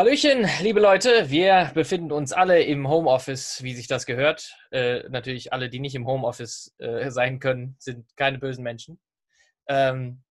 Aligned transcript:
Hallöchen, 0.00 0.48
liebe 0.62 0.80
Leute. 0.80 1.28
Wir 1.28 1.72
befinden 1.74 2.10
uns 2.10 2.32
alle 2.32 2.62
im 2.62 2.88
Homeoffice, 2.88 3.62
wie 3.62 3.74
sich 3.74 3.86
das 3.86 4.06
gehört. 4.06 4.56
Äh, 4.70 5.06
natürlich 5.10 5.52
alle, 5.52 5.68
die 5.68 5.78
nicht 5.78 5.94
im 5.94 6.06
Homeoffice 6.06 6.74
äh, 6.78 7.10
sein 7.10 7.38
können, 7.38 7.76
sind 7.78 8.16
keine 8.16 8.38
bösen 8.38 8.64
Menschen. 8.64 8.98
Ähm, 9.68 10.22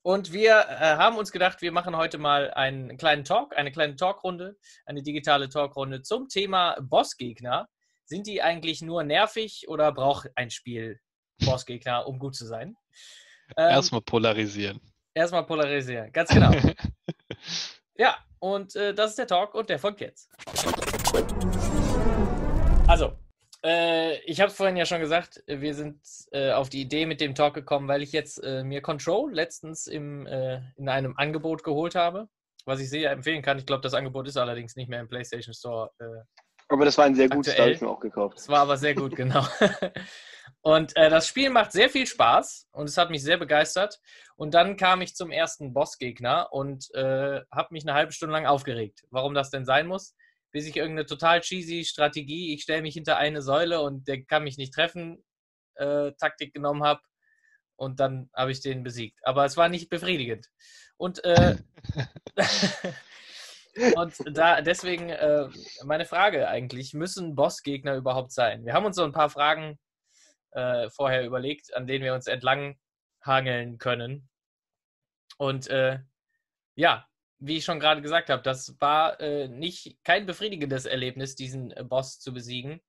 und 0.00 0.32
wir 0.32 0.52
äh, 0.52 0.96
haben 0.96 1.18
uns 1.18 1.32
gedacht, 1.32 1.60
wir 1.60 1.70
machen 1.70 1.94
heute 1.98 2.16
mal 2.16 2.50
einen 2.52 2.96
kleinen 2.96 3.26
Talk, 3.26 3.54
eine 3.58 3.72
kleine 3.72 3.96
Talkrunde, 3.96 4.56
eine 4.86 5.02
digitale 5.02 5.50
Talkrunde 5.50 6.00
zum 6.00 6.28
Thema 6.30 6.74
Bossgegner. 6.80 7.68
Sind 8.06 8.26
die 8.26 8.40
eigentlich 8.40 8.80
nur 8.80 9.04
nervig 9.04 9.68
oder 9.68 9.92
braucht 9.92 10.30
ein 10.34 10.48
Spiel 10.48 10.98
Bossgegner, 11.44 12.06
um 12.06 12.18
gut 12.18 12.36
zu 12.36 12.46
sein? 12.46 12.74
Ähm, 13.58 13.68
erstmal 13.68 14.00
polarisieren. 14.00 14.80
Erstmal 15.12 15.44
polarisieren, 15.44 16.10
ganz 16.10 16.30
genau. 16.30 16.52
ja, 17.98 18.16
und 18.44 18.76
äh, 18.76 18.92
das 18.92 19.10
ist 19.10 19.18
der 19.18 19.26
Talk 19.26 19.54
und 19.54 19.70
der 19.70 19.78
folgt 19.78 20.02
jetzt. 20.02 20.30
Also, 22.86 23.12
äh, 23.64 24.18
ich 24.24 24.38
habe 24.38 24.50
es 24.50 24.56
vorhin 24.56 24.76
ja 24.76 24.84
schon 24.84 25.00
gesagt, 25.00 25.42
wir 25.46 25.74
sind 25.74 25.98
äh, 26.30 26.52
auf 26.52 26.68
die 26.68 26.82
Idee 26.82 27.06
mit 27.06 27.22
dem 27.22 27.34
Talk 27.34 27.54
gekommen, 27.54 27.88
weil 27.88 28.02
ich 28.02 28.12
jetzt 28.12 28.36
äh, 28.44 28.62
mir 28.62 28.82
Control 28.82 29.32
letztens 29.32 29.86
im, 29.86 30.26
äh, 30.26 30.60
in 30.76 30.90
einem 30.90 31.16
Angebot 31.16 31.64
geholt 31.64 31.94
habe, 31.94 32.28
was 32.66 32.80
ich 32.80 32.90
sehr 32.90 33.12
empfehlen 33.12 33.40
kann. 33.40 33.58
Ich 33.58 33.64
glaube, 33.64 33.80
das 33.80 33.94
Angebot 33.94 34.28
ist 34.28 34.36
allerdings 34.36 34.76
nicht 34.76 34.90
mehr 34.90 35.00
im 35.00 35.08
PlayStation 35.08 35.54
Store. 35.54 35.90
Äh, 36.74 36.76
aber 36.76 36.84
das 36.84 36.98
war 36.98 37.04
ein 37.04 37.14
sehr 37.14 37.28
gutes, 37.28 37.54
da 37.54 37.62
habe 37.62 37.72
ich 37.72 37.80
mir 37.80 37.88
auch 37.88 38.00
gekauft. 38.00 38.38
Es 38.38 38.48
war 38.48 38.60
aber 38.60 38.76
sehr 38.76 38.94
gut, 38.94 39.16
genau. 39.16 39.46
und 40.62 40.96
äh, 40.96 41.10
das 41.10 41.28
Spiel 41.28 41.50
macht 41.50 41.72
sehr 41.72 41.90
viel 41.90 42.06
Spaß 42.06 42.68
und 42.72 42.88
es 42.88 42.96
hat 42.96 43.10
mich 43.10 43.22
sehr 43.22 43.38
begeistert. 43.38 44.00
Und 44.36 44.54
dann 44.54 44.76
kam 44.76 45.00
ich 45.00 45.14
zum 45.14 45.30
ersten 45.30 45.72
Bossgegner 45.72 46.52
und 46.52 46.88
habe 46.94 47.68
mich 47.70 47.84
eine 47.84 47.94
halbe 47.94 48.12
Stunde 48.12 48.32
lang 48.32 48.46
aufgeregt, 48.46 49.04
warum 49.10 49.32
das 49.32 49.50
denn 49.50 49.64
sein 49.64 49.86
muss 49.86 50.14
bis 50.54 50.68
ich 50.68 50.76
irgendeine 50.76 51.04
total 51.04 51.40
cheesy 51.40 51.84
Strategie, 51.84 52.54
ich 52.54 52.62
stelle 52.62 52.80
mich 52.80 52.94
hinter 52.94 53.16
eine 53.16 53.42
Säule 53.42 53.80
und 53.80 54.06
der 54.06 54.22
kann 54.22 54.44
mich 54.44 54.56
nicht 54.56 54.72
treffen, 54.72 55.24
äh, 55.74 56.12
Taktik 56.12 56.54
genommen 56.54 56.84
habe. 56.84 57.00
Und 57.74 57.98
dann 57.98 58.30
habe 58.32 58.52
ich 58.52 58.60
den 58.60 58.84
besiegt. 58.84 59.18
Aber 59.24 59.44
es 59.44 59.56
war 59.56 59.68
nicht 59.68 59.90
befriedigend. 59.90 60.48
Und, 60.96 61.24
äh, 61.24 61.56
und 63.96 64.14
da 64.36 64.60
deswegen 64.60 65.10
äh, 65.10 65.48
meine 65.84 66.04
Frage 66.04 66.48
eigentlich, 66.48 66.94
müssen 66.94 67.34
Bossgegner 67.34 67.96
überhaupt 67.96 68.32
sein? 68.32 68.64
Wir 68.64 68.72
haben 68.72 68.86
uns 68.86 68.96
so 68.96 69.04
ein 69.04 69.12
paar 69.12 69.30
Fragen 69.30 69.78
äh, 70.52 70.88
vorher 70.90 71.24
überlegt, 71.24 71.74
an 71.74 71.86
denen 71.86 72.04
wir 72.04 72.14
uns 72.14 72.26
entlang 72.26 72.78
hangeln 73.22 73.78
können. 73.78 74.28
Und 75.38 75.68
äh, 75.68 75.98
ja, 76.76 77.06
wie 77.38 77.58
ich 77.58 77.64
schon 77.64 77.80
gerade 77.80 78.02
gesagt 78.02 78.30
habe, 78.30 78.42
das 78.42 78.76
war 78.80 79.20
äh, 79.20 79.48
nicht 79.48 79.98
kein 80.04 80.26
befriedigendes 80.26 80.86
Erlebnis, 80.86 81.34
diesen 81.34 81.72
äh, 81.72 81.84
Boss 81.84 82.20
zu 82.20 82.32
besiegen. 82.32 82.80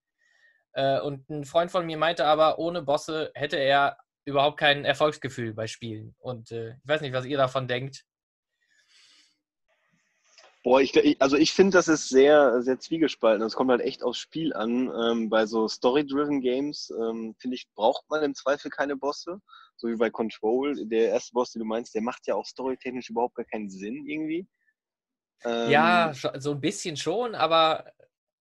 Äh, 0.73 1.00
und 1.00 1.30
ein 1.30 1.45
Freund 1.45 1.72
von 1.72 1.86
mir 1.86 1.97
meinte 1.97 2.25
aber, 2.25 2.59
ohne 2.59 2.81
Bosse 2.81 3.31
hätte 3.33 3.58
er 3.58 3.97
überhaupt 4.25 4.59
kein 4.59 4.86
Erfolgsgefühl 4.86 5.53
bei 5.53 5.67
Spielen. 5.67 6.16
Und 6.17 6.50
ich 6.50 6.73
weiß 6.83 7.02
nicht, 7.02 7.13
was 7.13 7.25
ihr 7.25 7.38
davon 7.38 7.67
denkt. 7.67 8.06
Boah, 10.66 10.81
ich, 10.81 11.21
also 11.21 11.38
ich 11.38 11.53
finde, 11.53 11.77
das 11.77 11.88
ist 11.88 12.09
sehr, 12.09 12.61
sehr 12.61 12.80
zwiegespalten. 12.80 13.45
Es 13.45 13.55
kommt 13.55 13.71
halt 13.71 13.81
echt 13.81 14.03
aufs 14.03 14.17
Spiel 14.17 14.52
an. 14.52 14.91
Ähm, 14.99 15.30
bei 15.30 15.45
so 15.45 15.67
Story-driven 15.67 16.41
Games, 16.41 16.91
ähm, 16.99 17.35
finde 17.39 17.55
ich, 17.55 17.67
braucht 17.75 18.03
man 18.09 18.23
im 18.23 18.33
Zweifel 18.33 18.69
keine 18.69 18.97
Bosse 18.97 19.39
so 19.77 19.88
wie 19.88 19.95
bei 19.95 20.09
Control, 20.09 20.88
der 20.88 21.09
erste 21.09 21.33
Boss, 21.33 21.52
den 21.52 21.59
du 21.59 21.66
meinst, 21.66 21.94
der 21.95 22.02
macht 22.02 22.27
ja 22.27 22.35
auch 22.35 22.45
storytechnisch 22.45 23.09
überhaupt 23.09 23.35
gar 23.35 23.45
keinen 23.45 23.69
Sinn 23.69 24.05
irgendwie. 24.07 24.47
Ähm, 25.44 25.69
ja, 25.69 26.13
so 26.13 26.52
ein 26.52 26.61
bisschen 26.61 26.97
schon, 26.97 27.35
aber 27.35 27.91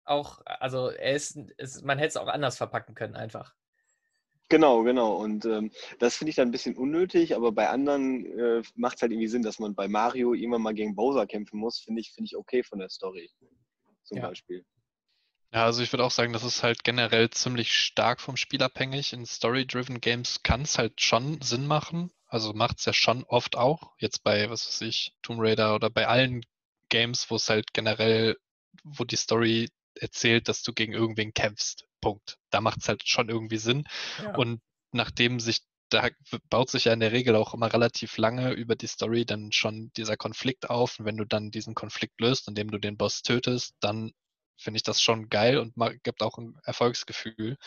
auch, 0.04 0.42
also 0.46 0.90
er 0.90 1.16
ist, 1.16 1.38
ist 1.58 1.84
man 1.84 1.98
hätte 1.98 2.10
es 2.10 2.18
auch 2.18 2.28
anders 2.28 2.58
verpacken 2.58 2.96
können 2.96 3.16
einfach. 3.16 3.56
Genau, 4.52 4.84
genau. 4.84 5.16
Und 5.16 5.46
ähm, 5.46 5.72
das 5.98 6.18
finde 6.18 6.32
ich 6.32 6.36
dann 6.36 6.50
ein 6.50 6.52
bisschen 6.52 6.76
unnötig, 6.76 7.38
aber 7.38 7.54
bei 7.54 7.70
anderen 7.70 8.26
äh, 8.38 8.62
macht 8.76 8.98
es 8.98 9.02
halt 9.02 9.14
irgendwie 9.14 9.30
Sinn, 9.30 9.44
dass 9.44 9.60
man 9.60 9.76
bei 9.76 9.88
Mario 9.88 10.34
irgendwann 10.34 10.62
mal 10.62 10.74
gegen 10.74 10.94
Bowser 10.94 11.26
kämpfen 11.26 11.58
muss, 11.58 11.80
finde 11.80 12.02
ich, 12.02 12.12
find 12.12 12.28
ich 12.28 12.36
okay 12.36 12.62
von 12.62 12.80
der 12.80 12.90
Story. 12.90 13.32
Zum 14.04 14.18
ja. 14.18 14.28
Beispiel. 14.28 14.66
Ja, 15.54 15.64
also 15.64 15.82
ich 15.82 15.94
würde 15.94 16.04
auch 16.04 16.12
sagen, 16.12 16.34
das 16.34 16.44
ist 16.44 16.64
halt 16.64 16.84
generell 16.84 17.30
ziemlich 17.30 17.72
stark 17.72 18.20
vom 18.20 18.36
Spiel 18.36 18.62
abhängig. 18.62 19.14
In 19.14 19.26
Story-Driven 19.26 20.02
Games 20.02 20.44
kann 20.44 20.64
es 20.64 20.78
halt 20.78 21.00
schon 21.00 21.40
Sinn 21.42 21.66
machen. 21.66 22.12
Also 22.28 22.52
macht 22.52 22.80
es 22.80 22.86
ja 22.86 22.92
schon 22.92 23.24
oft 23.24 23.56
auch. 23.56 23.94
Jetzt 24.00 24.22
bei, 24.22 24.50
was 24.50 24.68
weiß 24.68 24.82
ich, 24.82 25.16
Tomb 25.22 25.40
Raider 25.42 25.76
oder 25.76 25.90
bei 25.90 26.08
allen 26.08 26.46
Games, 26.90 27.30
wo 27.30 27.38
es 27.38 27.50
halt 27.50 27.72
generell, 27.72 28.36
wo 28.84 29.06
die 29.06 29.16
Story 29.16 29.70
erzählt, 29.96 30.50
dass 30.50 30.62
du 30.62 30.74
gegen 30.74 30.92
irgendwen 30.92 31.34
kämpfst. 31.34 31.88
Punkt. 32.02 32.38
Da 32.50 32.62
macht 32.62 32.80
es 32.82 32.90
halt 32.90 33.08
schon 33.08 33.30
irgendwie 33.30 33.58
Sinn. 33.58 33.84
Ja. 34.22 34.36
Und 34.36 34.62
nachdem 34.92 35.40
sich, 35.40 35.62
da 35.90 36.10
baut 36.50 36.70
sich 36.70 36.86
ja 36.86 36.94
in 36.94 37.00
der 37.00 37.12
Regel 37.12 37.36
auch 37.36 37.54
immer 37.54 37.72
relativ 37.72 38.18
lange 38.18 38.52
über 38.54 38.76
die 38.76 38.88
Story 38.88 39.26
dann 39.26 39.52
schon 39.52 39.92
dieser 39.96 40.18
Konflikt 40.18 40.70
auf. 40.70 41.00
Und 41.00 41.06
wenn 41.06 41.18
du 41.18 41.26
dann 41.26 41.52
diesen 41.52 41.76
Konflikt 41.76 42.20
löst, 42.20 42.48
indem 42.48 42.72
du 42.72 42.78
den 42.78 42.98
Boss 42.98 43.22
tötest, 43.22 43.76
dann 43.80 44.12
finde 44.58 44.78
ich 44.78 44.84
das 44.84 45.02
schon 45.02 45.30
geil 45.30 45.58
und 45.58 45.74
gibt 46.04 46.22
auch 46.22 46.38
ein 46.38 46.58
Erfolgsgefühl. 46.64 47.58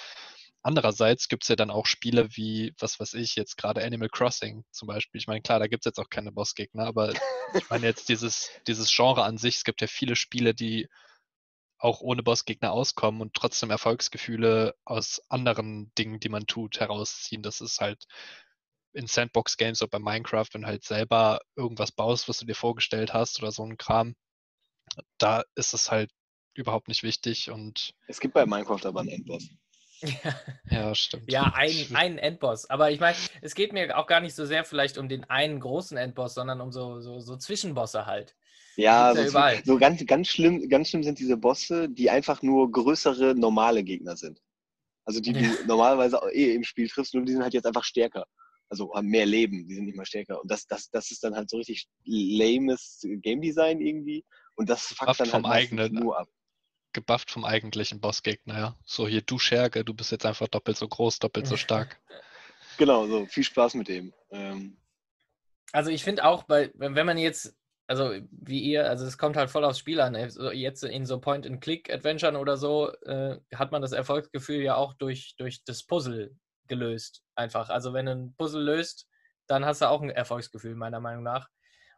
Andererseits 0.62 1.28
gibt 1.28 1.42
es 1.42 1.48
ja 1.48 1.56
dann 1.56 1.70
auch 1.70 1.84
Spiele 1.84 2.28
wie, 2.36 2.72
was 2.78 2.98
weiß 2.98 3.14
ich, 3.14 3.36
jetzt 3.36 3.58
gerade 3.58 3.84
Animal 3.84 4.08
Crossing 4.08 4.64
zum 4.70 4.88
Beispiel. 4.88 5.20
Ich 5.20 5.26
meine, 5.26 5.42
klar, 5.42 5.58
da 5.58 5.66
gibt 5.66 5.84
es 5.84 5.90
jetzt 5.90 5.98
auch 5.98 6.08
keine 6.08 6.32
Bossgegner, 6.32 6.86
aber 6.86 7.12
ich 7.54 7.68
meine 7.68 7.86
jetzt 7.86 8.08
dieses, 8.08 8.48
dieses 8.66 8.90
Genre 8.90 9.24
an 9.24 9.36
sich, 9.36 9.56
es 9.56 9.64
gibt 9.64 9.82
ja 9.82 9.86
viele 9.86 10.16
Spiele, 10.16 10.54
die 10.54 10.88
auch 11.78 12.00
ohne 12.00 12.22
Bossgegner 12.22 12.72
auskommen 12.72 13.20
und 13.20 13.34
trotzdem 13.34 13.70
Erfolgsgefühle 13.70 14.74
aus 14.84 15.22
anderen 15.28 15.92
Dingen, 15.98 16.20
die 16.20 16.28
man 16.28 16.46
tut, 16.46 16.80
herausziehen. 16.80 17.42
Das 17.42 17.60
ist 17.60 17.80
halt 17.80 18.06
in 18.92 19.06
Sandbox-Games 19.06 19.82
oder 19.82 19.90
bei 19.90 19.98
Minecraft, 19.98 20.46
wenn 20.52 20.62
du 20.62 20.68
halt 20.68 20.84
selber 20.84 21.40
irgendwas 21.56 21.92
baust, 21.92 22.28
was 22.28 22.38
du 22.38 22.46
dir 22.46 22.54
vorgestellt 22.54 23.12
hast 23.12 23.42
oder 23.42 23.50
so 23.50 23.64
ein 23.64 23.76
Kram, 23.76 24.14
da 25.18 25.42
ist 25.56 25.74
es 25.74 25.90
halt 25.90 26.10
überhaupt 26.54 26.88
nicht 26.88 27.02
wichtig 27.02 27.50
und. 27.50 27.94
Es 28.06 28.20
gibt 28.20 28.34
bei 28.34 28.46
Minecraft 28.46 28.86
aber 28.86 29.00
einen 29.00 29.10
Endboss. 29.10 29.48
Ja, 30.00 30.34
ja 30.70 30.94
stimmt. 30.94 31.30
Ja, 31.30 31.52
ein, 31.54 31.88
einen 31.94 32.18
Endboss. 32.18 32.70
Aber 32.70 32.90
ich 32.90 33.00
meine, 33.00 33.16
es 33.42 33.54
geht 33.54 33.72
mir 33.72 33.98
auch 33.98 34.06
gar 34.06 34.20
nicht 34.20 34.34
so 34.34 34.46
sehr 34.46 34.64
vielleicht 34.64 34.98
um 34.98 35.08
den 35.08 35.24
einen 35.24 35.60
großen 35.60 35.96
Endboss, 35.96 36.34
sondern 36.34 36.60
um 36.60 36.72
so, 36.72 37.00
so, 37.00 37.20
so 37.20 37.36
Zwischenbosse 37.36 38.06
halt. 38.06 38.36
Ja, 38.76 39.14
so, 39.14 39.40
so, 39.64 39.78
ganz, 39.78 40.04
ganz, 40.06 40.28
schlimm, 40.28 40.68
ganz 40.68 40.88
schlimm 40.88 41.02
sind 41.02 41.18
diese 41.18 41.36
Bosse, 41.36 41.88
die 41.88 42.10
einfach 42.10 42.42
nur 42.42 42.70
größere, 42.70 43.34
normale 43.34 43.84
Gegner 43.84 44.16
sind. 44.16 44.40
Also 45.04 45.20
die, 45.20 45.32
die 45.32 45.44
ja. 45.44 45.52
normalerweise 45.66 46.20
eh 46.32 46.54
im 46.54 46.64
Spiel 46.64 46.88
triffst, 46.88 47.14
nur 47.14 47.24
die 47.24 47.32
sind 47.32 47.42
halt 47.42 47.54
jetzt 47.54 47.66
einfach 47.66 47.84
stärker. 47.84 48.26
Also 48.68 48.92
haben 48.94 49.08
mehr 49.08 49.26
Leben, 49.26 49.68
die 49.68 49.74
sind 49.74 49.84
nicht 49.84 49.96
mehr 49.96 50.06
stärker. 50.06 50.40
Und 50.40 50.50
das, 50.50 50.66
das, 50.66 50.90
das 50.90 51.10
ist 51.10 51.22
dann 51.22 51.34
halt 51.36 51.50
so 51.50 51.58
richtig 51.58 51.86
lames 52.04 53.00
Game 53.22 53.40
Design 53.40 53.80
irgendwie. 53.80 54.24
Und 54.56 54.68
das 54.68 54.86
fuckt 54.86 55.20
dann 55.20 55.32
halt 55.32 55.46
eigenen, 55.46 55.94
nur 55.94 56.18
ab 56.18 56.28
gebufft 56.94 57.30
vom 57.30 57.44
eigentlichen 57.44 58.00
Bossgegner, 58.00 58.56
ja. 58.56 58.78
So 58.86 59.06
hier, 59.06 59.20
du 59.20 59.38
Scherge, 59.38 59.84
du 59.84 59.92
bist 59.92 60.12
jetzt 60.12 60.24
einfach 60.24 60.48
doppelt 60.48 60.78
so 60.78 60.88
groß, 60.88 61.18
doppelt 61.18 61.46
so 61.46 61.58
stark. 61.58 62.00
Genau, 62.76 63.06
so 63.06 63.26
viel 63.26 63.44
Spaß 63.44 63.74
mit 63.74 63.86
dem. 63.86 64.12
Ähm. 64.32 64.76
Also 65.70 65.90
ich 65.90 66.02
finde 66.02 66.24
auch, 66.24 66.42
bei, 66.42 66.72
wenn 66.74 67.06
man 67.06 67.18
jetzt, 67.18 67.54
also 67.86 68.14
wie 68.30 68.60
ihr, 68.60 68.88
also 68.88 69.04
es 69.04 69.18
kommt 69.18 69.36
halt 69.36 69.50
voll 69.50 69.64
aufs 69.64 69.78
Spiel 69.78 70.00
an. 70.00 70.16
Also 70.16 70.50
jetzt 70.50 70.84
in 70.84 71.04
so 71.04 71.20
Point-and-Click-Adventuren 71.20 72.36
oder 72.36 72.56
so 72.56 72.90
äh, 73.02 73.38
hat 73.54 73.72
man 73.72 73.82
das 73.82 73.92
Erfolgsgefühl 73.92 74.62
ja 74.62 74.76
auch 74.76 74.94
durch, 74.94 75.34
durch 75.36 75.64
das 75.64 75.84
Puzzle 75.84 76.34
gelöst. 76.66 77.22
Einfach. 77.34 77.68
Also 77.68 77.92
wenn 77.92 78.06
du 78.06 78.12
ein 78.12 78.34
Puzzle 78.36 78.62
löst, 78.62 79.06
dann 79.46 79.66
hast 79.66 79.82
du 79.82 79.88
auch 79.88 80.00
ein 80.00 80.10
Erfolgsgefühl, 80.10 80.74
meiner 80.74 81.00
Meinung 81.00 81.22
nach. 81.22 81.48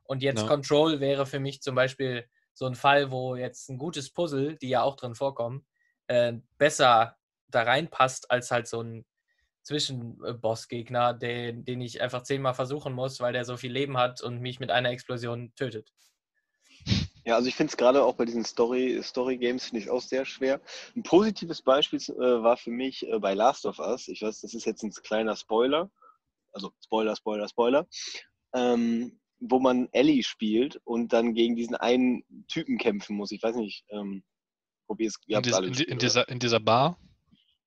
Und 0.03 0.23
jetzt 0.23 0.43
ja. 0.43 0.49
Control 0.49 1.01
wäre 1.01 1.27
für 1.27 1.41
mich 1.41 1.63
zum 1.63 1.75
Beispiel 1.75 2.29
so 2.53 2.67
ein 2.67 2.75
Fall, 2.75 3.11
wo 3.11 3.37
jetzt 3.37 3.69
ein 3.69 3.79
gutes 3.79 4.13
Puzzle, 4.13 4.57
die 4.57 4.69
ja 4.69 4.83
auch 4.83 4.97
drin 4.97 5.15
vorkommen, 5.15 5.67
äh, 6.09 6.35
besser 6.59 7.17
da 7.49 7.63
reinpasst 7.63 8.31
als 8.31 8.51
halt 8.51 8.67
so 8.67 8.83
ein 8.83 9.05
Zwischenbossgegner, 9.67 11.13
den, 11.13 11.65
den 11.65 11.81
ich 11.81 12.01
einfach 12.01 12.23
zehnmal 12.23 12.55
versuchen 12.55 12.93
muss, 12.93 13.19
weil 13.19 13.33
der 13.33 13.45
so 13.45 13.57
viel 13.57 13.73
Leben 13.73 13.97
hat 13.97 14.23
und 14.23 14.41
mich 14.41 14.61
mit 14.61 14.71
einer 14.71 14.91
Explosion 14.91 15.53
tötet. 15.57 15.93
Ja, 17.25 17.35
also 17.35 17.49
ich 17.49 17.57
finde 17.57 17.73
es 17.73 17.77
gerade 17.77 18.05
auch 18.05 18.15
bei 18.15 18.25
diesen 18.25 18.45
Story, 18.45 19.01
Story 19.03 19.37
Games 19.37 19.65
finde 19.65 19.81
ich 19.83 19.91
auch 19.91 20.01
sehr 20.01 20.25
schwer. 20.25 20.61
Ein 20.95 21.03
positives 21.03 21.61
Beispiel 21.61 21.99
äh, 21.99 22.43
war 22.43 22.57
für 22.57 22.71
mich 22.71 23.05
äh, 23.09 23.19
bei 23.19 23.35
Last 23.35 23.67
of 23.67 23.81
Us. 23.81 24.07
Ich 24.07 24.23
weiß, 24.23 24.43
das 24.43 24.55
ist 24.55 24.65
jetzt 24.65 24.85
ein 24.85 24.93
kleiner 24.93 25.35
Spoiler. 25.35 25.91
Also 26.53 26.71
Spoiler, 26.85 27.17
Spoiler, 27.17 27.49
Spoiler. 27.49 27.89
Ähm, 28.55 29.19
wo 29.41 29.59
man 29.59 29.89
Ellie 29.91 30.23
spielt 30.23 30.81
und 30.85 31.13
dann 31.13 31.35
gegen 31.35 31.57
diesen 31.57 31.75
einen 31.75 32.25
Typen 32.47 32.79
kämpfen 32.79 33.17
muss. 33.17 33.33
Ich 33.33 33.43
weiß 33.43 33.57
nicht, 33.57 33.85
ähm, 33.91 34.23
ob 34.87 35.01
ihr 35.01 35.09
es 35.09 35.19
in, 35.27 35.43
dies, 35.43 35.59
in, 35.59 35.75
in, 35.91 35.99
dieser, 35.99 36.29
in 36.29 36.39
dieser 36.39 36.61
Bar? 36.61 36.97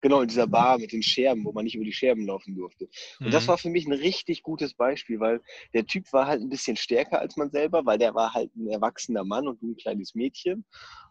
Genau, 0.02 0.22
in 0.22 0.30
dieser 0.30 0.48
Bar 0.48 0.78
mit 0.78 0.94
den 0.94 1.04
Scherben, 1.04 1.44
wo 1.44 1.52
man 1.52 1.66
nicht 1.66 1.76
über 1.76 1.84
die 1.84 1.94
Scherben 1.94 2.26
laufen 2.26 2.56
durfte. 2.56 2.88
Und 3.20 3.28
mhm. 3.28 3.32
das 3.32 3.48
war 3.48 3.58
für 3.58 3.70
mich 3.70 3.86
ein 3.86 3.94
richtig 3.94 4.44
gutes 4.44 4.74
Beispiel, 4.74 5.20
weil 5.20 5.42
der 5.74 5.86
Typ 5.86 6.12
war 6.14 6.28
halt 6.28 6.42
ein 6.42 6.50
bisschen 6.50 6.78
stärker 6.78 7.20
als 7.20 7.36
man 7.36 7.52
selber, 7.52 7.86
weil 7.86 7.98
der 7.98 8.16
war 8.16 8.34
halt 8.34 8.56
ein 8.56 8.70
erwachsener 8.70 9.26
Mann 9.26 9.48
und 9.48 9.62
du 9.62 9.72
ein 9.72 9.78
kleines 9.78 10.16
Mädchen. 10.16 10.66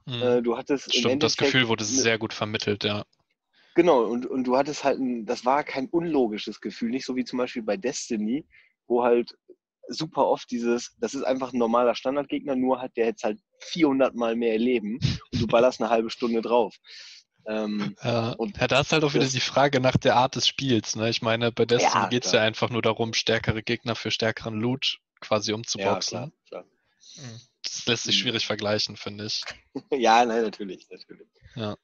Mhm. 0.07 0.23
Äh, 0.23 0.43
du 0.43 0.57
hattest 0.57 0.95
Stimmt, 0.95 1.23
das 1.23 1.37
Gefühl 1.37 1.69
wurde 1.69 1.85
sehr 1.85 2.19
gut 2.19 2.33
vermittelt, 2.33 2.85
ja. 2.85 3.05
Genau, 3.75 4.05
und, 4.05 4.27
und 4.27 4.45
du 4.45 4.57
hattest 4.57 4.83
halt, 4.83 4.99
ein, 4.99 5.25
das 5.25 5.45
war 5.45 5.63
kein 5.63 5.89
unlogisches 5.89 6.61
Gefühl, 6.61 6.91
nicht 6.91 7.05
so 7.05 7.15
wie 7.15 7.25
zum 7.25 7.39
Beispiel 7.39 7.63
bei 7.63 7.77
Destiny, 7.77 8.45
wo 8.89 9.05
halt 9.05 9.37
super 9.89 10.27
oft 10.27 10.51
dieses, 10.51 10.97
das 10.99 11.15
ist 11.15 11.23
einfach 11.23 11.53
ein 11.53 11.59
normaler 11.59 11.95
Standardgegner, 11.95 12.57
nur 12.57 12.81
hat 12.81 12.97
der 12.97 13.07
jetzt 13.07 13.25
halt 13.25 13.39
400 13.61 14.15
Mal 14.15 14.37
mehr 14.37 14.59
Leben 14.59 14.99
und 15.33 15.43
du 15.43 15.47
ballerst 15.47 15.81
eine 15.81 15.91
halbe 15.91 16.11
Stunde 16.11 16.43
drauf. 16.43 16.77
Ähm, 17.49 17.97
ja, 18.05 18.33
und 18.33 18.59
ja, 18.59 18.67
da 18.67 18.81
ist 18.81 18.93
halt 18.93 19.05
auch 19.05 19.15
wieder 19.15 19.27
die 19.27 19.41
Frage 19.41 19.81
nach 19.81 19.97
der 19.97 20.17
Art 20.17 20.37
des 20.37 20.47
Spiels. 20.47 20.97
Ne? 20.97 21.09
Ich 21.09 21.23
meine, 21.23 21.51
bei 21.51 21.65
Destiny 21.65 21.95
ja, 21.95 22.09
geht 22.09 22.27
es 22.27 22.33
ja 22.33 22.43
einfach 22.43 22.69
nur 22.69 22.83
darum, 22.83 23.15
stärkere 23.15 23.63
Gegner 23.63 23.95
für 23.95 24.11
stärkeren 24.11 24.61
Loot 24.61 24.99
quasi 25.21 25.55
umzuboxen. 25.55 26.19
Ja, 26.19 26.31
klar, 26.47 26.65
klar. 26.65 26.65
Das 27.63 27.87
lässt 27.87 28.05
sich 28.05 28.17
mhm. 28.17 28.21
schwierig 28.21 28.47
vergleichen, 28.47 28.97
finde 28.97 29.25
ich. 29.25 29.43
ja, 29.93 30.27
nein, 30.27 30.43
natürlich, 30.43 30.87
natürlich. 30.91 31.27
Ja. 31.57 31.75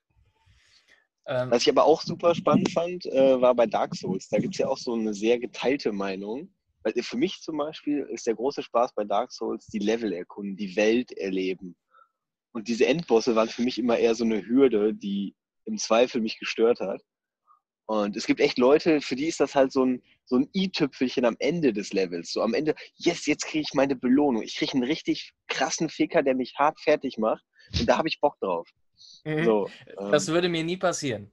Ähm, 1.27 1.51
Was 1.51 1.63
ich 1.63 1.71
aber 1.71 1.85
auch 1.85 2.03
super 2.03 2.35
spannend 2.35 2.71
fand, 2.71 3.07
äh, 3.07 3.41
war 3.41 3.55
bei 3.55 3.67
Dark 3.67 3.95
Souls. 3.95 4.29
Da 4.29 4.39
gibt 4.39 4.55
es 4.55 4.59
ja 4.59 4.69
auch 4.69 4.77
so 4.77 4.93
eine 4.93 5.15
sehr 5.15 5.39
geteilte 5.39 5.93
Meinung. 5.93 6.55
Weil 6.83 6.93
für 7.03 7.17
mich 7.17 7.41
zum 7.41 7.57
Beispiel 7.57 8.07
ist 8.11 8.27
der 8.27 8.35
große 8.35 8.63
Spaß 8.63 8.93
bei 8.95 9.05
Dark 9.05 9.33
Souls 9.33 9.67
die 9.69 9.79
Level 9.79 10.13
erkunden, 10.13 10.57
die 10.57 10.77
Welt 10.77 11.11
erleben. 11.13 11.75
Und 12.53 12.69
diese 12.69 12.87
Endbosse 12.87 13.35
waren 13.35 13.49
für 13.49 13.63
mich 13.63 13.79
immer 13.79 13.97
eher 13.97 14.15
so 14.15 14.25
eine 14.25 14.47
Hürde, 14.47 14.93
die 14.93 15.35
im 15.67 15.79
Zweifel 15.79 16.21
mich 16.21 16.39
gestört 16.39 16.81
hat. 16.81 17.01
Und 17.87 18.17
es 18.17 18.27
gibt 18.27 18.41
echt 18.41 18.59
Leute, 18.59 19.01
für 19.01 19.15
die 19.15 19.27
ist 19.27 19.41
das 19.41 19.55
halt 19.55 19.71
so 19.71 19.85
ein, 19.85 20.03
so 20.25 20.37
ein 20.37 20.49
i-Tüpfelchen 20.55 21.27
am 21.27 21.37
Ende 21.39 21.73
des 21.73 21.93
Levels. 21.93 22.33
So 22.33 22.41
am 22.41 22.55
Ende, 22.55 22.75
yes, 22.97 23.27
jetzt 23.27 23.45
kriege 23.45 23.61
ich 23.61 23.75
meine 23.75 23.95
Belohnung. 23.95 24.43
Ich 24.43 24.57
kriege 24.57 24.73
einen 24.73 24.85
richtig 24.85 25.33
krassen 25.49 25.91
Ficker, 25.91 26.23
der 26.23 26.35
mich 26.35 26.55
hart 26.57 26.81
fertig 26.81 27.19
macht. 27.19 27.45
Und 27.79 27.87
da 27.87 27.99
habe 27.99 28.09
ich 28.09 28.21
Bock 28.21 28.39
drauf. 28.41 28.69
Mhm. 29.25 29.45
So, 29.45 29.71
das 29.97 30.29
ähm, 30.29 30.35
würde 30.35 30.49
mir 30.49 30.65
nie 30.65 30.79
passieren. 30.79 31.31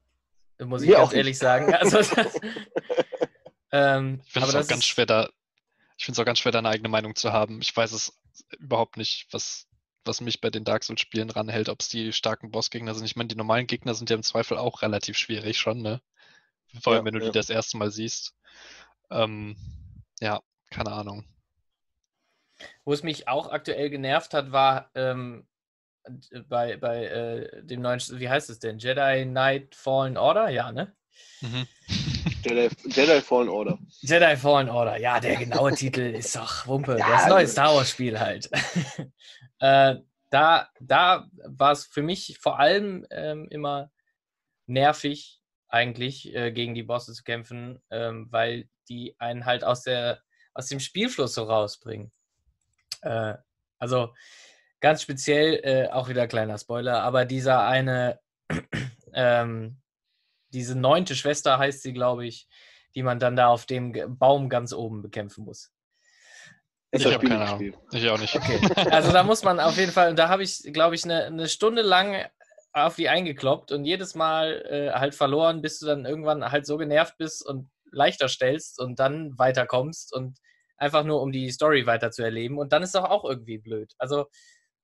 Muss 0.59 0.83
ich 0.83 0.91
ganz 0.91 1.13
ehrlich 1.13 1.37
sagen. 1.37 1.73
Also, 1.73 1.97
das, 2.15 2.39
ähm, 3.71 4.21
ich 4.25 4.31
finde 4.31 4.49
es 4.49 4.55
auch 4.55 4.67
ganz 4.67 4.85
schwer, 4.85 5.05
da, 5.05 5.29
ich 5.97 6.05
finde 6.05 6.17
es 6.17 6.19
auch 6.19 6.25
ganz 6.25 6.39
schwer, 6.39 6.51
da 6.51 6.59
eine 6.59 6.69
eigene 6.69 6.89
Meinung 6.89 7.15
zu 7.15 7.31
haben. 7.31 7.61
Ich 7.61 7.75
weiß 7.75 7.93
es 7.93 8.19
überhaupt 8.59 8.97
nicht, 8.97 9.27
was, 9.31 9.67
was 10.05 10.21
mich 10.21 10.41
bei 10.41 10.49
den 10.49 10.63
Dark 10.63 10.83
Souls-Spielen 10.83 11.29
ranhält, 11.29 11.69
ob 11.69 11.81
es 11.81 11.89
die 11.89 12.13
starken 12.13 12.51
Bossgegner 12.51 12.95
sind. 12.95 13.05
Ich 13.05 13.15
meine, 13.15 13.27
die 13.27 13.35
normalen 13.35 13.67
Gegner 13.67 13.93
sind 13.93 14.09
ja 14.09 14.15
im 14.15 14.23
Zweifel 14.23 14.57
auch 14.57 14.81
relativ 14.81 15.17
schwierig 15.17 15.57
schon, 15.57 15.81
ne? 15.81 16.01
Vor 16.81 16.93
allem, 16.93 17.01
ja, 17.01 17.05
wenn 17.05 17.19
du 17.19 17.25
ja. 17.25 17.31
die 17.31 17.37
das 17.37 17.49
erste 17.49 17.77
Mal 17.77 17.91
siehst. 17.91 18.35
Ähm, 19.09 19.55
ja, 20.19 20.41
keine 20.69 20.91
Ahnung. 20.91 21.25
Wo 22.85 22.93
es 22.93 23.03
mich 23.03 23.27
auch 23.27 23.51
aktuell 23.51 23.89
genervt 23.89 24.33
hat, 24.33 24.51
war 24.51 24.89
ähm, 24.95 25.47
bei, 26.47 26.77
bei 26.77 27.05
äh, 27.05 27.63
dem 27.63 27.81
neuen, 27.81 27.99
wie 28.13 28.29
heißt 28.29 28.49
es 28.49 28.59
denn? 28.59 28.79
Jedi 28.79 29.25
Knight 29.25 29.75
Fallen 29.75 30.17
Order? 30.17 30.49
Ja, 30.49 30.71
ne? 30.71 30.95
Mhm. 31.41 31.67
Jedi, 32.43 32.69
Jedi, 32.87 33.21
Fallen 33.21 33.49
Order. 33.49 33.77
Jedi 34.01 34.35
Fallen 34.35 34.69
Order, 34.69 34.97
ja, 34.97 35.19
der 35.19 35.35
genaue 35.37 35.71
Titel 35.75 36.01
ist 36.01 36.35
doch 36.35 36.67
Wumpe. 36.67 36.97
Ja, 36.97 37.09
das 37.09 37.27
neue 37.27 37.47
Star 37.47 37.75
Wars-Spiel 37.75 38.19
halt. 38.19 38.49
äh, 39.59 39.95
da 40.29 40.69
da 40.79 41.27
war 41.45 41.71
es 41.71 41.85
für 41.85 42.01
mich 42.01 42.37
vor 42.41 42.59
allem 42.59 43.05
ähm, 43.11 43.47
immer 43.49 43.91
nervig, 44.65 45.41
eigentlich 45.67 46.33
äh, 46.35 46.51
gegen 46.51 46.73
die 46.73 46.83
Bosse 46.83 47.13
zu 47.13 47.23
kämpfen, 47.23 47.81
ähm, 47.89 48.27
weil 48.29 48.67
die 48.89 49.15
einen 49.19 49.45
halt 49.45 49.63
aus, 49.63 49.83
der, 49.83 50.21
aus 50.53 50.67
dem 50.67 50.79
Spielfluss 50.79 51.33
so 51.33 51.43
rausbringen. 51.43 52.11
Äh, 53.01 53.35
also 53.79 54.13
ganz 54.79 55.01
speziell, 55.01 55.61
äh, 55.63 55.89
auch 55.91 56.09
wieder 56.09 56.27
kleiner 56.27 56.57
Spoiler, 56.57 57.01
aber 57.01 57.25
dieser 57.25 57.65
eine, 57.65 58.19
ähm, 59.13 59.80
diese 60.53 60.77
neunte 60.77 61.15
Schwester 61.15 61.57
heißt 61.57 61.81
sie, 61.81 61.93
glaube 61.93 62.25
ich, 62.25 62.47
die 62.95 63.03
man 63.03 63.19
dann 63.19 63.35
da 63.35 63.47
auf 63.47 63.65
dem 63.65 63.93
Baum 64.17 64.49
ganz 64.49 64.73
oben 64.73 65.01
bekämpfen 65.01 65.45
muss. 65.45 65.71
Ich, 66.91 67.05
ich 67.05 67.13
habe 67.13 67.27
keine 67.27 67.45
Ahnung. 67.45 67.73
Ich 67.93 68.09
auch 68.09 68.19
nicht. 68.19 68.35
Okay. 68.35 68.59
Also 68.91 69.13
da 69.13 69.23
muss 69.23 69.43
man 69.43 69.59
auf 69.61 69.77
jeden 69.77 69.93
Fall, 69.93 70.13
da 70.13 70.27
habe 70.27 70.43
ich, 70.43 70.61
glaube 70.73 70.95
ich, 70.95 71.05
eine, 71.05 71.25
eine 71.25 71.47
Stunde 71.47 71.81
lang 71.81 72.25
auf 72.73 72.95
die 72.95 73.07
eingekloppt 73.07 73.71
und 73.71 73.85
jedes 73.85 74.13
Mal 74.15 74.65
äh, 74.69 74.91
halt 74.91 75.15
verloren, 75.15 75.61
bis 75.61 75.79
du 75.79 75.85
dann 75.85 76.05
irgendwann 76.05 76.51
halt 76.51 76.65
so 76.65 76.77
genervt 76.77 77.17
bist 77.17 77.45
und 77.45 77.69
leichter 77.91 78.27
stellst 78.27 78.79
und 78.79 78.99
dann 78.99 79.37
weiterkommst 79.37 80.13
und 80.13 80.37
einfach 80.77 81.03
nur 81.03 81.21
um 81.21 81.31
die 81.31 81.49
Story 81.51 81.85
weiter 81.85 82.11
zu 82.11 82.23
erleben. 82.23 82.57
Und 82.57 82.73
dann 82.73 82.83
ist 82.83 82.95
doch 82.95 83.05
auch 83.05 83.23
irgendwie 83.23 83.57
blöd. 83.57 83.93
Also 83.97 84.25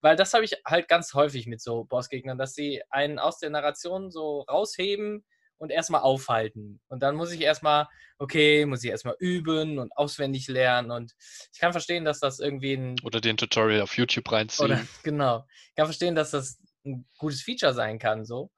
weil 0.02 0.16
das 0.16 0.34
habe 0.34 0.46
ich 0.46 0.56
halt 0.66 0.88
ganz 0.88 1.14
häufig 1.14 1.48
mit 1.48 1.62
so 1.62 1.84
Bossgegnern, 1.86 2.38
dass 2.38 2.54
sie 2.54 2.82
einen 2.90 3.20
aus 3.20 3.40
der 3.40 3.50
Narration 3.50 4.12
so 4.12 4.42
rausheben 4.42 5.26
und 5.58 5.72
erstmal 5.72 6.02
aufhalten. 6.02 6.80
Und 6.88 7.02
dann 7.04 7.16
muss 7.16 7.32
ich 7.32 7.42
erstmal, 7.42 7.88
okay, 8.18 8.66
muss 8.66 8.84
ich 8.84 8.90
erstmal 8.90 9.16
üben 9.20 9.80
und 9.80 9.96
auswendig 9.96 10.48
lernen. 10.48 10.92
Und 10.92 11.14
ich 11.54 11.60
kann 11.60 11.72
verstehen, 11.72 12.06
dass 12.06 12.20
das 12.20 12.40
irgendwie 12.40 12.74
ein. 12.74 12.96
Oder 13.04 13.22
den 13.22 13.38
Tutorial 13.38 13.82
auf 13.82 13.98
YouTube 13.98 14.32
reinziehen. 14.32 14.66
Oder, 14.66 14.82
genau. 15.04 15.46
Ich 15.70 15.76
kann 15.76 15.88
verstehen, 15.88 16.16
dass 16.16 16.32
das 16.32 16.60
ein 16.86 17.06
gutes 17.18 17.42
Feature 17.42 17.74
sein 17.74 18.00
kann, 18.00 18.26
so. 18.26 18.52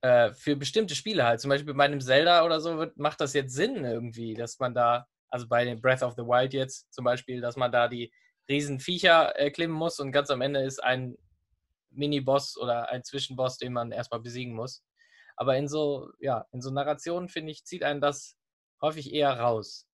Äh, 0.00 0.32
für 0.32 0.56
bestimmte 0.56 0.94
Spiele 0.94 1.24
halt. 1.24 1.40
Zum 1.40 1.48
Beispiel 1.48 1.74
bei 1.74 1.84
einem 1.84 2.00
Zelda 2.00 2.44
oder 2.44 2.60
so 2.60 2.78
wird, 2.78 2.96
macht 2.96 3.20
das 3.20 3.32
jetzt 3.34 3.54
Sinn 3.54 3.84
irgendwie, 3.84 4.34
dass 4.34 4.58
man 4.60 4.74
da, 4.74 5.06
also 5.28 5.48
bei 5.48 5.64
dem 5.64 5.80
Breath 5.80 6.02
of 6.02 6.14
the 6.16 6.22
Wild 6.22 6.54
jetzt 6.54 6.92
zum 6.92 7.04
Beispiel, 7.04 7.40
dass 7.40 7.56
man 7.56 7.72
da 7.72 7.88
die 7.88 8.12
riesen 8.48 8.78
Viecher 8.78 9.38
äh, 9.38 9.50
klimmen 9.50 9.76
muss 9.76 9.98
und 9.98 10.12
ganz 10.12 10.30
am 10.30 10.40
Ende 10.40 10.60
ist 10.60 10.82
ein 10.82 11.16
Mini-Boss 11.90 12.56
oder 12.56 12.88
ein 12.90 13.02
Zwischenboss, 13.02 13.58
den 13.58 13.72
man 13.72 13.92
erstmal 13.92 14.20
besiegen 14.20 14.54
muss. 14.54 14.82
Aber 15.38 15.56
in 15.56 15.68
so, 15.68 16.10
ja, 16.18 16.46
in 16.52 16.60
so 16.60 16.70
Narrationen, 16.70 17.28
finde 17.28 17.52
ich, 17.52 17.64
zieht 17.64 17.84
einen 17.84 18.00
das 18.00 18.36
häufig 18.82 19.14
eher 19.14 19.38
raus. 19.38 19.86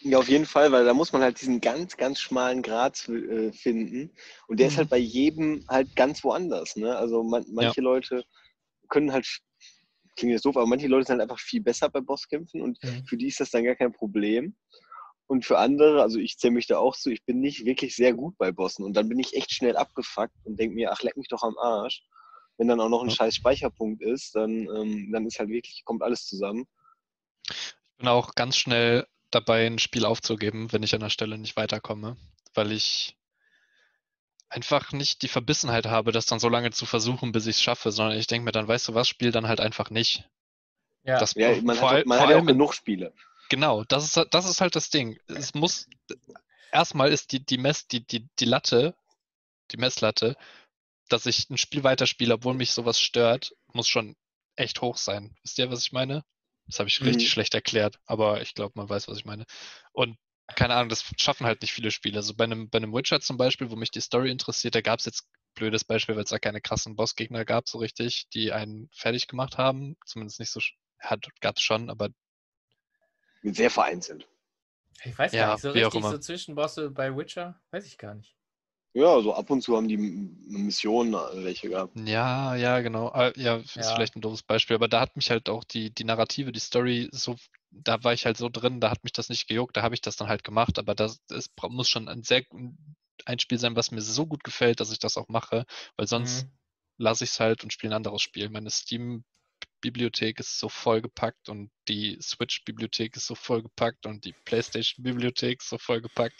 Ja, 0.00 0.18
auf 0.18 0.28
jeden 0.28 0.46
Fall, 0.46 0.72
weil 0.72 0.84
da 0.84 0.94
muss 0.94 1.12
man 1.12 1.22
halt 1.22 1.40
diesen 1.40 1.60
ganz, 1.60 1.96
ganz 1.96 2.18
schmalen 2.18 2.62
Grat 2.62 3.08
äh, 3.08 3.52
finden. 3.52 4.12
Und 4.48 4.58
der 4.58 4.66
mhm. 4.66 4.72
ist 4.72 4.78
halt 4.78 4.90
bei 4.90 4.98
jedem 4.98 5.64
halt 5.68 5.94
ganz 5.94 6.24
woanders. 6.24 6.74
Ne? 6.74 6.96
Also 6.96 7.22
man, 7.22 7.44
manche 7.52 7.80
ja. 7.80 7.84
Leute 7.84 8.24
können 8.88 9.12
halt, 9.12 9.28
klingt 10.16 10.32
jetzt 10.32 10.44
doof, 10.44 10.56
aber 10.56 10.66
manche 10.66 10.88
Leute 10.88 11.06
sind 11.06 11.20
halt 11.20 11.30
einfach 11.30 11.40
viel 11.40 11.62
besser 11.62 11.88
bei 11.88 12.00
Bosskämpfen 12.00 12.62
und 12.62 12.82
mhm. 12.82 13.06
für 13.06 13.16
die 13.16 13.28
ist 13.28 13.38
das 13.38 13.50
dann 13.50 13.62
gar 13.62 13.76
kein 13.76 13.92
Problem. 13.92 14.56
Und 15.28 15.44
für 15.44 15.58
andere, 15.58 16.02
also 16.02 16.18
ich 16.18 16.36
zähle 16.36 16.54
mich 16.54 16.66
da 16.66 16.78
auch 16.78 16.96
zu, 16.96 17.10
ich 17.10 17.24
bin 17.24 17.38
nicht 17.38 17.64
wirklich 17.64 17.94
sehr 17.94 18.12
gut 18.12 18.36
bei 18.38 18.50
Bossen. 18.50 18.84
Und 18.84 18.96
dann 18.96 19.08
bin 19.08 19.20
ich 19.20 19.34
echt 19.34 19.52
schnell 19.52 19.76
abgefuckt 19.76 20.34
und 20.44 20.58
denke 20.58 20.74
mir, 20.74 20.90
ach, 20.90 21.02
leck 21.02 21.16
mich 21.16 21.28
doch 21.28 21.44
am 21.44 21.56
Arsch. 21.58 22.02
Wenn 22.58 22.68
dann 22.68 22.80
auch 22.80 22.88
noch 22.88 23.02
ein 23.02 23.08
ja. 23.08 23.14
scheiß 23.14 23.34
Speicherpunkt 23.34 24.02
ist, 24.02 24.34
dann, 24.34 24.50
ähm, 24.50 25.10
dann 25.12 25.26
ist 25.26 25.38
halt 25.38 25.48
wirklich, 25.48 25.84
kommt 25.84 26.02
alles 26.02 26.26
zusammen. 26.26 26.66
Ich 27.48 27.96
bin 27.98 28.08
auch 28.08 28.34
ganz 28.34 28.56
schnell 28.56 29.06
dabei, 29.30 29.66
ein 29.66 29.78
Spiel 29.78 30.04
aufzugeben, 30.04 30.72
wenn 30.72 30.82
ich 30.82 30.94
an 30.94 31.00
der 31.00 31.10
Stelle 31.10 31.38
nicht 31.38 31.56
weiterkomme, 31.56 32.16
weil 32.54 32.72
ich 32.72 33.16
einfach 34.48 34.92
nicht 34.92 35.22
die 35.22 35.28
Verbissenheit 35.28 35.86
habe, 35.86 36.12
das 36.12 36.26
dann 36.26 36.38
so 36.38 36.48
lange 36.48 36.70
zu 36.70 36.84
versuchen, 36.84 37.32
bis 37.32 37.46
ich 37.46 37.56
es 37.56 37.62
schaffe, 37.62 37.90
sondern 37.90 38.18
ich 38.18 38.26
denke 38.26 38.44
mir 38.44 38.52
dann, 38.52 38.68
weißt 38.68 38.88
du 38.88 38.94
was, 38.94 39.08
spiel 39.08 39.32
dann 39.32 39.48
halt 39.48 39.60
einfach 39.60 39.90
nicht. 39.90 40.28
Ja, 41.04 41.18
das, 41.18 41.34
ja 41.34 41.60
man, 41.62 41.80
hat, 41.80 42.06
man 42.06 42.20
hat 42.20 42.30
ja 42.30 42.38
auch 42.38 42.46
genug 42.46 42.74
Spiele. 42.74 43.12
Genau, 43.48 43.84
das 43.84 44.04
ist, 44.04 44.26
das 44.30 44.48
ist 44.48 44.60
halt 44.60 44.76
das 44.76 44.90
Ding. 44.90 45.18
Es 45.26 45.54
muss, 45.54 45.88
erstmal 46.70 47.10
ist 47.10 47.32
die, 47.32 47.44
die, 47.44 47.58
Mess, 47.58 47.86
die, 47.88 48.06
die, 48.06 48.28
die 48.38 48.44
Latte, 48.44 48.94
die 49.72 49.78
Messlatte, 49.78 50.36
dass 51.12 51.26
ich 51.26 51.48
ein 51.50 51.58
Spiel 51.58 51.84
weiterspiele, 51.84 52.34
obwohl 52.34 52.54
mich 52.54 52.72
sowas 52.72 53.00
stört, 53.00 53.54
muss 53.72 53.88
schon 53.88 54.16
echt 54.56 54.80
hoch 54.80 54.96
sein. 54.96 55.36
Wisst 55.42 55.58
ihr, 55.58 55.70
was 55.70 55.82
ich 55.82 55.92
meine? 55.92 56.24
Das 56.66 56.78
habe 56.78 56.88
ich 56.88 57.00
mhm. 57.00 57.08
richtig 57.08 57.30
schlecht 57.30 57.54
erklärt, 57.54 57.98
aber 58.06 58.40
ich 58.42 58.54
glaube, 58.54 58.72
man 58.76 58.88
weiß, 58.88 59.08
was 59.08 59.18
ich 59.18 59.24
meine. 59.24 59.44
Und 59.92 60.16
keine 60.54 60.74
Ahnung, 60.74 60.88
das 60.88 61.04
schaffen 61.16 61.46
halt 61.46 61.62
nicht 61.62 61.72
viele 61.72 61.90
Spiele. 61.90 62.18
Also 62.18 62.34
bei 62.34 62.44
einem, 62.44 62.68
bei 62.68 62.78
einem 62.78 62.92
Witcher 62.92 63.20
zum 63.20 63.36
Beispiel, 63.36 63.70
wo 63.70 63.76
mich 63.76 63.90
die 63.90 64.00
Story 64.00 64.30
interessiert, 64.30 64.74
da 64.74 64.80
gab 64.80 64.98
es 64.98 65.06
jetzt 65.06 65.26
blödes 65.54 65.84
Beispiel, 65.84 66.14
weil 66.16 66.24
es 66.24 66.30
da 66.30 66.38
keine 66.38 66.60
krassen 66.60 66.96
Bossgegner 66.96 67.44
gab, 67.44 67.68
so 67.68 67.78
richtig, 67.78 68.28
die 68.32 68.52
einen 68.52 68.88
fertig 68.92 69.26
gemacht 69.26 69.58
haben. 69.58 69.96
Zumindest 70.06 70.40
nicht 70.40 70.50
so, 70.50 70.60
hat, 70.98 71.26
gab 71.40 71.56
es 71.56 71.62
schon, 71.62 71.90
aber 71.90 72.08
sehr 73.42 73.70
vereinzelt. 73.70 74.28
Ich 75.04 75.18
weiß 75.18 75.32
ja, 75.32 75.46
gar 75.46 75.52
nicht, 75.54 75.62
so 75.62 75.70
richtig 75.70 76.02
so 76.02 76.18
Zwischenbosse 76.18 76.90
bei 76.90 77.16
Witcher, 77.16 77.60
weiß 77.70 77.86
ich 77.86 77.98
gar 77.98 78.14
nicht. 78.14 78.36
Ja, 78.94 79.20
so 79.22 79.34
ab 79.34 79.48
und 79.48 79.62
zu 79.62 79.76
haben 79.76 79.88
die 79.88 79.96
Missionen 79.96 81.14
äh, 81.14 81.44
welche 81.44 81.70
gehabt. 81.70 81.96
Ja, 81.98 82.54
ja, 82.56 82.80
genau. 82.80 83.08
Ah, 83.08 83.32
ja, 83.36 83.56
ist 83.56 83.76
ja. 83.76 83.94
vielleicht 83.94 84.16
ein 84.16 84.20
doofes 84.20 84.42
Beispiel, 84.42 84.76
aber 84.76 84.88
da 84.88 85.00
hat 85.00 85.16
mich 85.16 85.30
halt 85.30 85.48
auch 85.48 85.64
die, 85.64 85.90
die 85.90 86.04
Narrative, 86.04 86.52
die 86.52 86.60
Story 86.60 87.08
so, 87.10 87.36
da 87.70 88.04
war 88.04 88.12
ich 88.12 88.26
halt 88.26 88.36
so 88.36 88.50
drin, 88.50 88.80
da 88.80 88.90
hat 88.90 89.02
mich 89.02 89.12
das 89.12 89.30
nicht 89.30 89.48
gejuckt, 89.48 89.76
da 89.76 89.82
habe 89.82 89.94
ich 89.94 90.02
das 90.02 90.16
dann 90.16 90.28
halt 90.28 90.44
gemacht, 90.44 90.78
aber 90.78 90.94
das, 90.94 91.24
das 91.26 91.50
muss 91.70 91.88
schon 91.88 92.08
ein 92.08 92.22
sehr 92.22 92.42
ein 93.24 93.38
Spiel 93.38 93.58
sein, 93.58 93.76
was 93.76 93.90
mir 93.90 94.00
so 94.00 94.26
gut 94.26 94.44
gefällt, 94.44 94.80
dass 94.80 94.92
ich 94.92 94.98
das 94.98 95.16
auch 95.16 95.28
mache, 95.28 95.64
weil 95.96 96.06
sonst 96.06 96.44
mhm. 96.44 96.50
lasse 96.98 97.24
ich 97.24 97.30
es 97.30 97.40
halt 97.40 97.62
und 97.62 97.72
spiele 97.72 97.92
ein 97.92 97.96
anderes 97.96 98.20
Spiel. 98.20 98.48
Meine 98.50 98.70
Steam 98.70 99.24
Bibliothek 99.80 100.40
ist 100.40 100.58
so 100.58 100.68
vollgepackt 100.68 101.48
und 101.48 101.70
die 101.88 102.18
Switch-Bibliothek 102.20 103.16
ist 103.16 103.26
so 103.26 103.34
vollgepackt 103.34 104.06
und 104.06 104.24
die 104.24 104.34
PlayStation-Bibliothek 104.44 105.60
ist 105.60 105.68
so 105.68 105.78
vollgepackt. 105.78 106.36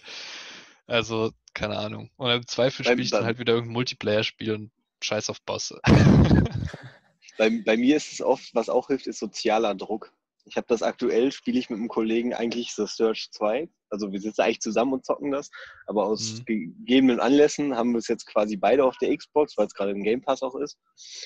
Also, 0.87 1.33
keine 1.55 1.79
Ahnung. 1.79 2.11
Und 2.17 2.31
im 2.31 2.47
Zweifel 2.47 2.85
spiele 2.85 3.03
ich 3.03 3.11
dann 3.11 3.25
halt 3.25 3.39
wieder 3.39 3.55
irgendein 3.55 3.75
Multiplayer-Spiel 3.75 4.53
und 4.53 4.71
scheiß 5.03 5.31
auf 5.31 5.41
Bosse. 5.43 5.81
bei, 7.39 7.51
bei 7.65 7.77
mir 7.77 7.97
ist 7.97 8.12
es 8.12 8.21
oft, 8.21 8.55
was 8.55 8.69
auch 8.69 8.89
hilft, 8.89 9.07
ist 9.07 9.19
sozialer 9.19 9.75
Druck. 9.75 10.12
Ich 10.45 10.57
habe 10.57 10.67
das 10.69 10.83
aktuell, 10.83 11.31
spiele 11.31 11.59
ich 11.59 11.71
mit 11.71 11.79
einem 11.79 11.89
Kollegen 11.89 12.35
eigentlich 12.35 12.73
The 12.75 12.87
Search 12.87 13.31
2. 13.31 13.69
Also 13.91 14.11
wir 14.11 14.21
sitzen 14.21 14.41
eigentlich 14.41 14.61
zusammen 14.61 14.95
und 14.95 15.05
zocken 15.05 15.31
das. 15.31 15.51
Aber 15.87 16.07
aus 16.07 16.41
mhm. 16.41 16.45
gegebenen 16.45 17.21
Anlässen 17.21 17.77
haben 17.77 17.93
wir 17.93 17.99
es 17.99 18.09
jetzt 18.09 18.27
quasi 18.27 18.57
beide 18.57 18.85
auf 18.85 18.97
der 18.99 19.17
Xbox, 19.17 19.57
weil 19.57 19.67
es 19.67 19.75
gerade 19.75 19.93
im 19.93 20.03
Game 20.03 20.21
Pass 20.21 20.43
auch 20.43 20.57
ist. 20.57 20.79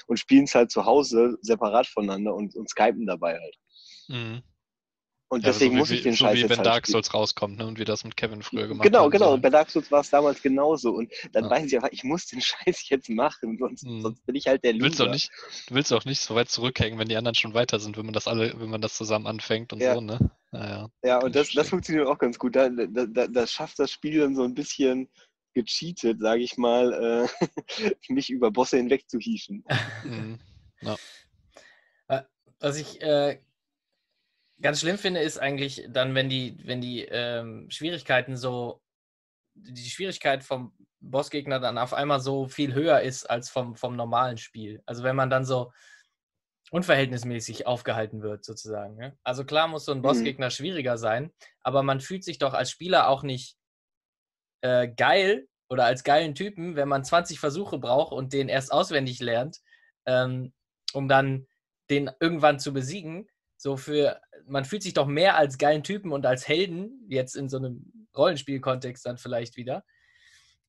Und 0.07 0.19
spielen 0.19 0.45
es 0.45 0.55
halt 0.55 0.71
zu 0.71 0.85
Hause 0.85 1.39
separat 1.41 1.87
voneinander 1.87 2.35
und, 2.35 2.55
und 2.57 2.69
skypen 2.69 3.07
dabei 3.07 3.39
halt. 3.39 3.57
Mhm. 4.09 4.43
Und 5.28 5.42
ja, 5.42 5.50
deswegen 5.50 5.73
so 5.73 5.78
muss 5.78 5.90
ich 5.90 6.02
den 6.02 6.12
so 6.12 6.25
Scheiß 6.25 6.35
wie 6.35 6.40
jetzt 6.42 6.50
wenn 6.50 6.59
halt 6.59 6.66
Dark 6.66 6.87
Souls 6.87 7.12
rauskommt, 7.12 7.59
ne? 7.59 7.66
Und 7.66 7.80
wie 7.80 7.85
das 7.85 8.04
mit 8.04 8.16
Kevin 8.16 8.42
früher 8.42 8.68
gemacht 8.68 8.85
Genau, 8.85 9.11
genau. 9.11 9.33
So. 9.33 9.38
Bei 9.38 9.50
Dark 9.50 9.71
Souls 9.71 9.90
war 9.90 10.00
es 10.00 10.11
damals 10.11 10.40
genauso. 10.40 10.92
Und 10.92 11.12
dann 11.33 11.45
ja. 11.45 11.50
weiß 11.50 11.66
ich 11.66 11.75
einfach, 11.75 11.88
ich 11.90 12.04
muss 12.04 12.26
den 12.26 12.40
Scheiß 12.42 12.88
jetzt 12.88 13.09
machen, 13.11 13.59
sonst, 13.59 13.85
hm. 13.85 14.02
sonst 14.02 14.25
bin 14.25 14.37
ich 14.37 14.47
halt 14.47 14.62
der 14.62 14.75
Loser. 14.75 14.78
Du 14.78 14.85
willst, 14.85 15.02
auch 15.02 15.11
nicht, 15.11 15.30
du 15.68 15.75
willst 15.75 15.92
auch 15.92 16.04
nicht 16.04 16.21
so 16.21 16.35
weit 16.37 16.49
zurückhängen, 16.49 16.99
wenn 16.99 17.09
die 17.09 17.16
anderen 17.16 17.35
schon 17.35 17.54
weiter 17.54 17.80
sind, 17.80 17.97
wenn 17.97 18.06
man 18.06 18.14
das 18.14 18.28
alle, 18.28 18.54
wenn 18.61 18.71
man 18.71 18.80
das 18.80 18.95
zusammen 18.95 19.26
anfängt 19.26 19.73
und 19.73 19.80
ja. 19.80 19.95
so, 19.95 20.00
ne? 20.00 20.18
Naja, 20.52 20.88
ja, 21.02 21.18
und 21.18 21.35
das, 21.35 21.50
das 21.52 21.71
funktioniert 21.71 22.06
auch 22.06 22.18
ganz 22.18 22.38
gut. 22.38 22.54
Da, 22.54 22.68
da, 22.68 23.06
da, 23.06 23.26
das 23.26 23.50
schafft 23.50 23.78
das 23.80 23.90
Spiel 23.90 24.21
dann 24.21 24.37
so 24.37 24.45
ein 24.45 24.54
bisschen 24.54 25.09
gecheatet, 25.54 26.21
sage 26.21 26.42
ich 26.42 26.56
mal, 26.56 27.28
äh, 27.83 27.90
mich 28.12 28.30
über 28.30 28.50
Bosse 28.52 28.76
hinweg 28.76 29.09
zu 29.09 29.18
hieven. 29.18 29.64
Mhm. 30.04 30.38
Ja. 30.83 30.97
Äh, 32.09 32.23
was 32.61 32.76
ich 32.76 33.00
äh, 33.02 33.40
ganz 34.61 34.81
schlimm 34.81 34.99
finde, 34.99 35.21
ist 35.21 35.39
eigentlich 35.39 35.87
dann, 35.89 36.15
wenn 36.15 36.29
die, 36.29 36.59
wenn 36.65 36.81
die 36.81 37.03
ähm, 37.03 37.71
Schwierigkeiten 37.71 38.37
so, 38.37 38.83
die 39.55 39.91
Schwierigkeit 39.91 40.45
vom 40.45 40.73
Bossgegner 41.01 41.61
dann 41.61 41.79
auf 41.79 41.95
einmal 41.95 42.21
so 42.21 42.49
viel 42.49 42.75
höher 42.75 43.01
ist 43.01 43.29
als 43.29 43.49
vom, 43.51 43.77
vom 43.77 43.97
normalen 43.97 44.39
Spiel. 44.39 44.83
Also 44.87 45.03
wenn 45.03 45.17
man 45.17 45.31
dann 45.31 45.45
so 45.45 45.73
unverhältnismäßig 46.71 47.67
aufgehalten 47.67 48.23
wird, 48.23 48.45
sozusagen. 48.45 48.97
Ne? 48.97 49.17
Also 49.23 49.45
klar 49.45 49.69
muss 49.69 49.85
so 49.85 49.93
ein 49.93 49.99
mhm. 49.99 50.03
Bossgegner 50.03 50.47
mhm. 50.47 50.51
schwieriger 50.51 50.99
sein, 50.99 51.33
aber 51.63 51.83
man 51.83 52.01
fühlt 52.01 52.25
sich 52.25 52.39
doch 52.39 52.55
als 52.55 52.71
Spieler 52.71 53.09
auch 53.09 53.23
nicht 53.23 53.57
äh, 54.63 54.89
geil 54.89 55.47
oder 55.69 55.85
als 55.85 56.03
geilen 56.05 56.35
Typen, 56.35 56.77
wenn 56.77 56.89
man 56.89 57.05
20 57.05 57.39
Versuche 57.39 57.79
braucht 57.79 58.13
und 58.13 58.33
den 58.33 58.49
erst 58.49 58.73
auswendig 58.73 59.21
lernt, 59.21 59.59
ähm, 60.07 60.53
um 60.93 61.09
dann 61.09 61.47
den 61.91 62.11
irgendwann 62.21 62.59
zu 62.59 62.73
besiegen, 62.73 63.29
so 63.57 63.77
für, 63.77 64.21
man 64.47 64.65
fühlt 64.65 64.83
sich 64.83 64.95
doch 64.95 65.07
mehr 65.07 65.37
als 65.37 65.59
geilen 65.59 65.83
Typen 65.83 66.12
und 66.12 66.26
als 66.26 66.47
Helden, 66.49 67.07
jetzt 67.09 67.37
in 67.37 67.49
so 67.49 67.59
einem 67.59 67.93
Rollenspielkontext 68.17 69.05
dann 69.07 69.19
vielleicht 69.19 69.57
wieder, 69.57 69.85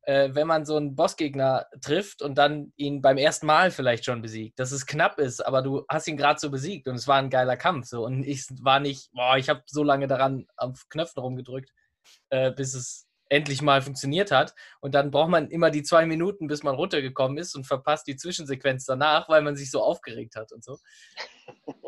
äh, 0.03 0.29
wenn 0.33 0.47
man 0.47 0.65
so 0.65 0.77
einen 0.77 0.95
Bossgegner 0.95 1.67
trifft 1.81 2.21
und 2.21 2.37
dann 2.37 2.71
ihn 2.77 3.01
beim 3.01 3.17
ersten 3.17 3.45
Mal 3.45 3.71
vielleicht 3.71 4.05
schon 4.05 4.21
besiegt. 4.21 4.59
Dass 4.59 4.71
es 4.71 4.85
knapp 4.85 5.19
ist, 5.19 5.45
aber 5.45 5.61
du 5.61 5.83
hast 5.89 6.07
ihn 6.07 6.17
gerade 6.17 6.39
so 6.39 6.49
besiegt 6.49 6.87
und 6.87 6.95
es 6.95 7.07
war 7.07 7.17
ein 7.17 7.29
geiler 7.29 7.57
Kampf. 7.57 7.87
So. 7.87 8.05
Und 8.05 8.23
ich 8.23 8.45
war 8.61 8.79
nicht, 8.79 9.11
boah, 9.11 9.37
ich 9.37 9.49
habe 9.49 9.63
so 9.67 9.83
lange 9.83 10.07
daran 10.07 10.45
auf 10.55 10.87
Knöpfen 10.89 11.21
rumgedrückt, 11.21 11.71
äh, 12.29 12.51
bis 12.51 12.73
es 12.73 13.06
endlich 13.29 13.61
mal 13.61 13.81
funktioniert 13.81 14.31
hat. 14.31 14.53
Und 14.81 14.95
dann 14.95 15.11
braucht 15.11 15.29
man 15.29 15.49
immer 15.49 15.71
die 15.71 15.83
zwei 15.83 16.05
Minuten, 16.05 16.47
bis 16.47 16.63
man 16.63 16.75
runtergekommen 16.75 17.37
ist 17.37 17.55
und 17.55 17.65
verpasst 17.65 18.07
die 18.07 18.15
Zwischensequenz 18.15 18.85
danach, 18.85 19.29
weil 19.29 19.41
man 19.41 19.55
sich 19.55 19.71
so 19.71 19.81
aufgeregt 19.81 20.35
hat 20.35 20.51
und 20.51 20.63
so. 20.63 20.77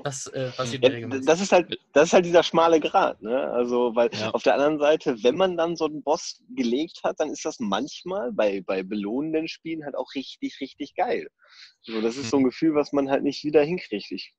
Das 0.03 0.27
äh, 0.27 0.51
passiert 0.51 0.83
ja, 0.83 0.91
regelmäßig. 0.91 1.25
Das 1.25 1.41
ist 1.41 1.51
halt, 1.51 1.77
das 1.93 2.05
ist 2.05 2.13
halt 2.13 2.25
dieser 2.25 2.43
schmale 2.43 2.79
Grat, 2.79 3.21
ne? 3.21 3.51
Also, 3.51 3.95
weil 3.95 4.09
ja. 4.13 4.31
auf 4.31 4.43
der 4.43 4.53
anderen 4.53 4.79
Seite, 4.79 5.17
wenn 5.23 5.35
man 5.35 5.57
dann 5.57 5.75
so 5.75 5.85
einen 5.85 6.03
Boss 6.03 6.41
gelegt 6.55 7.01
hat, 7.03 7.19
dann 7.19 7.29
ist 7.29 7.43
das 7.43 7.59
manchmal 7.59 8.31
bei, 8.31 8.61
bei 8.61 8.83
belohnenden 8.83 9.47
Spielen 9.47 9.83
halt 9.83 9.95
auch 9.95 10.07
richtig, 10.15 10.59
richtig 10.61 10.95
geil. 10.95 11.27
Also, 11.87 12.01
das 12.01 12.17
ist 12.17 12.29
so 12.29 12.37
ein 12.37 12.43
mhm. 12.43 12.47
Gefühl, 12.47 12.75
was 12.75 12.93
man 12.93 13.09
halt 13.09 13.23
nicht 13.23 13.43
wieder 13.43 13.61
hinkriegt. 13.61 14.11
Ich, 14.11 14.33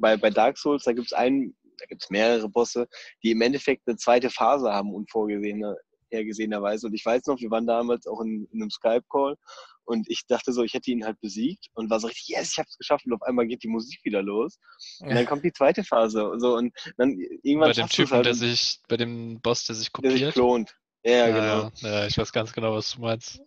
bei, 0.00 0.16
bei 0.16 0.30
Dark 0.30 0.58
Souls, 0.58 0.84
da 0.84 0.92
gibt 0.92 1.06
es 1.06 1.12
einen, 1.12 1.56
da 1.78 1.86
gibt 1.86 2.02
es 2.02 2.10
mehrere 2.10 2.48
Bosse, 2.48 2.88
die 3.22 3.30
im 3.30 3.42
Endeffekt 3.42 3.86
eine 3.86 3.96
zweite 3.96 4.30
Phase 4.30 4.72
haben, 4.72 4.94
unvorgesehene 4.94 5.76
hergesehenerweise. 6.10 6.86
Und 6.86 6.94
ich 6.94 7.04
weiß 7.04 7.26
noch, 7.26 7.40
wir 7.40 7.50
waren 7.50 7.66
damals 7.66 8.06
auch 8.06 8.20
in, 8.20 8.46
in 8.52 8.62
einem 8.62 8.70
Skype-Call 8.70 9.36
und 9.84 10.10
ich 10.10 10.26
dachte 10.26 10.52
so, 10.52 10.62
ich 10.62 10.74
hätte 10.74 10.90
ihn 10.90 11.04
halt 11.04 11.20
besiegt 11.20 11.66
und 11.74 11.90
war 11.90 12.00
so 12.00 12.08
richtig, 12.08 12.28
yes, 12.28 12.52
ich 12.52 12.58
habe 12.58 12.68
es 12.68 12.76
geschafft 12.76 13.06
und 13.06 13.12
auf 13.12 13.22
einmal 13.22 13.46
geht 13.46 13.62
die 13.62 13.68
Musik 13.68 14.00
wieder 14.04 14.20
los. 14.22 14.58
Und 15.00 15.14
dann 15.14 15.26
kommt 15.26 15.44
die 15.44 15.52
zweite 15.52 15.84
Phase 15.84 16.28
und 16.28 16.40
so 16.40 16.56
und 16.56 16.74
dann 16.96 17.16
irgendwann 17.42 17.70
Bei 17.70 17.74
dem 17.74 17.88
Typen, 17.88 18.12
halt, 18.12 18.26
der 18.26 18.34
sich, 18.34 18.80
bei 18.88 18.96
dem 18.96 19.40
Boss, 19.40 19.64
der 19.64 19.76
sich 19.76 19.92
kopiert. 19.92 20.14
Der 20.14 20.26
sich 20.26 20.34
klont. 20.34 20.76
Ja, 21.04 21.12
ja, 21.12 21.26
genau. 21.28 21.70
Ja, 21.76 22.06
ich 22.06 22.18
weiß 22.18 22.32
ganz 22.32 22.52
genau, 22.52 22.74
was 22.74 22.92
du 22.92 23.00
meinst. 23.00 23.40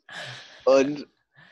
Und 0.64 1.08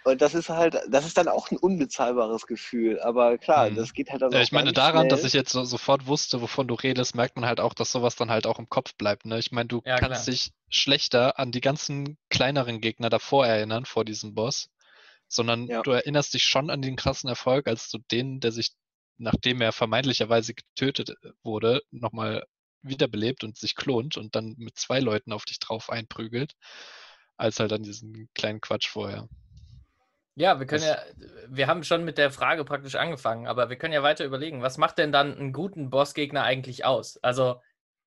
und 0.08 0.22
das 0.22 0.34
ist 0.34 0.48
halt, 0.48 0.80
das 0.90 1.06
ist 1.06 1.18
dann 1.18 1.28
auch 1.28 1.52
ein 1.52 1.58
unbezahlbares 1.58 2.48
Gefühl. 2.48 3.00
Aber 3.02 3.38
klar, 3.38 3.70
mhm. 3.70 3.76
das 3.76 3.94
geht 3.94 4.10
halt 4.10 4.22
dann 4.22 4.32
ja, 4.32 4.40
Ich 4.40 4.54
meine, 4.54 4.72
daran, 4.72 5.02
schnell. 5.02 5.10
dass 5.10 5.26
ich 5.26 5.34
jetzt 5.34 5.52
so, 5.52 5.66
sofort 5.66 6.08
wusste, 6.08 6.42
wovon 6.42 6.66
du 6.66 6.76
redest, 6.76 7.14
merkt 7.14 7.36
man 7.36 7.46
halt 7.46 7.60
auch, 7.60 7.74
dass 7.74 7.92
sowas 7.92 8.16
dann 8.16 8.32
halt 8.32 8.48
auch 8.48 8.58
im 8.58 8.70
Kopf 8.70 8.96
bleibt. 8.96 9.26
Ne? 9.26 9.38
Ich 9.38 9.52
meine, 9.52 9.68
du 9.68 9.82
ja, 9.84 9.98
kannst 9.98 10.24
klar. 10.24 10.32
dich 10.32 10.54
schlechter 10.70 11.38
an 11.40 11.52
die 11.52 11.60
ganzen 11.60 12.18
kleineren 12.30 12.80
Gegner 12.80 13.10
davor 13.10 13.46
erinnern, 13.46 13.86
vor 13.86 14.06
diesem 14.06 14.34
Boss, 14.34 14.70
sondern 15.28 15.68
ja. 15.68 15.82
du 15.82 15.92
erinnerst 15.92 16.34
dich 16.34 16.44
schon 16.44 16.70
an 16.70 16.82
den 16.82 16.96
krassen 16.96 17.30
Erfolg, 17.30 17.68
als 17.68 17.90
du 17.90 17.98
den, 18.10 18.40
der 18.40 18.54
sich, 18.54 18.72
nachdem 19.18 19.60
er 19.60 19.74
vermeintlicherweise 19.74 20.54
getötet 20.54 21.10
äh, 21.10 21.32
wurde, 21.44 21.82
nochmal 21.92 22.46
wiederbelebt 22.82 23.44
und 23.44 23.58
sich 23.58 23.76
klont 23.76 24.16
und 24.16 24.36
dann 24.36 24.56
mit 24.58 24.78
zwei 24.78 25.02
Leuten 25.02 25.34
auf 25.34 25.44
dich 25.44 25.60
drauf 25.60 25.90
einprügelt, 25.90 26.54
als 27.36 27.60
halt 27.60 27.74
an 27.74 27.84
diesen 27.84 28.30
kleinen 28.34 28.62
Quatsch 28.62 28.88
vorher. 28.88 29.28
Ja, 30.38 30.60
wir 30.60 30.68
können 30.68 30.84
ja, 30.84 31.02
wir 31.48 31.66
haben 31.66 31.84
schon 31.84 32.06
mit 32.06 32.20
der 32.20 32.30
Frage 32.30 32.64
praktisch 32.64 32.94
angefangen, 32.94 33.48
aber 33.48 33.72
wir 33.72 33.76
können 33.76 33.96
ja 33.96 34.04
weiter 34.04 34.24
überlegen, 34.24 34.62
was 34.62 34.78
macht 34.78 35.00
denn 35.00 35.12
dann 35.12 35.36
einen 35.36 35.52
guten 35.52 35.90
Bossgegner 35.90 36.44
eigentlich 36.44 36.86
aus? 36.86 37.18
Also, 37.24 37.60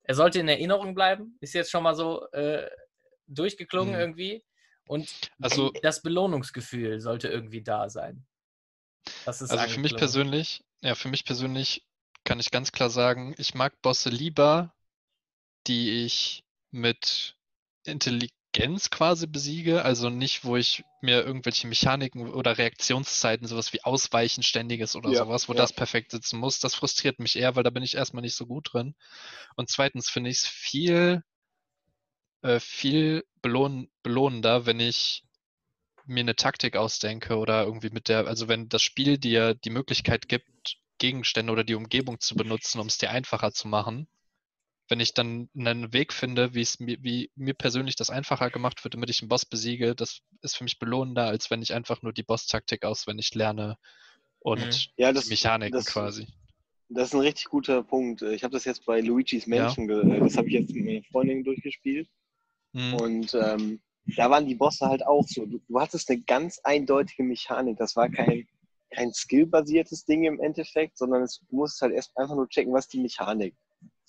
er 0.05 0.15
sollte 0.15 0.39
in 0.39 0.47
Erinnerung 0.47 0.95
bleiben, 0.95 1.37
ist 1.41 1.55
jetzt 1.55 1.73
schon 1.73 1.83
mal 1.83 1.97
so 1.97 2.31
äh, 2.31 2.71
durchgeklungen 3.27 3.95
hm. 3.95 4.01
irgendwie. 4.01 4.45
Und 4.87 5.13
also, 5.43 5.73
das 5.83 6.03
Belohnungsgefühl 6.03 7.01
sollte 7.01 7.27
irgendwie 7.27 7.63
da 7.63 7.91
sein. 7.91 8.25
also 9.27 9.59
für 9.59 9.81
mich 9.81 9.97
persönlich, 9.97 10.63
ja, 10.83 10.95
für 10.95 11.09
mich 11.09 11.25
persönlich 11.25 11.85
kann 12.23 12.39
ich 12.39 12.53
ganz 12.53 12.71
klar 12.71 12.91
sagen, 12.91 13.35
ich 13.39 13.55
mag 13.55 13.83
Bosse 13.83 14.09
lieber, 14.09 14.73
die 15.67 16.05
ich 16.05 16.45
mit 16.71 17.35
Intelligenz 17.85 18.40
Gens 18.53 18.91
quasi 18.91 19.27
besiege, 19.27 19.85
also 19.85 20.11
nicht, 20.11 20.45
wo 20.45 20.57
ich 20.57 20.85
mir 21.01 21.25
irgendwelche 21.25 21.69
Mechaniken 21.69 22.29
oder 22.29 22.59
Reaktionszeiten, 22.59 23.47
sowas 23.47 23.73
wie 23.73 23.85
Ausweichen 23.85 24.43
ständiges 24.43 24.97
oder 24.97 25.11
ja, 25.11 25.19
sowas, 25.19 25.49
wo 25.49 25.53
ja. 25.53 25.59
das 25.59 25.73
perfekt 25.73 26.11
sitzen 26.11 26.39
muss, 26.39 26.59
das 26.59 26.75
frustriert 26.75 27.21
mich 27.21 27.37
eher, 27.37 27.55
weil 27.55 27.63
da 27.63 27.71
bin 27.71 27.85
ich 27.85 27.95
erstmal 27.95 28.23
nicht 28.23 28.35
so 28.35 28.47
gut 28.47 28.73
drin. 28.73 28.97
Und 29.55 29.69
zweitens 29.69 30.11
finde 30.11 30.31
ich 30.31 30.39
es 30.39 30.49
viel, 30.49 31.23
äh, 32.43 32.59
viel 32.59 33.25
belohn 33.41 33.89
belohnender, 34.03 34.67
wenn 34.67 34.81
ich 34.81 35.23
mir 36.07 36.21
eine 36.21 36.35
Taktik 36.35 36.75
ausdenke 36.77 37.37
oder 37.37 37.63
irgendwie 37.65 37.91
mit 37.91 38.09
der, 38.09 38.27
also 38.27 38.49
wenn 38.49 38.69
das 38.69 38.83
Spiel 38.83 39.17
dir 39.17 39.55
die 39.55 39.71
Möglichkeit 39.71 40.29
gibt, 40.29 40.77
Gegenstände 40.99 41.53
oder 41.53 41.63
die 41.63 41.77
Umgebung 41.77 42.19
zu 42.19 42.35
benutzen, 42.35 42.81
um 42.81 42.89
es 42.89 42.99
dir 42.99 43.11
einfacher 43.11 43.53
zu 43.53 43.69
machen 43.69 44.09
wenn 44.91 45.01
ich 45.01 45.15
dann 45.15 45.49
einen 45.57 45.93
Weg 45.93 46.13
finde, 46.13 46.55
wie 46.55 46.63
es 46.63 46.81
mir, 46.81 46.99
wie 47.01 47.31
mir 47.37 47.55
persönlich 47.55 47.97
das 47.97 48.11
einfacher 48.11 48.51
gemacht 48.51 48.85
wird, 48.85 48.95
damit 48.95 49.11
ich 49.11 49.23
einen 49.23 49.29
Boss 49.29 49.47
besiege, 49.47 49.95
das 49.95 50.21
ist 50.43 50.57
für 50.57 50.65
mich 50.65 50.79
belohnender, 50.79 51.27
als 51.27 51.51
wenn 51.51 51.63
ich 51.63 51.73
einfach 51.73 52.03
nur 52.03 52.13
die 52.13 52.23
Boss-Taktik 52.23 52.85
auswendig 52.85 53.35
lerne 53.35 53.77
und 54.41 54.61
mhm. 54.61 54.93
ja, 54.97 55.13
das, 55.13 55.25
die 55.25 55.31
Mechaniken 55.31 55.73
das, 55.73 55.87
quasi. 55.87 56.27
Das 56.89 57.09
ist 57.09 57.15
ein 57.15 57.21
richtig 57.21 57.47
guter 57.47 57.83
Punkt. 57.83 58.23
Ich 58.23 58.43
habe 58.43 58.53
das 58.53 58.65
jetzt 58.65 58.85
bei 58.85 59.01
Luigi's 59.01 59.47
Mansion, 59.47 59.89
ja. 59.89 60.01
Äh, 60.01 60.21
das 60.21 60.37
habe 60.37 60.49
ich 60.49 60.55
jetzt 60.55 60.75
mit 60.75 60.85
meiner 60.85 61.03
Freundin 61.05 61.45
durchgespielt. 61.45 62.09
Mhm. 62.73 62.95
Und 62.95 63.35
ähm, 63.35 63.81
da 64.17 64.29
waren 64.31 64.47
die 64.47 64.57
Bosse 64.57 64.87
halt 64.87 65.07
auch 65.07 65.25
so. 65.27 65.47
Du, 65.47 65.61
du, 65.69 65.81
hattest 65.81 66.11
eine 66.11 66.21
ganz 66.23 66.59
eindeutige 66.65 67.23
Mechanik. 67.23 67.79
Das 67.79 67.95
war 67.95 68.09
kein, 68.09 68.49
kein 68.91 69.13
skill-basiertes 69.13 70.05
Ding 70.05 70.25
im 70.25 70.41
Endeffekt, 70.41 70.99
sondern 70.99 71.23
es, 71.23 71.41
du 71.49 71.57
musst 71.57 71.81
halt 71.81 71.93
erst 71.93 72.17
einfach 72.17 72.35
nur 72.35 72.49
checken, 72.49 72.73
was 72.73 72.89
die 72.89 73.01
Mechanik. 73.01 73.55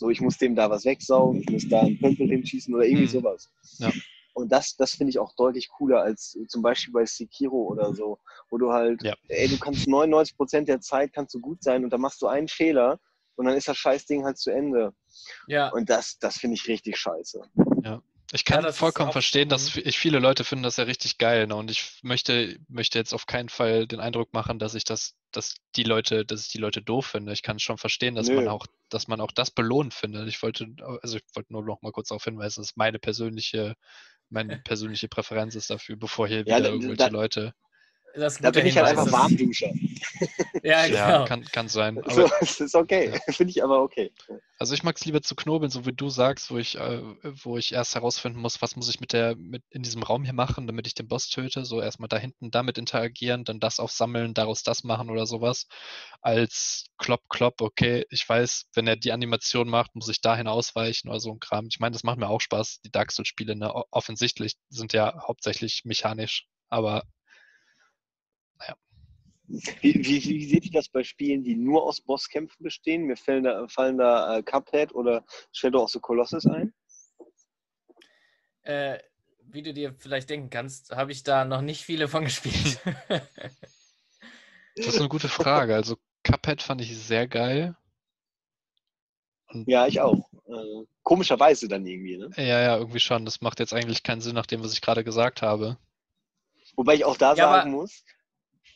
So, 0.02 0.10
ich 0.10 0.20
muss 0.20 0.40
dem 0.40 0.56
da 0.56 0.68
was 0.68 0.84
wegsaugen, 0.84 1.42
ich 1.42 1.50
muss 1.52 1.70
da 1.70 1.82
einen 1.82 2.00
Pömpel 2.00 2.28
hinschießen 2.28 2.74
oder 2.74 2.86
irgendwie 2.86 3.04
mhm. 3.04 3.22
sowas. 3.22 3.52
Ja. 3.78 3.92
Und 4.34 4.52
das, 4.52 4.76
das 4.76 4.96
finde 4.96 5.12
ich 5.12 5.20
auch 5.20 5.36
deutlich 5.36 5.70
cooler 5.70 6.02
als 6.02 6.36
zum 6.48 6.64
Beispiel 6.64 6.92
bei 6.92 7.06
Sekiro 7.06 7.68
oder 7.68 7.94
so, 7.94 8.18
wo 8.50 8.58
du 8.58 8.72
halt, 8.72 9.04
ja. 9.04 9.14
ey, 9.28 9.48
du 9.48 9.60
kannst 9.60 9.88
99 9.88 10.36
Prozent 10.36 10.68
der 10.68 10.82
Zeit 10.82 11.14
kannst 11.14 11.36
du 11.36 11.40
gut 11.40 11.62
sein 11.62 11.84
und 11.84 11.94
dann 11.94 12.02
machst 12.02 12.20
du 12.24 12.26
einen 12.26 12.48
Fehler 12.48 13.00
und 13.36 13.46
dann 13.46 13.56
ist 13.56 13.68
das 13.68 13.78
Scheißding 13.78 14.26
halt 14.26 14.40
zu 14.40 14.50
Ende. 14.50 14.92
Ja. 15.46 15.70
Und 15.70 15.92
das, 15.92 16.18
das 16.18 16.40
finde 16.40 16.56
ich 16.56 16.68
richtig 16.68 16.98
scheiße. 16.98 17.40
Ja. 17.84 18.02
Ich 18.32 18.44
kann 18.44 18.64
ja, 18.64 18.72
vollkommen 18.72 19.12
verstehen, 19.12 19.50
dass 19.50 19.76
ich 19.76 20.00
viele 20.00 20.18
Leute 20.18 20.44
finden 20.44 20.64
das 20.64 20.78
ja 20.78 20.86
richtig 20.86 21.20
geil. 21.20 21.46
Ne? 21.46 21.56
Und 21.56 21.70
ich 21.70 22.00
möchte, 22.02 22.58
möchte 22.70 22.98
jetzt 22.98 23.14
auf 23.14 23.28
keinen 23.28 23.50
Fall 23.50 23.86
den 23.86 24.00
Eindruck 24.00 24.34
machen, 24.34 24.58
dass 24.58 24.74
ich 24.74 24.84
das 24.84 25.14
dass 25.32 25.56
die 25.76 25.84
Leute, 25.84 26.26
dass 26.26 26.46
ich 26.46 26.52
die 26.52 26.58
Leute 26.58 26.82
doof 26.82 27.08
finde. 27.08 27.34
Ich 27.34 27.42
kann 27.42 27.60
schon 27.60 27.78
verstehen, 27.78 28.16
dass 28.16 28.28
Nö. 28.28 28.36
man 28.36 28.48
auch, 28.48 28.66
dass 28.90 29.08
man 29.08 29.22
auch 29.22 29.32
das 29.32 29.52
belohnt 29.52 29.94
findet. 29.94 30.28
Ich 30.28 30.42
wollte, 30.42 30.68
also 31.02 31.18
ich 31.18 31.24
wollte 31.34 31.54
nur 31.54 31.64
noch 31.64 31.82
mal 31.82 31.92
kurz 31.92 32.10
darauf 32.10 32.24
hinweisen, 32.24 32.62
dass 32.62 32.76
meine 32.76 33.00
persönliche, 33.00 33.76
meine 34.30 34.58
persönliche 34.58 35.08
Präferenz 35.08 35.56
ist 35.56 35.70
dafür, 35.70 35.96
bevor 35.96 36.28
hier 36.28 36.44
ja, 36.46 36.58
wieder 36.58 36.70
irgendwelche 36.70 36.98
da, 36.98 37.08
Leute 37.08 37.54
da 38.16 38.52
bin 38.52 38.66
ich 38.66 38.78
halt 38.78 38.88
einfach 38.88 39.12
Warmduscher. 39.12 39.72
ja, 40.64 40.86
genau. 40.86 40.98
Ja, 40.98 41.26
kann, 41.26 41.44
kann 41.46 41.68
sein. 41.68 41.98
Aber, 41.98 42.12
so, 42.12 42.30
das 42.40 42.60
ist 42.60 42.76
okay. 42.76 43.12
Ja. 43.14 43.20
Finde 43.34 43.52
ich 43.52 43.64
aber 43.64 43.82
okay. 43.82 44.12
Also 44.58 44.74
ich 44.74 44.84
mag 44.84 44.96
es 44.96 45.06
lieber 45.06 45.22
zu 45.22 45.36
knobeln, 45.36 45.72
so 45.72 45.86
wie 45.86 45.94
du 45.94 46.10
sagst, 46.10 46.52
wo 46.52 46.58
ich, 46.58 46.78
äh, 46.78 47.02
wo 47.24 47.58
ich 47.58 47.74
erst 47.74 47.96
herausfinden 47.96 48.40
muss, 48.40 48.62
was 48.62 48.76
muss 48.76 48.90
ich 48.90 49.00
mit 49.00 49.14
der, 49.14 49.36
mit 49.36 49.64
in 49.70 49.84
diesem 49.84 50.04
Raum 50.04 50.24
hier 50.24 50.34
machen, 50.34 50.68
damit 50.68 50.88
ich 50.88 50.94
den 50.94 51.08
Boss 51.08 51.30
töte. 51.30 51.66
So 51.66 51.82
erstmal 51.82 52.10
da 52.10 52.18
hinten 52.18 52.52
damit 52.52 52.78
interagieren, 52.78 53.44
dann 53.44 53.60
das 53.60 53.80
aufsammeln, 53.80 54.34
daraus 54.34 54.64
das 54.64 54.84
machen 54.84 55.10
oder 55.10 55.26
sowas. 55.26 55.68
Als 56.22 56.86
klopp, 56.98 57.28
klopp, 57.30 57.62
okay, 57.62 58.06
ich 58.10 58.28
weiß, 58.28 58.66
wenn 58.74 58.88
er 58.88 58.96
die 58.96 59.12
Animation 59.12 59.70
macht, 59.70 59.96
muss 59.96 60.10
ich 60.10 60.22
dahin 60.22 60.48
ausweichen 60.48 61.10
oder 61.10 61.20
so 61.20 61.32
ein 61.32 61.40
Kram. 61.40 61.68
Ich 61.70 61.80
meine, 61.80 61.94
das 61.94 62.04
macht 62.04 62.18
mir 62.18 62.30
auch 62.30 62.42
Spaß. 62.42 62.82
Die 62.86 62.92
Dark 62.92 63.12
Souls-Spiele, 63.12 63.56
ne? 63.56 63.74
offensichtlich 63.92 64.56
sind 64.70 64.94
ja 64.94 65.24
hauptsächlich 65.28 65.82
mechanisch, 65.86 66.48
aber. 66.70 67.04
Wie, 69.82 69.94
wie, 69.96 70.24
wie 70.24 70.46
seht 70.46 70.66
ihr 70.66 70.72
das 70.72 70.90
bei 70.90 71.04
Spielen, 71.04 71.44
die 71.44 71.56
nur 71.56 71.84
aus 71.84 72.02
Bosskämpfen 72.02 72.64
bestehen? 72.64 73.04
Mir 73.04 73.18
fallen 73.18 73.44
da, 73.44 73.68
fallen 73.68 73.98
da 73.98 74.38
äh, 74.38 74.44
Cuphead 74.44 74.94
oder 74.94 75.26
Shadow 75.52 75.84
of 75.84 75.92
the 75.92 76.00
Colossus 76.00 76.46
ein? 76.46 76.74
Äh, 78.64 79.00
wie 79.40 79.64
du 79.64 79.74
dir 79.74 79.94
vielleicht 79.98 80.30
denken 80.30 80.50
kannst, 80.50 80.92
habe 80.92 81.12
ich 81.12 81.24
da 81.24 81.46
noch 81.46 81.62
nicht 81.62 81.84
viele 81.84 82.08
von 82.08 82.24
gespielt. 82.26 82.80
das 84.76 84.88
ist 84.88 85.00
eine 85.00 85.10
gute 85.10 85.28
Frage. 85.28 85.76
Also 85.76 85.98
Cuphead 86.24 86.62
fand 86.62 86.82
ich 86.82 86.98
sehr 86.98 87.28
geil. 87.28 87.76
Und 89.48 89.68
ja, 89.68 89.88
ich 89.88 90.00
auch. 90.00 90.30
Äh, 90.48 90.86
komischerweise 91.04 91.68
dann 91.68 91.86
irgendwie, 91.86 92.18
ne? 92.18 92.30
Ja, 92.38 92.62
ja, 92.62 92.78
irgendwie 92.78 93.00
schon. 93.00 93.26
Das 93.26 93.42
macht 93.42 93.60
jetzt 93.60 93.74
eigentlich 93.74 94.04
keinen 94.04 94.22
Sinn 94.22 94.36
nach 94.36 94.46
dem, 94.46 94.64
was 94.64 94.74
ich 94.74 94.82
gerade 94.82 95.04
gesagt 95.04 95.42
habe. 95.42 95.78
Wobei 96.76 96.96
ich 96.96 97.06
auch 97.06 97.18
da 97.18 97.34
ja, 97.34 97.50
sagen 97.50 97.72
muss, 97.72 98.06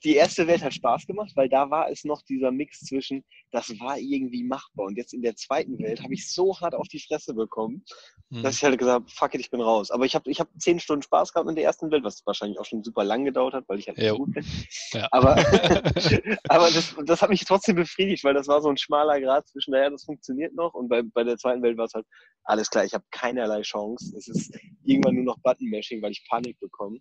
die 0.06 0.16
erste 0.16 0.46
Welt 0.46 0.64
hat 0.64 0.74
Spaß 0.74 1.08
gemacht, 1.08 1.32
weil 1.36 1.50
da 1.50 1.72
war 1.72 1.90
es 1.90 2.04
noch 2.04 2.22
dieser 2.22 2.52
Mix 2.52 2.82
zwischen, 2.82 3.26
das 3.52 3.80
war 3.80 3.98
irgendwie 3.98 4.44
machbar. 4.44 4.86
Und 4.86 4.98
jetzt 4.98 5.16
in 5.16 5.24
der 5.24 5.36
zweiten 5.36 5.80
Welt 5.80 6.04
habe 6.04 6.14
ich 6.14 6.32
so 6.32 6.60
hart 6.60 6.76
auf 6.76 6.88
die 6.88 7.00
Fresse 7.00 7.34
bekommen, 7.34 7.84
mhm. 8.30 8.44
dass 8.44 8.58
ich 8.58 8.64
halt 8.64 8.78
gesagt 8.78 9.02
habe, 9.02 9.10
fuck 9.10 9.34
it, 9.34 9.42
ich 9.42 9.50
bin 9.50 9.62
raus. 9.62 9.90
Aber 9.90 10.06
ich 10.06 10.14
habe 10.14 10.30
ich 10.30 10.40
hab 10.40 10.48
zehn 10.60 10.80
Stunden 10.80 11.02
Spaß 11.02 11.34
gehabt 11.34 11.50
in 11.50 11.56
der 11.56 11.64
ersten 11.64 11.90
Welt, 11.90 12.04
was 12.04 12.24
wahrscheinlich 12.24 12.60
auch 12.60 12.66
schon 12.66 12.84
super 12.84 13.04
lang 13.04 13.26
gedauert 13.26 13.56
hat, 13.56 13.68
weil 13.68 13.80
ich 13.80 13.88
halt 13.88 14.00
so 14.00 14.18
gut 14.18 14.34
bin. 14.34 14.46
Ja. 14.94 15.08
Aber, 15.10 15.36
aber 16.50 16.70
das, 16.70 16.96
das 17.04 17.22
hat 17.24 17.32
mich 17.32 17.44
trotzdem 17.44 17.76
befriedigt, 17.76 18.24
weil 18.24 18.36
das 18.36 18.48
war 18.48 18.62
so 18.62 18.70
ein 18.70 18.78
schmaler 18.78 19.20
Grad 19.20 19.48
zwischen, 19.48 19.72
naja, 19.72 19.90
das 19.90 20.06
funktioniert 20.06 20.54
noch. 20.54 20.76
Und 20.76 20.88
bei, 20.88 21.02
bei 21.02 21.24
der 21.24 21.38
zweiten 21.38 21.64
Welt 21.64 21.78
war 21.78 21.86
es 21.86 21.94
halt, 21.96 22.06
alles 22.44 22.70
klar, 22.70 22.86
ich 22.86 22.94
habe 22.94 23.06
keinerlei 23.10 23.64
Chance. 23.64 24.16
Es 24.16 24.28
ist 24.28 24.56
irgendwann 24.84 25.16
nur 25.16 25.24
noch 25.24 25.40
Button-Mashing, 25.40 26.04
weil 26.04 26.12
ich 26.12 26.24
Panik 26.30 26.60
bekomme. 26.60 27.00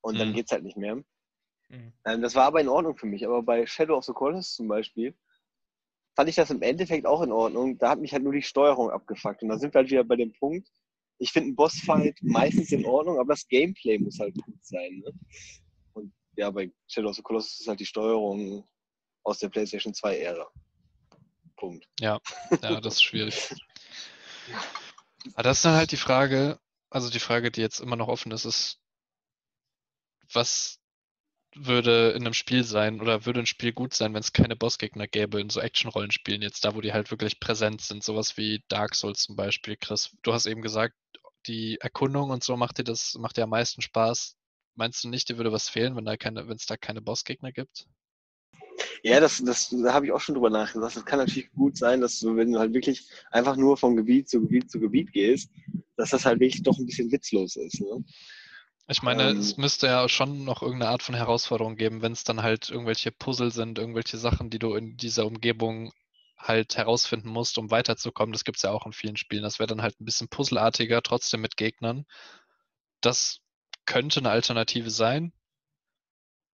Und 0.00 0.18
dann 0.18 0.34
geht 0.34 0.46
es 0.46 0.52
halt 0.52 0.64
nicht 0.64 0.76
mehr. 0.76 1.00
Mhm. 1.74 1.92
Ähm, 2.04 2.22
das 2.22 2.34
war 2.34 2.44
aber 2.44 2.60
in 2.60 2.68
Ordnung 2.68 2.96
für 2.96 3.06
mich. 3.06 3.24
Aber 3.24 3.42
bei 3.42 3.66
Shadow 3.66 3.96
of 3.96 4.04
the 4.04 4.12
Colossus 4.12 4.54
zum 4.54 4.68
Beispiel 4.68 5.16
fand 6.14 6.28
ich 6.28 6.36
das 6.36 6.50
im 6.50 6.62
Endeffekt 6.62 7.06
auch 7.06 7.22
in 7.22 7.32
Ordnung. 7.32 7.78
Da 7.78 7.90
hat 7.90 8.00
mich 8.00 8.12
halt 8.12 8.22
nur 8.22 8.32
die 8.32 8.42
Steuerung 8.42 8.90
abgefuckt. 8.90 9.42
Und 9.42 9.48
da 9.48 9.58
sind 9.58 9.74
wir 9.74 9.80
halt 9.80 9.90
wieder 9.90 10.04
bei 10.04 10.16
dem 10.16 10.32
Punkt, 10.32 10.68
ich 11.18 11.30
finde 11.30 11.48
einen 11.48 11.56
Bossfight 11.56 12.18
meistens 12.22 12.72
in 12.72 12.84
Ordnung, 12.84 13.18
aber 13.18 13.34
das 13.34 13.46
Gameplay 13.46 13.98
muss 13.98 14.18
halt 14.18 14.34
gut 14.34 14.64
sein. 14.64 15.02
Ne? 15.04 15.12
Und 15.92 16.12
ja, 16.36 16.50
bei 16.50 16.70
Shadow 16.88 17.10
of 17.10 17.16
the 17.16 17.22
Colossus 17.22 17.60
ist 17.60 17.68
halt 17.68 17.80
die 17.80 17.86
Steuerung 17.86 18.68
aus 19.22 19.38
der 19.38 19.48
PlayStation 19.48 19.92
2-Ära. 19.92 20.50
Punkt. 21.56 21.86
Ja, 22.00 22.20
ja, 22.62 22.80
das 22.80 22.94
ist 22.94 23.02
schwierig. 23.02 23.54
Aber 25.34 25.44
das 25.44 25.58
ist 25.58 25.64
dann 25.64 25.76
halt 25.76 25.92
die 25.92 25.96
Frage, 25.96 26.58
also 26.90 27.10
die 27.10 27.20
Frage, 27.20 27.50
die 27.50 27.60
jetzt 27.60 27.80
immer 27.80 27.96
noch 27.96 28.08
offen 28.08 28.32
ist, 28.32 28.44
ist, 28.44 28.80
was 30.32 30.80
würde 31.54 32.10
in 32.10 32.22
einem 32.22 32.34
Spiel 32.34 32.64
sein 32.64 33.00
oder 33.00 33.26
würde 33.26 33.40
ein 33.40 33.46
Spiel 33.46 33.72
gut 33.72 33.94
sein, 33.94 34.12
wenn 34.14 34.20
es 34.20 34.32
keine 34.32 34.56
Bossgegner 34.56 35.06
gäbe 35.06 35.40
in 35.40 35.50
so 35.50 35.60
Action-Rollenspielen 35.60 36.42
jetzt, 36.42 36.64
da 36.64 36.74
wo 36.74 36.80
die 36.80 36.92
halt 36.92 37.10
wirklich 37.10 37.40
präsent 37.40 37.80
sind, 37.80 38.02
sowas 38.02 38.36
wie 38.36 38.62
Dark 38.68 38.94
Souls 38.94 39.22
zum 39.22 39.36
Beispiel. 39.36 39.76
Chris, 39.76 40.10
du 40.22 40.32
hast 40.32 40.46
eben 40.46 40.62
gesagt, 40.62 40.94
die 41.46 41.78
Erkundung 41.80 42.30
und 42.30 42.42
so 42.42 42.56
macht 42.56 42.78
dir 42.78 42.84
das, 42.84 43.14
macht 43.18 43.36
dir 43.36 43.44
am 43.44 43.50
meisten 43.50 43.82
Spaß. 43.82 44.36
Meinst 44.76 45.04
du 45.04 45.08
nicht, 45.08 45.28
dir 45.28 45.36
würde 45.36 45.52
was 45.52 45.68
fehlen, 45.68 45.94
wenn 45.96 46.04
da 46.04 46.16
keine, 46.16 46.48
wenn 46.48 46.56
es 46.56 46.66
da 46.66 46.76
keine 46.76 47.00
Bossgegner 47.00 47.52
gibt? 47.52 47.86
Ja, 49.02 49.20
das, 49.20 49.42
das, 49.44 49.68
da 49.68 49.92
habe 49.92 50.06
ich 50.06 50.12
auch 50.12 50.20
schon 50.20 50.34
drüber 50.34 50.50
nachgedacht. 50.50 50.96
Es 50.96 51.04
kann 51.04 51.18
natürlich 51.18 51.52
gut 51.52 51.76
sein, 51.76 52.00
dass 52.00 52.18
du, 52.18 52.36
wenn 52.36 52.52
du 52.52 52.58
halt 52.58 52.72
wirklich 52.72 53.06
einfach 53.30 53.56
nur 53.56 53.76
von 53.76 53.96
Gebiet 53.96 54.28
zu 54.28 54.40
Gebiet 54.40 54.70
zu 54.70 54.80
Gebiet 54.80 55.12
gehst, 55.12 55.50
dass 55.96 56.10
das 56.10 56.24
halt 56.24 56.40
wirklich 56.40 56.62
doch 56.62 56.78
ein 56.78 56.86
bisschen 56.86 57.12
witzlos 57.12 57.56
ist. 57.56 57.80
Ne? 57.80 58.02
Ich 58.86 59.02
meine, 59.02 59.30
ähm, 59.30 59.38
es 59.38 59.56
müsste 59.56 59.86
ja 59.86 60.08
schon 60.08 60.44
noch 60.44 60.62
irgendeine 60.62 60.90
Art 60.90 61.02
von 61.02 61.14
Herausforderung 61.14 61.76
geben, 61.76 62.02
wenn 62.02 62.12
es 62.12 62.24
dann 62.24 62.42
halt 62.42 62.68
irgendwelche 62.68 63.12
Puzzle 63.12 63.50
sind, 63.50 63.78
irgendwelche 63.78 64.18
Sachen, 64.18 64.50
die 64.50 64.58
du 64.58 64.74
in 64.74 64.96
dieser 64.96 65.26
Umgebung 65.26 65.92
halt 66.36 66.76
herausfinden 66.76 67.30
musst, 67.30 67.56
um 67.56 67.70
weiterzukommen. 67.70 68.32
Das 68.32 68.44
gibt 68.44 68.58
es 68.58 68.62
ja 68.62 68.70
auch 68.70 68.84
in 68.84 68.92
vielen 68.92 69.16
Spielen. 69.16 69.42
Das 69.42 69.58
wäre 69.58 69.66
dann 69.66 69.82
halt 69.82 69.98
ein 70.00 70.04
bisschen 70.04 70.28
puzzelartiger, 70.28 71.02
trotzdem 71.02 71.40
mit 71.40 71.56
Gegnern. 71.56 72.04
Das 73.00 73.40
könnte 73.86 74.20
eine 74.20 74.30
Alternative 74.30 74.90
sein. 74.90 75.32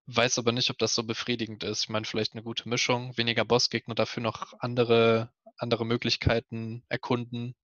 Weiß 0.07 0.39
aber 0.39 0.53
nicht, 0.53 0.71
ob 0.71 0.79
das 0.79 0.95
so 0.95 1.03
befriedigend 1.03 1.65
ist. 1.65 1.85
Ich 1.85 1.89
meine, 1.89 2.05
vielleicht 2.05 2.33
eine 2.33 2.43
gute 2.43 2.69
Mischung, 2.69 3.17
weniger 3.17 3.45
Bossgegner, 3.45 3.95
dafür 3.95 4.23
noch 4.23 4.55
andere, 4.61 5.33
andere 5.57 5.85
Möglichkeiten 5.85 6.85
erkunden, 6.89 7.55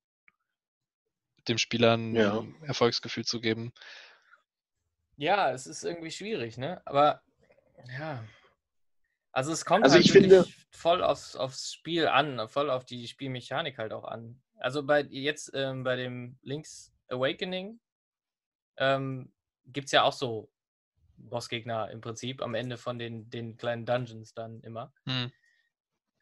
dem 1.48 1.59
Spielern 1.59 2.14
ja. 2.14 2.40
ein 2.40 2.62
Erfolgsgefühl 2.62 3.24
zu 3.24 3.40
geben. 3.40 3.72
Ja, 5.16 5.50
es 5.50 5.66
ist 5.66 5.85
irgendwie 5.85 6.11
schwierig, 6.11 6.59
ne? 6.59 6.83
Aber 6.85 7.22
ja. 7.98 8.24
Also 9.33 9.52
es 9.52 9.64
kommt 9.64 9.85
also 9.85 9.96
halt 9.96 10.05
ich 10.05 10.12
finde, 10.12 10.46
voll 10.70 11.02
aufs, 11.02 11.37
aufs 11.37 11.72
Spiel 11.72 12.07
an, 12.07 12.48
voll 12.48 12.70
auf 12.70 12.85
die 12.85 13.07
Spielmechanik 13.07 13.79
halt 13.79 13.92
auch 13.92 14.05
an. 14.05 14.40
Also 14.59 14.83
bei 14.83 15.02
jetzt 15.02 15.50
ähm, 15.55 15.85
bei 15.85 15.96
dem 15.96 16.38
Link's 16.42 16.94
Awakening 17.09 17.79
ähm, 18.79 19.33
gibt 19.66 19.87
es 19.87 19.92
ja 19.92 20.05
auch 20.05 20.12
so 20.12 20.50
Bossgegner 21.18 21.90
im 21.90 22.00
Prinzip 22.00 22.42
am 22.42 22.55
Ende 22.55 22.76
von 22.76 22.98
den, 22.98 23.29
den 23.31 23.57
kleinen 23.57 23.87
Dungeons 23.87 24.35
dann 24.35 24.61
immer. 24.61 24.92
Hm. 25.07 25.33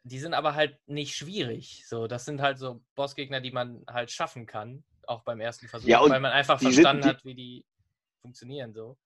Die 0.03 0.19
sind 0.19 0.33
aber 0.33 0.55
halt 0.55 0.77
nicht 0.87 1.15
schwierig. 1.15 1.83
So, 1.87 2.07
das 2.07 2.25
sind 2.25 2.41
halt 2.41 2.59
so 2.59 2.83
Bossgegner, 2.95 3.41
die 3.41 3.51
man 3.51 3.83
halt 3.87 4.11
schaffen 4.11 4.45
kann, 4.45 4.83
auch 5.07 5.23
beim 5.23 5.39
ersten 5.39 5.67
Versuch, 5.67 5.87
ja, 5.87 6.01
weil 6.01 6.19
man 6.19 6.31
einfach 6.31 6.59
verstanden 6.59 7.03
sind, 7.03 7.11
die, 7.11 7.17
hat, 7.17 7.25
wie 7.25 7.35
die 7.35 7.65
funktionieren 8.25 8.73
so. 8.73 8.97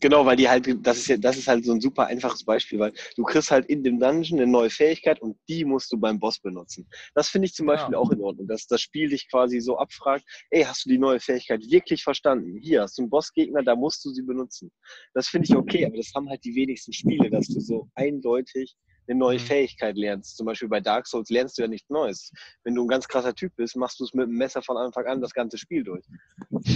Genau, 0.00 0.24
weil 0.26 0.36
die 0.36 0.48
halt, 0.48 0.66
das 0.84 0.98
ist 0.98 1.08
ja, 1.08 1.16
das 1.16 1.36
ist 1.36 1.46
halt 1.46 1.64
so 1.64 1.72
ein 1.72 1.80
super 1.80 2.06
einfaches 2.06 2.44
Beispiel, 2.44 2.78
weil 2.78 2.92
du 3.16 3.22
kriegst 3.22 3.50
halt 3.50 3.66
in 3.66 3.84
dem 3.84 4.00
Dungeon 4.00 4.40
eine 4.40 4.50
neue 4.50 4.70
Fähigkeit 4.70 5.20
und 5.20 5.36
die 5.48 5.64
musst 5.64 5.92
du 5.92 5.98
beim 5.98 6.18
Boss 6.18 6.40
benutzen. 6.40 6.88
Das 7.14 7.28
finde 7.28 7.46
ich 7.46 7.54
zum 7.54 7.66
Beispiel 7.66 7.92
ja. 7.92 7.98
auch 7.98 8.10
in 8.10 8.20
Ordnung, 8.20 8.48
dass 8.48 8.66
das 8.66 8.80
Spiel 8.80 9.10
dich 9.10 9.28
quasi 9.30 9.60
so 9.60 9.78
abfragt, 9.78 10.24
ey, 10.50 10.62
hast 10.62 10.84
du 10.84 10.88
die 10.90 10.98
neue 10.98 11.20
Fähigkeit 11.20 11.60
wirklich 11.70 12.02
verstanden? 12.02 12.58
Hier 12.60 12.82
hast 12.82 12.98
du 12.98 13.02
einen 13.02 13.10
Bossgegner, 13.10 13.62
da 13.62 13.76
musst 13.76 14.04
du 14.04 14.10
sie 14.10 14.22
benutzen. 14.22 14.72
Das 15.12 15.28
finde 15.28 15.46
ich 15.48 15.56
okay, 15.56 15.86
aber 15.86 15.96
das 15.96 16.12
haben 16.14 16.28
halt 16.28 16.42
die 16.44 16.54
wenigsten 16.54 16.92
Spiele, 16.92 17.30
dass 17.30 17.46
du 17.46 17.60
so 17.60 17.88
eindeutig 17.94 18.74
eine 19.06 19.18
neue 19.18 19.38
mhm. 19.38 19.42
Fähigkeit 19.42 19.96
lernst. 19.96 20.36
Zum 20.36 20.46
Beispiel 20.46 20.68
bei 20.68 20.80
Dark 20.80 21.06
Souls 21.06 21.30
lernst 21.30 21.58
du 21.58 21.62
ja 21.62 21.68
nichts 21.68 21.90
Neues. 21.90 22.32
Wenn 22.62 22.74
du 22.74 22.84
ein 22.84 22.88
ganz 22.88 23.08
krasser 23.08 23.34
Typ 23.34 23.54
bist, 23.56 23.76
machst 23.76 24.00
du 24.00 24.04
es 24.04 24.14
mit 24.14 24.26
dem 24.26 24.36
Messer 24.36 24.62
von 24.62 24.76
Anfang 24.76 25.06
an 25.06 25.20
das 25.20 25.32
ganze 25.32 25.58
Spiel 25.58 25.84
durch. 25.84 26.04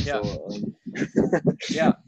Ja. 0.04 0.22
So, 0.22 0.48
ähm. 0.52 0.76
ja. 1.68 2.02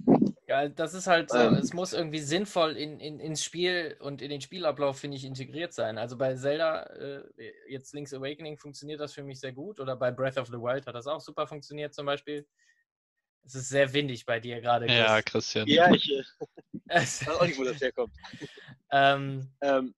ja, 0.46 0.68
das 0.68 0.94
ist 0.94 1.06
halt 1.06 1.30
so, 1.30 1.38
ähm. 1.38 1.54
es 1.54 1.72
muss 1.72 1.92
irgendwie 1.92 2.18
sinnvoll 2.18 2.76
in, 2.76 3.00
in, 3.00 3.20
ins 3.20 3.42
Spiel 3.42 3.96
und 4.00 4.22
in 4.22 4.30
den 4.30 4.40
Spielablauf, 4.40 4.98
finde 4.98 5.16
ich, 5.16 5.24
integriert 5.24 5.72
sein. 5.72 5.98
Also 5.98 6.16
bei 6.16 6.34
Zelda, 6.34 6.82
äh, 6.84 7.22
jetzt 7.68 7.94
Link's 7.94 8.14
Awakening, 8.14 8.58
funktioniert 8.58 9.00
das 9.00 9.14
für 9.14 9.22
mich 9.22 9.40
sehr 9.40 9.52
gut. 9.52 9.80
Oder 9.80 9.96
bei 9.96 10.10
Breath 10.10 10.38
of 10.38 10.48
the 10.48 10.54
Wild 10.54 10.86
hat 10.86 10.94
das 10.94 11.06
auch 11.06 11.20
super 11.20 11.46
funktioniert 11.46 11.94
zum 11.94 12.06
Beispiel. 12.06 12.46
Es 13.44 13.54
ist 13.54 13.68
sehr 13.70 13.92
windig 13.92 14.26
bei 14.26 14.38
dir 14.38 14.60
gerade. 14.60 14.86
Ja, 14.86 15.22
Christian. 15.22 15.66
Ja, 15.66 15.90
ich 15.92 16.10
äh, 16.12 16.22
weiß 16.88 17.28
auch 17.28 17.46
nicht, 17.46 17.58
wo 17.58 17.64
das 17.64 17.80
herkommt. 17.80 18.14
ähm, 18.92 19.50
ähm, 19.60 19.94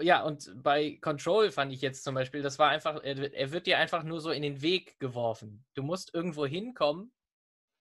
ja, 0.00 0.22
und 0.22 0.50
bei 0.62 0.98
Control 1.00 1.50
fand 1.50 1.72
ich 1.72 1.80
jetzt 1.80 2.04
zum 2.04 2.14
Beispiel, 2.14 2.42
das 2.42 2.58
war 2.58 2.68
einfach, 2.68 3.02
er, 3.02 3.32
er, 3.32 3.52
wird 3.52 3.66
dir 3.66 3.78
einfach 3.78 4.02
nur 4.02 4.20
so 4.20 4.30
in 4.30 4.42
den 4.42 4.62
Weg 4.62 4.98
geworfen. 4.98 5.64
Du 5.74 5.82
musst 5.82 6.14
irgendwo 6.14 6.46
hinkommen, 6.46 7.12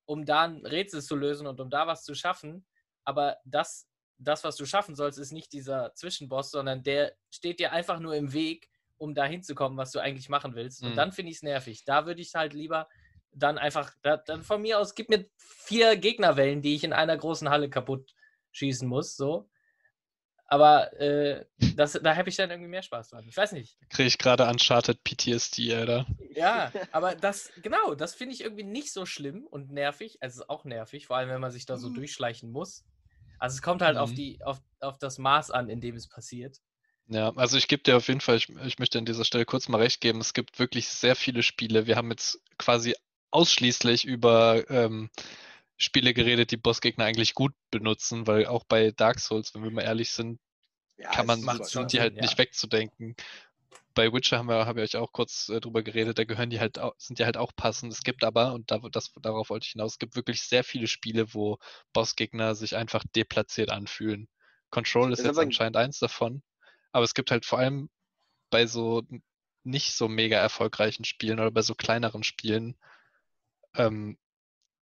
um 0.06 0.26
da 0.26 0.44
ein 0.44 0.66
Rätsel 0.66 1.02
zu 1.02 1.16
lösen 1.16 1.48
und 1.48 1.60
um 1.60 1.70
da 1.70 1.88
was 1.88 2.04
zu 2.04 2.16
schaffen. 2.16 2.66
Aber 3.04 3.38
das, 3.46 3.88
das, 4.18 4.44
was 4.44 4.56
du 4.56 4.66
schaffen 4.66 4.96
sollst, 4.96 5.20
ist 5.20 5.32
nicht 5.32 5.52
dieser 5.54 5.94
Zwischenboss, 5.94 6.52
sondern 6.52 6.84
der 6.84 7.16
steht 7.30 7.60
dir 7.60 7.72
einfach 7.72 8.00
nur 8.00 8.16
im 8.16 8.34
Weg, 8.34 8.70
um 8.98 9.14
da 9.14 9.26
hinzukommen, 9.26 9.78
was 9.78 9.92
du 9.92 10.00
eigentlich 10.00 10.30
machen 10.30 10.56
willst. 10.56 10.84
Und 10.84 10.92
mhm. 10.92 10.96
dann 10.96 11.12
finde 11.12 11.32
ich 11.32 11.38
es 11.38 11.44
nervig. 11.44 11.84
Da 11.86 12.06
würde 12.06 12.22
ich 12.22 12.34
halt 12.34 12.54
lieber 12.54 12.88
dann 13.32 13.58
einfach, 13.58 13.94
da, 14.02 14.18
dann 14.18 14.44
von 14.44 14.62
mir 14.62 14.80
aus, 14.80 14.96
gib 14.96 15.10
mir 15.10 15.26
vier 15.38 15.98
Gegnerwellen, 15.98 16.62
die 16.62 16.76
ich 16.76 16.84
in 16.84 16.94
einer 16.94 17.18
großen 17.18 17.50
Halle 17.50 17.70
kaputt 17.70 18.14
schießen 18.52 18.88
muss, 18.88 19.18
so 19.18 19.50
aber 20.48 21.00
äh, 21.00 21.46
das, 21.76 21.94
da 21.94 22.16
habe 22.16 22.30
ich 22.30 22.36
dann 22.36 22.52
irgendwie 22.52 22.70
mehr 22.70 22.84
Spaß 22.84 23.10
dran. 23.10 23.26
Ich 23.28 23.36
weiß 23.36 23.54
nicht. 23.54 23.78
Kriege 23.90 24.08
ich 24.08 24.18
gerade 24.18 24.48
Uncharted 24.48 25.04
PTSD, 25.04 25.74
Alter. 25.74 26.06
Ja, 26.36 26.72
aber 26.92 27.16
das, 27.16 27.52
genau, 27.64 27.96
das 27.96 28.14
finde 28.14 28.36
ich 28.36 28.42
irgendwie 28.42 28.64
nicht 28.64 28.94
so 28.94 29.06
schlimm 29.06 29.48
und 29.48 29.72
nervig. 29.72 30.18
Also 30.22 30.48
auch 30.48 30.64
nervig, 30.64 31.08
vor 31.08 31.18
allem 31.18 31.30
wenn 31.30 31.42
man 31.42 31.52
sich 31.52 31.66
da 31.66 31.78
so 31.78 31.90
mhm. 31.90 31.96
durchschleichen 31.96 32.52
muss. 32.52 32.84
Also 33.40 33.56
es 33.56 33.62
kommt 33.62 33.82
halt 33.82 33.96
mhm. 33.96 34.02
auf, 34.02 34.14
die, 34.14 34.40
auf, 34.44 34.62
auf 34.80 34.98
das 35.00 35.18
Maß 35.18 35.52
an, 35.52 35.70
in 35.70 35.82
dem 35.82 35.96
es 35.96 36.08
passiert. 36.08 36.62
Ja, 37.08 37.32
also 37.36 37.58
ich 37.58 37.68
gebe 37.68 37.84
dir 37.84 37.98
auf 37.98 38.08
jeden 38.08 38.22
Fall, 38.22 38.38
ich, 38.38 38.50
ich 38.50 38.80
möchte 38.80 38.98
an 38.98 39.06
dieser 39.06 39.26
Stelle 39.26 39.46
kurz 39.46 39.68
mal 39.68 39.82
recht 39.82 40.02
geben, 40.02 40.22
es 40.22 40.34
gibt 40.34 40.58
wirklich 40.58 40.88
sehr 40.88 41.16
viele 41.16 41.44
Spiele. 41.44 41.86
Wir 41.86 41.96
haben 41.96 42.10
jetzt 42.10 42.42
quasi 42.58 42.96
ausschließlich 43.32 44.06
über 44.06 44.64
ähm, 44.70 45.10
Spiele 45.78 46.14
geredet, 46.14 46.52
die 46.52 46.58
Bossgegner 46.58 47.06
eigentlich 47.06 47.34
gut 47.34 47.54
benutzen, 47.72 48.28
weil 48.28 48.46
auch 48.46 48.64
bei 48.64 48.92
Dark 48.92 49.20
Souls, 49.20 49.54
wenn 49.54 49.64
wir 49.64 49.72
mal 49.72 49.82
ehrlich 49.82 50.12
sind, 50.12 50.40
ja, 50.98 51.12
kann 51.12 51.26
man, 51.26 51.42
sind, 51.42 51.66
sind 51.66 51.94
die 51.94 52.00
halt 52.00 52.16
ja. 52.16 52.22
nicht 52.22 52.38
wegzudenken. 52.38 53.16
Bei 53.94 54.12
Witcher 54.12 54.38
haben 54.38 54.48
wir, 54.48 54.66
habe 54.66 54.82
ich 54.82 54.96
euch 54.96 55.02
auch 55.02 55.12
kurz 55.12 55.50
äh, 55.50 55.60
drüber 55.60 55.84
geredet, 55.84 56.18
da 56.18 56.24
gehören 56.24 56.50
die 56.50 56.60
halt, 56.60 56.80
sind 56.98 57.20
die 57.20 57.26
halt 57.26 57.38
auch 57.38 57.52
passend. 57.56 57.92
Es 57.92 58.04
gibt 58.04 58.24
aber, 58.24 58.54
und 58.54 58.72
da, 58.72 58.80
das, 58.92 59.12
darauf 59.22 59.50
wollte 59.50 59.66
ich 59.66 59.72
hinaus, 59.72 59.94
es 59.94 60.00
gibt 60.00 60.16
wirklich 60.16 60.42
sehr 60.42 60.64
viele 60.64 60.88
Spiele, 60.88 61.34
wo 61.34 61.60
Bossgegner 61.94 62.56
sich 62.56 62.76
einfach 62.76 63.04
deplatziert 63.16 63.70
anfühlen. 63.70 64.28
Control 64.70 65.12
ist, 65.12 65.20
ist 65.20 65.26
jetzt 65.26 65.40
anscheinend 65.40 65.78
eins 65.78 66.00
davon. 66.00 66.42
Aber 66.92 67.04
es 67.04 67.14
gibt 67.14 67.32
halt 67.32 67.46
vor 67.46 67.60
allem 67.60 67.90
bei 68.50 68.68
so 68.68 69.04
nicht 69.64 69.94
so 69.94 70.08
mega 70.08 70.38
erfolgreichen 70.38 71.06
Spielen 71.06 71.40
oder 71.40 71.52
bei 71.52 71.62
so 71.62 71.76
kleineren 71.76 72.24
Spielen, 72.24 72.78
ähm, 73.76 74.18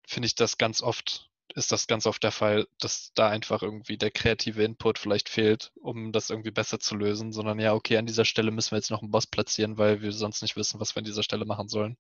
finde 0.07 0.27
ich 0.27 0.35
das 0.35 0.59
ganz 0.59 0.83
oft, 0.83 1.31
ist 1.55 1.73
das 1.73 1.87
ganz 1.87 2.07
oft 2.07 2.23
der 2.23 2.33
Fall, 2.33 2.67
dass 2.81 3.13
da 3.15 3.29
einfach 3.29 3.63
irgendwie 3.63 3.97
der 3.97 4.11
kreative 4.11 4.63
Input 4.65 4.99
vielleicht 4.99 5.29
fehlt, 5.29 5.73
um 5.81 6.13
das 6.13 6.31
irgendwie 6.31 6.51
besser 6.51 6.81
zu 6.81 6.97
lösen, 6.97 7.33
sondern 7.33 7.59
ja, 7.61 7.75
okay, 7.75 7.97
an 7.97 8.07
dieser 8.07 8.25
Stelle 8.25 8.51
müssen 8.51 8.73
wir 8.73 8.79
jetzt 8.79 8.91
noch 8.91 9.03
einen 9.03 9.11
Boss 9.11 9.27
platzieren, 9.27 9.79
weil 9.79 10.03
wir 10.03 10.13
sonst 10.13 10.43
nicht 10.43 10.57
wissen, 10.57 10.81
was 10.81 10.95
wir 10.95 11.01
an 11.01 11.05
dieser 11.05 11.23
Stelle 11.23 11.45
machen 11.45 11.69
sollen. 11.69 11.97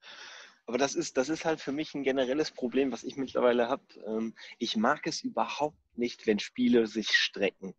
Aber 0.66 0.78
das 0.78 0.94
ist, 0.94 1.16
das 1.16 1.28
ist 1.28 1.44
halt 1.44 1.60
für 1.60 1.72
mich 1.72 1.94
ein 1.94 2.04
generelles 2.04 2.52
Problem, 2.52 2.92
was 2.92 3.02
ich 3.04 3.16
mittlerweile 3.16 3.68
habe. 3.68 3.82
Ähm, 4.06 4.34
ich 4.58 4.76
mag 4.76 5.06
es 5.06 5.22
überhaupt 5.22 5.76
nicht, 5.96 6.26
wenn 6.26 6.38
Spiele 6.38 6.86
sich 6.86 7.10
strecken. 7.10 7.74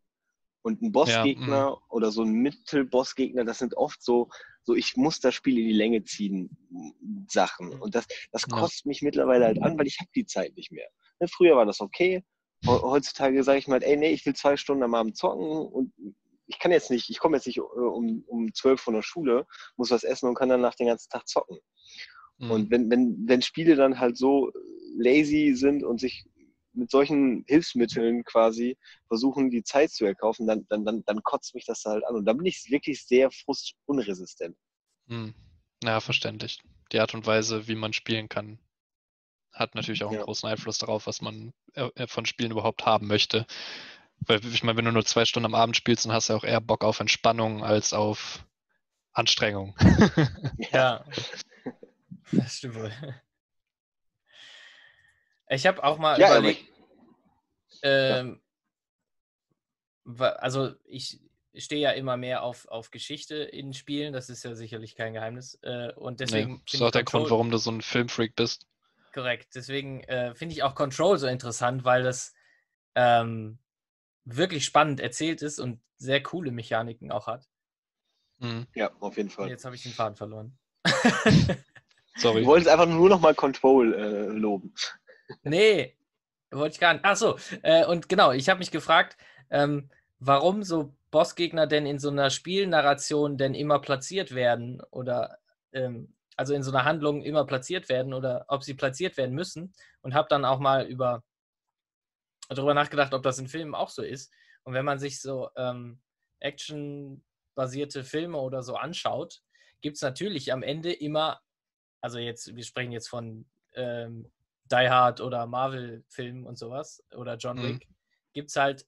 Und 0.63 0.81
ein 0.81 0.91
Bossgegner 0.91 1.55
ja, 1.55 1.69
mhm. 1.69 1.77
oder 1.89 2.11
so 2.11 2.23
ein 2.23 2.31
Mittelbossgegner, 2.31 3.43
das 3.43 3.59
sind 3.59 3.75
oft 3.75 4.01
so, 4.01 4.29
so 4.63 4.73
ich 4.75 4.95
muss 4.95 5.19
das 5.19 5.35
Spiel 5.35 5.59
in 5.59 5.67
die 5.67 5.73
Länge 5.73 6.03
ziehen 6.03 6.57
Sachen. 7.29 7.67
Mhm. 7.67 7.81
Und 7.81 7.95
das, 7.95 8.07
das 8.31 8.47
kostet 8.47 8.85
ja. 8.85 8.89
mich 8.89 9.01
mittlerweile 9.01 9.45
halt 9.45 9.61
an, 9.61 9.77
weil 9.77 9.87
ich 9.87 9.99
habe 9.99 10.09
die 10.15 10.25
Zeit 10.25 10.55
nicht 10.55 10.71
mehr. 10.71 10.87
Ne, 11.19 11.27
früher 11.27 11.55
war 11.55 11.65
das 11.65 11.81
okay. 11.81 12.23
Heutzutage 12.65 13.43
sage 13.43 13.59
ich 13.59 13.67
mal, 13.67 13.83
ey, 13.83 13.97
nee, 13.97 14.11
ich 14.11 14.25
will 14.25 14.35
zwei 14.35 14.55
Stunden 14.55 14.83
am 14.83 14.95
Abend 14.95 15.17
zocken 15.17 15.49
und 15.49 15.93
ich 16.47 16.59
kann 16.59 16.71
jetzt 16.71 16.89
nicht, 16.91 17.09
ich 17.09 17.19
komme 17.19 17.37
jetzt 17.37 17.45
nicht 17.45 17.57
äh, 17.57 17.61
um, 17.61 18.23
um 18.25 18.53
zwölf 18.53 18.79
von 18.79 18.93
der 18.93 19.01
Schule, 19.01 19.45
muss 19.75 19.91
was 19.91 20.03
essen 20.03 20.29
und 20.29 20.35
kann 20.35 20.49
dann 20.49 20.61
nach 20.61 20.75
den 20.75 20.87
ganzen 20.87 21.09
Tag 21.09 21.27
zocken. 21.27 21.57
Mhm. 22.37 22.51
Und 22.51 22.71
wenn, 22.71 22.89
wenn, 22.89 23.17
wenn 23.27 23.41
Spiele 23.41 23.75
dann 23.75 23.99
halt 23.99 24.17
so 24.17 24.51
lazy 24.95 25.53
sind 25.55 25.83
und 25.83 25.99
sich 25.99 26.25
mit 26.73 26.91
solchen 26.91 27.43
Hilfsmitteln 27.47 28.23
quasi 28.23 28.77
versuchen, 29.07 29.49
die 29.49 29.63
Zeit 29.63 29.91
zu 29.91 30.05
erkaufen, 30.05 30.47
dann, 30.47 30.65
dann, 30.69 30.85
dann, 30.85 31.03
dann 31.05 31.23
kotzt 31.23 31.55
mich 31.55 31.65
das 31.65 31.83
halt 31.85 32.03
an. 32.05 32.15
Und 32.15 32.25
da 32.25 32.33
bin 32.33 32.45
ich 32.45 32.69
wirklich 32.69 33.05
sehr 33.05 33.31
frustunresistent. 33.31 34.55
Hm. 35.07 35.33
Ja, 35.83 35.99
verständlich. 35.99 36.61
Die 36.91 36.99
Art 36.99 37.13
und 37.13 37.25
Weise, 37.25 37.67
wie 37.67 37.75
man 37.75 37.93
spielen 37.93 38.29
kann, 38.29 38.59
hat 39.51 39.75
natürlich 39.75 40.03
auch 40.03 40.09
einen 40.09 40.19
ja. 40.19 40.25
großen 40.25 40.49
Einfluss 40.49 40.77
darauf, 40.77 41.07
was 41.07 41.21
man 41.21 41.53
äh, 41.73 41.89
äh, 41.95 42.07
von 42.07 42.25
Spielen 42.25 42.51
überhaupt 42.51 42.85
haben 42.85 43.07
möchte. 43.07 43.45
Weil 44.25 44.43
ich 44.45 44.63
meine, 44.63 44.77
wenn 44.77 44.85
du 44.85 44.91
nur 44.91 45.05
zwei 45.05 45.25
Stunden 45.25 45.45
am 45.45 45.55
Abend 45.55 45.75
spielst, 45.75 46.05
dann 46.05 46.13
hast 46.13 46.29
du 46.29 46.33
auch 46.33 46.43
eher 46.43 46.61
Bock 46.61 46.83
auf 46.83 46.99
Entspannung 46.99 47.63
als 47.63 47.93
auf 47.93 48.45
Anstrengung. 49.11 49.75
ja, 50.71 51.05
das 52.31 52.57
stimmt 52.57 52.75
wohl. 52.75 52.91
Ich 55.53 55.67
habe 55.67 55.83
auch 55.83 55.97
mal 55.97 56.19
ja, 56.19 56.31
überlegt, 56.31 56.65
ähm, 57.81 58.41
ja. 60.05 60.31
also 60.35 60.73
ich 60.85 61.19
stehe 61.55 61.81
ja 61.81 61.91
immer 61.91 62.17
mehr 62.17 62.43
auf, 62.43 62.67
auf 62.67 62.91
Geschichte 62.91 63.35
in 63.35 63.73
Spielen, 63.73 64.13
das 64.13 64.29
ist 64.29 64.43
ja 64.43 64.55
sicherlich 64.55 64.95
kein 64.95 65.13
Geheimnis. 65.13 65.59
Äh, 65.61 65.93
und 65.93 66.19
deswegen. 66.19 66.53
Nee, 66.53 66.61
das 66.65 66.73
ist 66.75 66.81
auch 66.81 66.91
der 66.91 67.03
Grund, 67.03 67.29
warum 67.29 67.51
du 67.51 67.57
so 67.57 67.71
ein 67.71 67.81
Filmfreak 67.81 68.35
bist. 68.35 68.67
Korrekt. 69.13 69.49
Deswegen 69.53 70.03
äh, 70.05 70.33
finde 70.33 70.53
ich 70.53 70.63
auch 70.63 70.73
Control 70.73 71.17
so 71.17 71.27
interessant, 71.27 71.85
weil 71.85 72.01
das 72.03 72.33
ähm, 72.95 73.59
wirklich 74.25 74.65
spannend 74.65 74.99
erzählt 74.99 75.41
ist 75.41 75.59
und 75.59 75.81
sehr 75.97 76.23
coole 76.23 76.51
Mechaniken 76.51 77.11
auch 77.11 77.27
hat. 77.27 77.47
Mhm. 78.39 78.65
Ja, 78.73 78.91
auf 78.99 79.17
jeden 79.17 79.29
Fall. 79.29 79.49
Jetzt 79.49 79.65
habe 79.65 79.75
ich 79.75 79.83
den 79.83 79.91
Faden 79.91 80.15
verloren. 80.15 80.57
Sorry. 82.17 82.41
Wir 82.41 82.45
wollen 82.47 82.61
es 82.61 82.67
einfach 82.67 82.87
nur 82.87 83.09
noch 83.09 83.19
mal 83.19 83.35
Control 83.35 83.93
äh, 83.93 84.25
loben. 84.27 84.73
Nee, 85.43 85.95
wollte 86.51 86.73
ich 86.73 86.79
gar 86.79 86.93
nicht. 86.93 87.05
Ach 87.05 87.15
so, 87.15 87.37
äh, 87.63 87.85
und 87.85 88.09
genau, 88.09 88.31
ich 88.31 88.49
habe 88.49 88.59
mich 88.59 88.71
gefragt, 88.71 89.17
ähm, 89.49 89.89
warum 90.19 90.63
so 90.63 90.93
Bossgegner 91.11 91.67
denn 91.67 91.85
in 91.85 91.99
so 91.99 92.09
einer 92.09 92.29
Spielnarration 92.29 93.37
denn 93.37 93.53
immer 93.53 93.79
platziert 93.79 94.33
werden 94.33 94.81
oder 94.91 95.39
ähm, 95.73 96.13
also 96.35 96.53
in 96.53 96.63
so 96.63 96.71
einer 96.71 96.85
Handlung 96.85 97.21
immer 97.21 97.45
platziert 97.45 97.89
werden 97.89 98.13
oder 98.13 98.45
ob 98.47 98.63
sie 98.63 98.73
platziert 98.73 99.17
werden 99.17 99.35
müssen 99.35 99.73
und 100.01 100.13
habe 100.13 100.27
dann 100.29 100.45
auch 100.45 100.59
mal 100.59 100.85
über 100.85 101.23
darüber 102.49 102.73
nachgedacht, 102.73 103.13
ob 103.13 103.23
das 103.23 103.39
in 103.39 103.47
Filmen 103.47 103.75
auch 103.75 103.89
so 103.89 104.01
ist. 104.01 104.31
Und 104.63 104.73
wenn 104.73 104.85
man 104.85 104.99
sich 104.99 105.21
so 105.21 105.49
ähm, 105.55 106.01
Action-basierte 106.39 108.03
Filme 108.03 108.37
oder 108.37 108.63
so 108.63 108.75
anschaut, 108.75 109.41
gibt 109.81 109.97
es 109.97 110.01
natürlich 110.01 110.51
am 110.51 110.63
Ende 110.63 110.91
immer, 110.91 111.41
also 112.01 112.19
jetzt, 112.19 112.55
wir 112.55 112.63
sprechen 112.63 112.91
jetzt 112.91 113.09
von 113.09 113.45
ähm, 113.75 114.31
die 114.73 114.89
Hard 114.89 115.21
oder 115.21 115.45
Marvel-Filmen 115.45 116.45
und 116.45 116.57
sowas 116.57 117.03
oder 117.15 117.35
John 117.37 117.57
mhm. 117.57 117.63
Wick, 117.63 117.89
mhm. 117.89 117.95
gibt 118.33 118.49
es 118.49 118.55
halt 118.55 118.85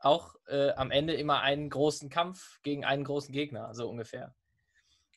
auch 0.00 0.36
äh, 0.46 0.70
am 0.72 0.90
Ende 0.90 1.14
immer 1.14 1.40
einen 1.40 1.70
großen 1.70 2.08
Kampf 2.10 2.60
gegen 2.62 2.84
einen 2.84 3.04
großen 3.04 3.32
Gegner, 3.32 3.74
so 3.74 3.88
ungefähr. 3.88 4.34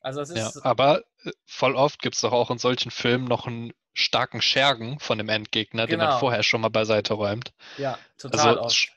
Also 0.01 0.21
es 0.21 0.31
ist. 0.31 0.55
Ja, 0.55 0.61
aber 0.63 1.03
äh, 1.23 1.31
voll 1.45 1.75
oft 1.75 2.01
gibt 2.01 2.15
es 2.15 2.21
doch 2.21 2.31
auch 2.31 2.49
in 2.49 2.57
solchen 2.57 2.91
Filmen 2.91 3.25
noch 3.25 3.45
einen 3.45 3.71
starken 3.93 4.41
Schergen 4.41 4.99
von 4.99 5.17
dem 5.17 5.29
Endgegner, 5.29 5.85
genau. 5.85 5.89
den 5.89 5.97
man 5.99 6.07
genau. 6.09 6.19
vorher 6.19 6.43
schon 6.43 6.61
mal 6.61 6.69
beiseite 6.69 7.13
räumt. 7.13 7.53
Ja, 7.77 7.99
total. 8.17 8.39
Also 8.39 8.61
oft. 8.61 8.91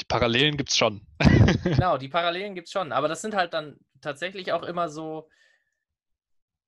die 0.00 0.04
Parallelen 0.06 0.56
gibt 0.56 0.70
es 0.70 0.76
schon. 0.76 1.06
genau, 1.64 1.96
die 1.96 2.08
Parallelen 2.08 2.54
gibt 2.54 2.66
es 2.66 2.72
schon. 2.72 2.92
Aber 2.92 3.08
das 3.08 3.22
sind 3.22 3.34
halt 3.34 3.54
dann 3.54 3.78
tatsächlich 4.00 4.52
auch 4.52 4.62
immer 4.62 4.88
so, 4.88 5.28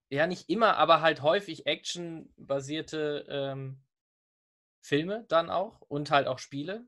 ja, 0.09 0.27
nicht 0.27 0.49
immer, 0.49 0.77
aber 0.77 1.01
halt 1.01 1.23
häufig 1.23 1.67
actionbasierte 1.67 3.27
ähm, 3.29 3.82
Filme 4.83 5.25
dann 5.29 5.49
auch 5.49 5.81
und 5.81 6.11
halt 6.11 6.27
auch 6.27 6.39
Spiele. 6.39 6.85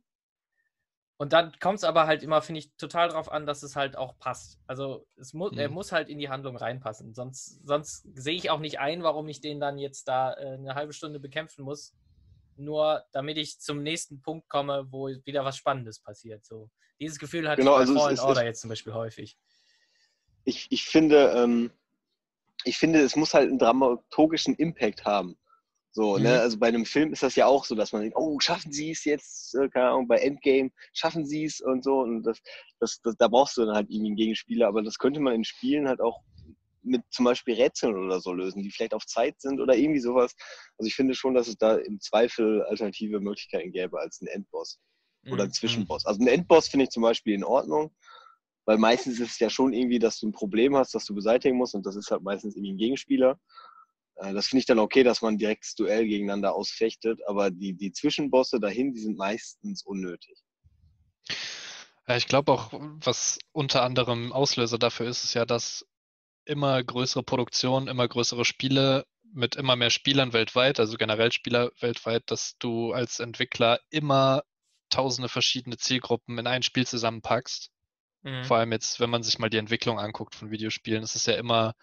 Und 1.17 1.33
dann 1.33 1.53
kommt 1.61 1.79
es 1.79 1.85
aber 1.85 2.07
halt 2.07 2.25
immer, 2.25 2.43
finde 2.43 2.59
ich, 2.59 2.75
total 2.77 3.09
darauf 3.09 3.31
an, 3.31 3.47
dass 3.47 3.63
es 3.63 3.77
halt 3.77 3.97
auch 3.97 4.19
passt. 4.19 4.59
Also 4.67 5.07
es 5.17 5.33
mu 5.33 5.49
mhm. 5.49 5.59
er 5.59 5.71
muss 5.71 5.93
halt 5.93 6.09
in 6.09 6.19
die 6.19 6.29
Handlung 6.29 6.57
reinpassen. 6.57 7.15
Sonst, 7.15 7.65
sonst 7.65 8.05
sehe 8.15 8.35
ich 8.35 8.51
auch 8.51 8.59
nicht 8.59 8.81
ein, 8.81 9.05
warum 9.05 9.29
ich 9.29 9.41
den 9.41 9.61
dann 9.61 9.79
jetzt 9.79 10.09
da 10.09 10.35
äh, 10.35 10.55
eine 10.55 10.75
halbe 10.75 10.93
Stunde 10.93 11.21
bekämpfen 11.21 11.65
muss. 11.65 11.95
Nur 12.57 13.05
damit 13.13 13.39
ich 13.39 13.61
zum 13.61 13.83
nächsten 13.83 14.23
Punkt 14.23 14.49
komme, 14.49 14.87
wo 14.91 15.09
wieder 15.25 15.45
was 15.45 15.57
Spannendes 15.57 16.01
passiert. 16.01 16.45
So. 16.45 16.69
Dieses 17.01 17.19
Gefühl 17.19 17.49
hatte 17.49 17.63
genau, 17.63 17.81
ich 17.81 17.87
bei 17.87 17.93
also 17.93 17.99
Fallen 17.99 18.19
Order 18.19 18.45
jetzt 18.45 18.61
zum 18.61 18.71
Beispiel 18.71 18.93
häufig. 18.93 19.39
Ich, 20.45 20.67
ich, 20.71 20.85
finde, 20.85 21.33
ähm, 21.37 21.71
ich 22.65 22.77
finde, 22.77 23.01
es 23.01 23.17
muss 23.17 23.35
halt 23.35 23.49
einen 23.49 23.59
dramaturgischen 23.59 24.55
Impact 24.57 25.05
haben. 25.05 25.37
So, 25.95 26.15
ne? 26.15 26.19
mhm. 26.19 26.25
ne, 26.25 26.41
also 26.41 26.59
bei 26.59 26.67
einem 26.67 26.85
Film 26.85 27.13
ist 27.13 27.23
das 27.23 27.37
ja 27.37 27.47
auch 27.47 27.65
so, 27.65 27.77
dass 27.77 27.93
man 27.93 28.03
denkt, 28.03 28.17
oh, 28.17 28.41
schaffen 28.41 28.73
sie 28.73 28.91
es 28.91 29.05
jetzt, 29.05 29.55
äh, 29.55 29.69
keine 29.69 29.91
Ahnung, 29.91 30.09
bei 30.09 30.19
Endgame, 30.19 30.71
schaffen 30.93 31.25
sie 31.25 31.45
es 31.45 31.61
und 31.61 31.85
so. 31.85 32.01
Und 32.01 32.25
das, 32.25 32.41
das, 32.81 33.01
das, 33.03 33.15
da 33.17 33.29
brauchst 33.29 33.57
du 33.57 33.65
dann 33.65 33.77
halt 33.77 33.89
irgendwie 33.89 34.09
einen 34.09 34.17
Gegenspieler, 34.17 34.67
aber 34.67 34.83
das 34.83 34.99
könnte 34.99 35.21
man 35.21 35.35
in 35.35 35.45
Spielen 35.45 35.89
halt 35.89 36.01
auch 36.01 36.21
mit 36.83 37.03
zum 37.11 37.25
Beispiel 37.25 37.55
Rätseln 37.55 37.97
oder 37.97 38.21
so 38.21 38.33
lösen, 38.33 38.63
die 38.63 38.73
vielleicht 38.73 38.93
auf 38.93 39.07
Zeit 39.07 39.41
sind 39.41 39.61
oder 39.61 39.77
irgendwie 39.77 40.01
sowas. 40.01 40.35
Also 40.79 40.89
ich 40.89 40.97
finde 40.97 41.15
schon, 41.15 41.33
dass 41.35 41.47
es 41.47 41.57
da 41.57 41.77
im 41.77 42.01
Zweifel 42.01 42.63
alternative 42.65 43.21
Möglichkeiten 43.21 43.71
gäbe 43.71 44.01
als 44.01 44.21
ein 44.21 44.27
Endboss 44.27 44.81
oder 45.31 45.45
ein 45.45 45.49
mhm. 45.49 45.53
Zwischenboss. 45.53 46.05
Also 46.07 46.21
ein 46.21 46.27
Endboss 46.27 46.67
finde 46.67 46.85
ich 46.85 46.91
zum 46.91 47.05
Beispiel 47.05 47.35
in 47.35 47.45
Ordnung, 47.45 47.95
weil 48.67 48.79
meistens 48.79 49.21
ist 49.21 49.31
es 49.31 49.39
ja 49.39 49.49
schon 49.49 49.73
irgendwie, 49.73 50.01
dass 50.01 50.19
du 50.19 50.27
ein 50.27 50.33
Problem 50.33 50.77
hast, 50.77 50.93
das 50.93 51.05
du 51.05 51.15
beseitigen 51.15 51.57
musst 51.57 51.77
und 51.77 51.87
das 51.87 51.95
ist 51.95 52.11
halt 52.11 52.23
meistens 52.23 52.57
irgendwie 52.57 52.73
ein 52.73 52.79
Gegenspieler. 52.79 53.39
Äh, 54.17 54.33
das 54.33 54.47
finde 54.47 54.61
ich 54.61 54.67
dann 54.67 54.79
okay, 54.79 55.03
dass 55.03 55.23
man 55.23 55.39
direkt 55.39 55.65
das 55.65 55.75
Duell 55.75 56.07
gegeneinander 56.07 56.55
ausfechtet, 56.55 57.21
aber 57.27 57.51
die, 57.51 57.75
die 57.75 57.93
Zwischenbosse 57.93 58.61
dahin, 58.61 58.93
die 58.93 59.01
sind 59.01 59.17
meistens 59.17 59.83
unnötig. 59.83 60.43
Ja, 62.07 62.17
ich 62.17 62.27
glaube 62.27 62.53
auch, 62.53 62.73
was 62.73 63.39
unter 63.53 63.83
anderem 63.83 64.33
Auslöser 64.33 64.79
dafür 64.79 65.07
ist, 65.07 65.25
ist 65.25 65.35
ja, 65.35 65.47
dass 65.47 65.87
immer 66.45 66.83
größere 66.83 67.23
Produktionen, 67.23 67.89
immer 67.89 68.07
größere 68.07 68.45
Spiele 68.45 69.07
mit 69.33 69.57
immer 69.57 69.75
mehr 69.75 69.91
Spielern 69.91 70.33
weltweit, 70.33 70.79
also 70.79 70.97
generell 70.97 71.33
Spieler 71.33 71.73
weltweit, 71.81 72.31
dass 72.31 72.57
du 72.59 72.93
als 72.93 73.21
Entwickler 73.21 73.81
immer 73.89 74.45
tausende 74.91 75.29
verschiedene 75.29 75.79
Zielgruppen 75.79 76.39
in 76.39 76.47
ein 76.47 76.63
Spiel 76.63 76.87
zusammenpackst 76.87 77.73
Mhm. 78.25 78.45
Vor 78.45 78.57
allem 78.57 78.73
jetzt, 78.73 79.01
wenn 79.01 79.11
man 79.11 79.23
sich 79.23 79.39
mal 79.39 79.51
die 79.51 79.59
Entwicklung 79.59 80.01
anguckt 80.01 80.35
von 80.35 80.51
Videospielen, 80.51 81.03
ist 81.03 81.15
es 81.15 81.27
ja 81.27 81.35
immer, 81.35 81.75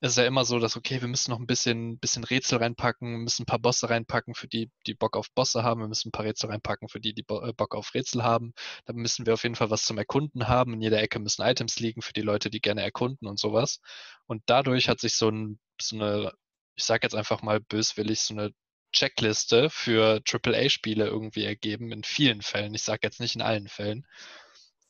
ist 0.00 0.16
ja 0.16 0.24
immer 0.24 0.44
so, 0.44 0.58
dass, 0.58 0.76
okay, 0.76 1.00
wir 1.00 1.08
müssen 1.08 1.30
noch 1.30 1.38
ein 1.38 1.46
bisschen, 1.46 1.98
bisschen 1.98 2.24
Rätsel 2.24 2.58
reinpacken, 2.58 3.18
müssen 3.22 3.42
ein 3.42 3.46
paar 3.46 3.58
Bosse 3.58 3.90
reinpacken, 3.90 4.34
für 4.34 4.48
die, 4.48 4.70
die 4.86 4.94
Bock 4.94 5.16
auf 5.16 5.30
Bosse 5.32 5.62
haben, 5.62 5.80
wir 5.80 5.88
müssen 5.88 6.08
ein 6.08 6.12
paar 6.12 6.24
Rätsel 6.24 6.50
reinpacken, 6.50 6.88
für 6.88 7.00
die, 7.00 7.12
die 7.14 7.24
äh, 7.28 7.52
Bock 7.52 7.74
auf 7.74 7.92
Rätsel 7.94 8.22
haben. 8.22 8.54
Dann 8.86 8.96
müssen 8.96 9.26
wir 9.26 9.34
auf 9.34 9.42
jeden 9.42 9.56
Fall 9.56 9.70
was 9.70 9.84
zum 9.84 9.98
Erkunden 9.98 10.48
haben. 10.48 10.72
In 10.74 10.80
jeder 10.80 11.00
Ecke 11.02 11.18
müssen 11.18 11.42
Items 11.42 11.78
liegen 11.80 12.00
für 12.00 12.14
die 12.14 12.22
Leute, 12.22 12.48
die 12.50 12.60
gerne 12.60 12.82
erkunden 12.82 13.28
und 13.28 13.38
sowas. 13.38 13.80
Und 14.26 14.42
dadurch 14.46 14.88
hat 14.88 15.00
sich 15.00 15.16
so, 15.16 15.28
ein, 15.28 15.60
so 15.80 15.96
eine, 15.96 16.32
ich 16.76 16.84
sag 16.84 17.02
jetzt 17.02 17.14
einfach 17.14 17.42
mal 17.42 17.60
böswillig, 17.60 18.20
so 18.20 18.34
eine 18.34 18.52
Checkliste 18.92 19.70
für 19.70 20.22
AAA-Spiele 20.26 21.06
irgendwie 21.06 21.44
ergeben, 21.44 21.92
in 21.92 22.04
vielen 22.04 22.42
Fällen. 22.42 22.74
Ich 22.74 22.82
sage 22.82 23.00
jetzt 23.02 23.20
nicht 23.20 23.34
in 23.34 23.42
allen 23.42 23.68
Fällen. 23.68 24.06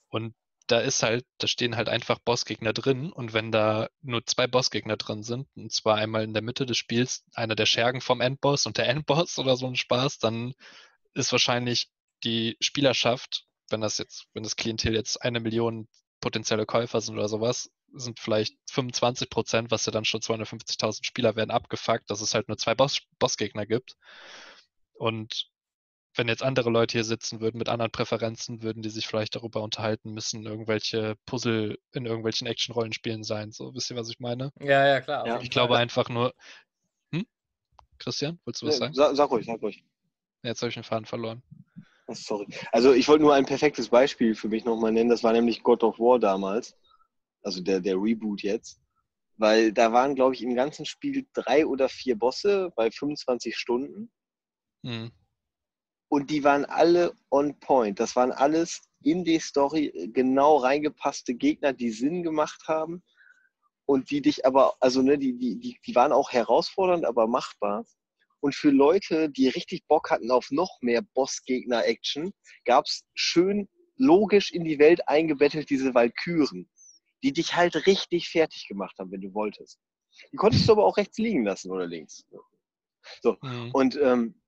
Und 0.08 0.34
da 0.70 0.80
ist 0.80 1.02
halt, 1.02 1.26
da 1.38 1.46
stehen 1.46 1.76
halt 1.76 1.88
einfach 1.88 2.18
Bossgegner 2.20 2.72
drin 2.72 3.12
und 3.12 3.32
wenn 3.32 3.50
da 3.50 3.88
nur 4.02 4.24
zwei 4.26 4.46
Bossgegner 4.46 4.96
drin 4.96 5.22
sind, 5.22 5.48
und 5.56 5.72
zwar 5.72 5.96
einmal 5.96 6.22
in 6.22 6.32
der 6.32 6.42
Mitte 6.42 6.66
des 6.66 6.78
Spiels 6.78 7.24
einer 7.34 7.56
der 7.56 7.66
Schergen 7.66 8.00
vom 8.00 8.20
Endboss 8.20 8.66
und 8.66 8.78
der 8.78 8.88
Endboss 8.88 9.38
oder 9.38 9.56
so 9.56 9.66
ein 9.66 9.76
Spaß, 9.76 10.18
dann 10.18 10.54
ist 11.14 11.32
wahrscheinlich 11.32 11.88
die 12.22 12.56
Spielerschaft, 12.60 13.46
wenn 13.70 13.80
das 13.80 13.98
jetzt, 13.98 14.26
wenn 14.32 14.42
das 14.42 14.56
Klientel 14.56 14.94
jetzt 14.94 15.22
eine 15.22 15.40
Million 15.40 15.88
potenzielle 16.20 16.66
Käufer 16.66 17.00
sind 17.00 17.14
oder 17.16 17.28
sowas, 17.28 17.70
sind 17.92 18.20
vielleicht 18.20 18.54
25 18.70 19.30
Prozent, 19.30 19.70
was 19.70 19.86
ja 19.86 19.92
dann 19.92 20.04
schon 20.04 20.20
250.000 20.20 21.04
Spieler 21.04 21.34
werden, 21.34 21.50
abgefuckt, 21.50 22.08
dass 22.10 22.20
es 22.20 22.34
halt 22.34 22.48
nur 22.48 22.58
zwei 22.58 22.74
Boss 22.74 23.00
Bossgegner 23.18 23.66
gibt. 23.66 23.96
Und 24.92 25.49
wenn 26.14 26.28
jetzt 26.28 26.42
andere 26.42 26.70
Leute 26.70 26.92
hier 26.92 27.04
sitzen 27.04 27.40
würden 27.40 27.58
mit 27.58 27.68
anderen 27.68 27.92
Präferenzen, 27.92 28.62
würden 28.62 28.82
die 28.82 28.90
sich 28.90 29.06
vielleicht 29.06 29.36
darüber 29.36 29.62
unterhalten 29.62 30.12
müssen, 30.12 30.44
irgendwelche 30.44 31.16
Puzzle 31.24 31.78
in 31.92 32.06
irgendwelchen 32.06 32.46
Action-Rollenspielen 32.46 33.22
sein. 33.22 33.52
So, 33.52 33.74
wisst 33.74 33.90
ihr, 33.90 33.96
was 33.96 34.10
ich 34.10 34.18
meine? 34.18 34.52
Ja, 34.60 34.86
ja, 34.86 35.00
klar. 35.00 35.26
Ja. 35.26 35.40
Ich 35.40 35.50
glaube 35.50 35.76
einfach 35.76 36.08
nur. 36.08 36.34
Hm? 37.12 37.26
Christian, 37.98 38.40
willst 38.44 38.62
du 38.62 38.66
was 38.66 38.78
sagen? 38.78 38.94
Sag, 38.94 39.14
sag 39.14 39.30
ruhig, 39.30 39.46
sag 39.46 39.62
ruhig. 39.62 39.84
Jetzt 40.42 40.62
habe 40.62 40.68
ich 40.68 40.74
den 40.74 40.84
Faden 40.84 41.06
verloren. 41.06 41.42
Sorry. 42.08 42.48
Also 42.72 42.92
ich 42.92 43.06
wollte 43.06 43.22
nur 43.22 43.34
ein 43.34 43.46
perfektes 43.46 43.88
Beispiel 43.88 44.34
für 44.34 44.48
mich 44.48 44.64
nochmal 44.64 44.90
nennen. 44.90 45.10
Das 45.10 45.22
war 45.22 45.32
nämlich 45.32 45.62
God 45.62 45.84
of 45.84 46.00
War 46.00 46.18
damals. 46.18 46.76
Also 47.42 47.62
der, 47.62 47.80
der 47.80 47.94
Reboot 47.96 48.42
jetzt. 48.42 48.80
Weil 49.36 49.72
da 49.72 49.92
waren, 49.92 50.16
glaube 50.16 50.34
ich, 50.34 50.42
im 50.42 50.54
ganzen 50.56 50.86
Spiel 50.86 51.26
drei 51.32 51.64
oder 51.64 51.88
vier 51.88 52.18
Bosse 52.18 52.72
bei 52.74 52.90
25 52.90 53.56
Stunden. 53.56 54.10
Mhm 54.82 55.12
und 56.10 56.28
die 56.28 56.42
waren 56.42 56.64
alle 56.64 57.14
on 57.30 57.58
point. 57.60 58.00
Das 58.00 58.16
waren 58.16 58.32
alles 58.32 58.82
in 59.02 59.24
die 59.24 59.38
Story 59.38 60.10
genau 60.12 60.56
reingepasste 60.56 61.34
Gegner, 61.34 61.72
die 61.72 61.90
Sinn 61.90 62.24
gemacht 62.24 62.64
haben 62.66 63.02
und 63.86 64.10
die 64.10 64.20
dich 64.20 64.44
aber, 64.44 64.74
also 64.80 65.02
ne, 65.02 65.16
die, 65.16 65.38
die, 65.38 65.58
die, 65.58 65.78
die 65.86 65.94
waren 65.94 66.12
auch 66.12 66.32
herausfordernd, 66.32 67.04
aber 67.04 67.28
machbar. 67.28 67.86
Und 68.40 68.56
für 68.56 68.70
Leute, 68.70 69.30
die 69.30 69.48
richtig 69.48 69.86
Bock 69.86 70.10
hatten 70.10 70.32
auf 70.32 70.50
noch 70.50 70.78
mehr 70.80 71.02
Boss-Gegner-Action, 71.14 72.32
gab 72.64 72.86
es 72.86 73.04
schön 73.14 73.68
logisch 73.96 74.50
in 74.50 74.64
die 74.64 74.80
Welt 74.80 75.06
eingebettet 75.08 75.70
diese 75.70 75.94
Valkyren, 75.94 76.68
die 77.22 77.32
dich 77.32 77.54
halt 77.54 77.86
richtig 77.86 78.30
fertig 78.30 78.66
gemacht 78.66 78.98
haben, 78.98 79.12
wenn 79.12 79.20
du 79.20 79.32
wolltest. 79.32 79.78
Die 80.32 80.36
konntest 80.36 80.66
du 80.66 80.72
aber 80.72 80.86
auch 80.86 80.96
rechts 80.96 81.18
liegen 81.18 81.44
lassen 81.44 81.70
oder 81.70 81.86
links. 81.86 82.24
So. 83.22 83.36
Mhm. 83.42 83.70
Und 83.72 83.96
ähm, 84.02 84.39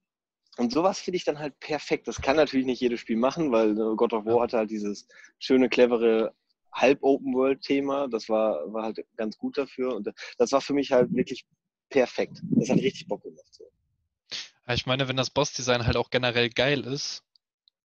und 0.59 0.73
sowas 0.73 1.01
finde 1.01 1.17
ich 1.17 1.25
dann 1.25 1.39
halt 1.39 1.59
perfekt. 1.61 2.09
Das 2.09 2.21
kann 2.21 2.37
natürlich 2.37 2.67
nicht 2.67 2.81
jedes 2.81 3.01
Spiel 3.01 3.17
machen, 3.17 3.53
weil 3.53 3.73
äh, 3.73 3.97
God 3.97 4.13
of 4.13 4.27
War 4.27 4.43
hatte 4.43 4.59
halt 4.59 4.71
dieses 4.71 5.07
schöne, 5.39 5.69
clevere 5.69 6.35
Halb-Open-World-Thema. 6.73 8.09
Das 8.09 8.29
war, 8.29 8.73
war 8.73 8.85
halt 8.85 9.05
ganz 9.17 9.39
gut 9.39 9.57
dafür. 9.57 9.95
Und 9.95 10.11
das 10.37 10.53
war 10.53 10.61
für 10.61 10.75
mich 10.75 10.93
halt 10.93 11.15
wirklich 11.15 11.47
perfekt. 11.89 12.41
Das 12.51 12.69
hat 12.69 12.79
richtig 12.79 13.09
Bock 13.09 13.23
gemacht. 13.23 13.47
So. 13.51 13.65
Ich 14.69 14.87
meine, 14.87 15.09
wenn 15.09 15.17
das 15.17 15.31
Boss-Design 15.31 15.87
halt 15.87 15.97
auch 15.97 16.11
generell 16.11 16.51
geil 16.51 16.87
ist 16.87 17.25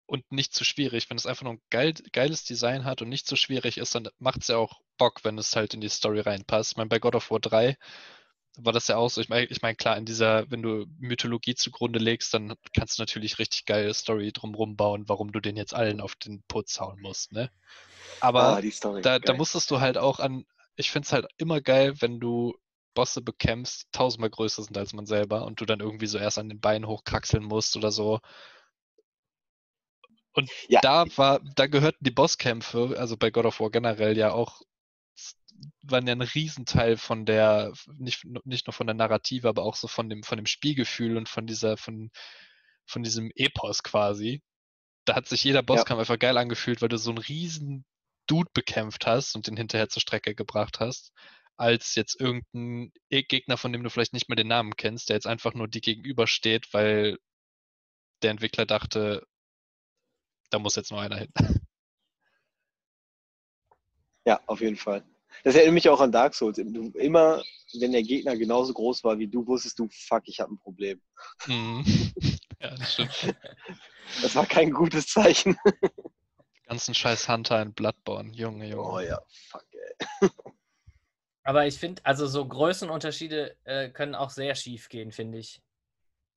und 0.06 0.30
nicht 0.32 0.52
zu 0.52 0.64
schwierig, 0.64 1.08
wenn 1.08 1.16
es 1.16 1.26
einfach 1.26 1.44
nur 1.44 1.54
ein 1.54 1.62
geil, 1.70 1.94
geiles 2.12 2.44
Design 2.44 2.84
hat 2.84 3.00
und 3.00 3.08
nicht 3.08 3.26
zu 3.26 3.36
schwierig 3.36 3.78
ist, 3.78 3.94
dann 3.94 4.08
macht 4.18 4.42
es 4.42 4.48
ja 4.48 4.56
auch 4.56 4.80
Bock, 4.98 5.24
wenn 5.24 5.38
es 5.38 5.54
halt 5.54 5.74
in 5.74 5.80
die 5.80 5.88
Story 5.88 6.20
reinpasst. 6.20 6.72
Ich 6.72 6.76
meine, 6.76 6.88
bei 6.88 6.98
God 6.98 7.14
of 7.14 7.30
War 7.30 7.40
3 7.40 7.76
war 8.56 8.72
das 8.72 8.88
ja 8.88 8.96
auch 8.96 9.10
so. 9.10 9.20
Ich 9.20 9.28
meine, 9.28 9.46
ich 9.46 9.62
mein, 9.62 9.76
klar, 9.76 9.96
in 9.96 10.04
dieser, 10.04 10.50
wenn 10.50 10.62
du 10.62 10.86
Mythologie 10.98 11.54
zugrunde 11.54 11.98
legst, 11.98 12.32
dann 12.34 12.54
kannst 12.74 12.98
du 12.98 13.02
natürlich 13.02 13.38
richtig 13.38 13.64
geile 13.66 13.92
Story 13.92 14.32
drumrum 14.32 14.76
bauen, 14.76 15.08
warum 15.08 15.32
du 15.32 15.40
den 15.40 15.56
jetzt 15.56 15.74
allen 15.74 16.00
auf 16.00 16.14
den 16.14 16.42
Putz 16.48 16.80
hauen 16.80 17.00
musst, 17.00 17.32
ne? 17.32 17.50
Aber 18.20 18.58
ah, 18.58 18.70
Story, 18.70 19.02
da, 19.02 19.18
da 19.18 19.34
musstest 19.34 19.70
du 19.70 19.80
halt 19.80 19.98
auch 19.98 20.20
an, 20.20 20.44
ich 20.76 20.90
finde 20.90 21.06
es 21.06 21.12
halt 21.12 21.26
immer 21.36 21.60
geil, 21.60 21.94
wenn 22.00 22.20
du 22.20 22.54
Bosse 22.94 23.20
bekämpfst, 23.20 23.88
tausendmal 23.92 24.30
größer 24.30 24.62
sind 24.62 24.76
als 24.76 24.92
man 24.92 25.06
selber 25.06 25.44
und 25.44 25.60
du 25.60 25.66
dann 25.66 25.80
irgendwie 25.80 26.06
so 26.06 26.18
erst 26.18 26.38
an 26.38 26.48
den 26.48 26.60
Beinen 26.60 26.88
hochkraxeln 26.88 27.44
musst 27.44 27.76
oder 27.76 27.92
so. 27.92 28.20
Und 30.32 30.50
ja. 30.68 30.80
da 30.80 31.04
war, 31.16 31.40
da 31.54 31.66
gehörten 31.66 32.04
die 32.04 32.10
Bosskämpfe, 32.10 32.94
also 32.98 33.16
bei 33.16 33.30
God 33.30 33.46
of 33.46 33.60
War 33.60 33.70
generell 33.70 34.16
ja 34.16 34.32
auch 34.32 34.62
waren 35.82 36.06
ja 36.06 36.14
ein 36.14 36.22
Riesenteil 36.22 36.96
von 36.96 37.24
der, 37.24 37.72
nicht, 37.96 38.24
nicht 38.44 38.66
nur 38.66 38.74
von 38.74 38.86
der 38.86 38.94
Narrative, 38.94 39.48
aber 39.48 39.62
auch 39.62 39.76
so 39.76 39.88
von 39.88 40.08
dem, 40.08 40.22
von 40.22 40.36
dem 40.36 40.46
Spielgefühl 40.46 41.16
und 41.16 41.28
von 41.28 41.46
dieser, 41.46 41.76
von, 41.76 42.10
von 42.86 43.02
diesem 43.02 43.30
Epos 43.34 43.82
quasi. 43.82 44.42
Da 45.04 45.14
hat 45.14 45.28
sich 45.28 45.44
jeder 45.44 45.62
Bosskampf 45.62 45.98
ja. 45.98 46.00
einfach 46.00 46.18
geil 46.18 46.36
angefühlt, 46.36 46.82
weil 46.82 46.88
du 46.88 46.98
so 46.98 47.10
einen 47.10 47.18
riesen 47.18 47.84
Dude 48.26 48.50
bekämpft 48.52 49.06
hast 49.06 49.36
und 49.36 49.46
den 49.46 49.56
hinterher 49.56 49.88
zur 49.88 50.02
Strecke 50.02 50.34
gebracht 50.34 50.80
hast, 50.80 51.12
als 51.56 51.94
jetzt 51.94 52.20
irgendein 52.20 52.92
Gegner, 53.08 53.56
von 53.56 53.72
dem 53.72 53.82
du 53.82 53.90
vielleicht 53.90 54.12
nicht 54.12 54.28
mehr 54.28 54.36
den 54.36 54.48
Namen 54.48 54.76
kennst, 54.76 55.08
der 55.08 55.16
jetzt 55.16 55.26
einfach 55.26 55.54
nur 55.54 55.68
die 55.68 55.80
gegenübersteht, 55.80 56.72
weil 56.72 57.18
der 58.22 58.32
Entwickler 58.32 58.66
dachte, 58.66 59.26
da 60.50 60.58
muss 60.58 60.76
jetzt 60.76 60.90
nur 60.90 61.00
einer 61.00 61.18
hin. 61.18 61.32
Ja, 64.26 64.40
auf 64.46 64.60
jeden 64.60 64.76
Fall. 64.76 65.04
Das 65.44 65.54
erinnert 65.54 65.74
mich 65.74 65.88
auch 65.88 66.00
an 66.00 66.12
Dark 66.12 66.34
Souls. 66.34 66.56
Du, 66.56 66.90
immer, 66.98 67.42
wenn 67.80 67.92
der 67.92 68.02
Gegner 68.02 68.36
genauso 68.36 68.72
groß 68.72 69.04
war 69.04 69.18
wie 69.18 69.28
du, 69.28 69.46
wusstest 69.46 69.78
du, 69.78 69.88
fuck, 69.90 70.22
ich 70.26 70.40
habe 70.40 70.54
ein 70.54 70.58
Problem. 70.58 71.00
Mhm. 71.46 71.84
Ja, 72.58 72.74
das 72.74 72.94
stimmt. 72.94 73.34
Das 74.22 74.34
war 74.34 74.46
kein 74.46 74.70
gutes 74.70 75.08
Zeichen. 75.08 75.58
ganzen 76.66 76.94
scheiß 76.94 77.28
Hunter 77.28 77.60
in 77.60 77.74
Bloodborne, 77.74 78.32
Junge, 78.32 78.66
Junge. 78.66 78.90
Oh 78.90 79.00
ja, 79.00 79.20
fuck, 79.50 79.66
ey. 79.72 80.30
Aber 81.44 81.66
ich 81.66 81.78
finde, 81.78 82.04
also 82.04 82.26
so 82.26 82.46
Größenunterschiede 82.46 83.56
äh, 83.64 83.90
können 83.90 84.16
auch 84.16 84.30
sehr 84.30 84.56
schief 84.56 84.88
gehen, 84.88 85.12
finde 85.12 85.38
ich. 85.38 85.62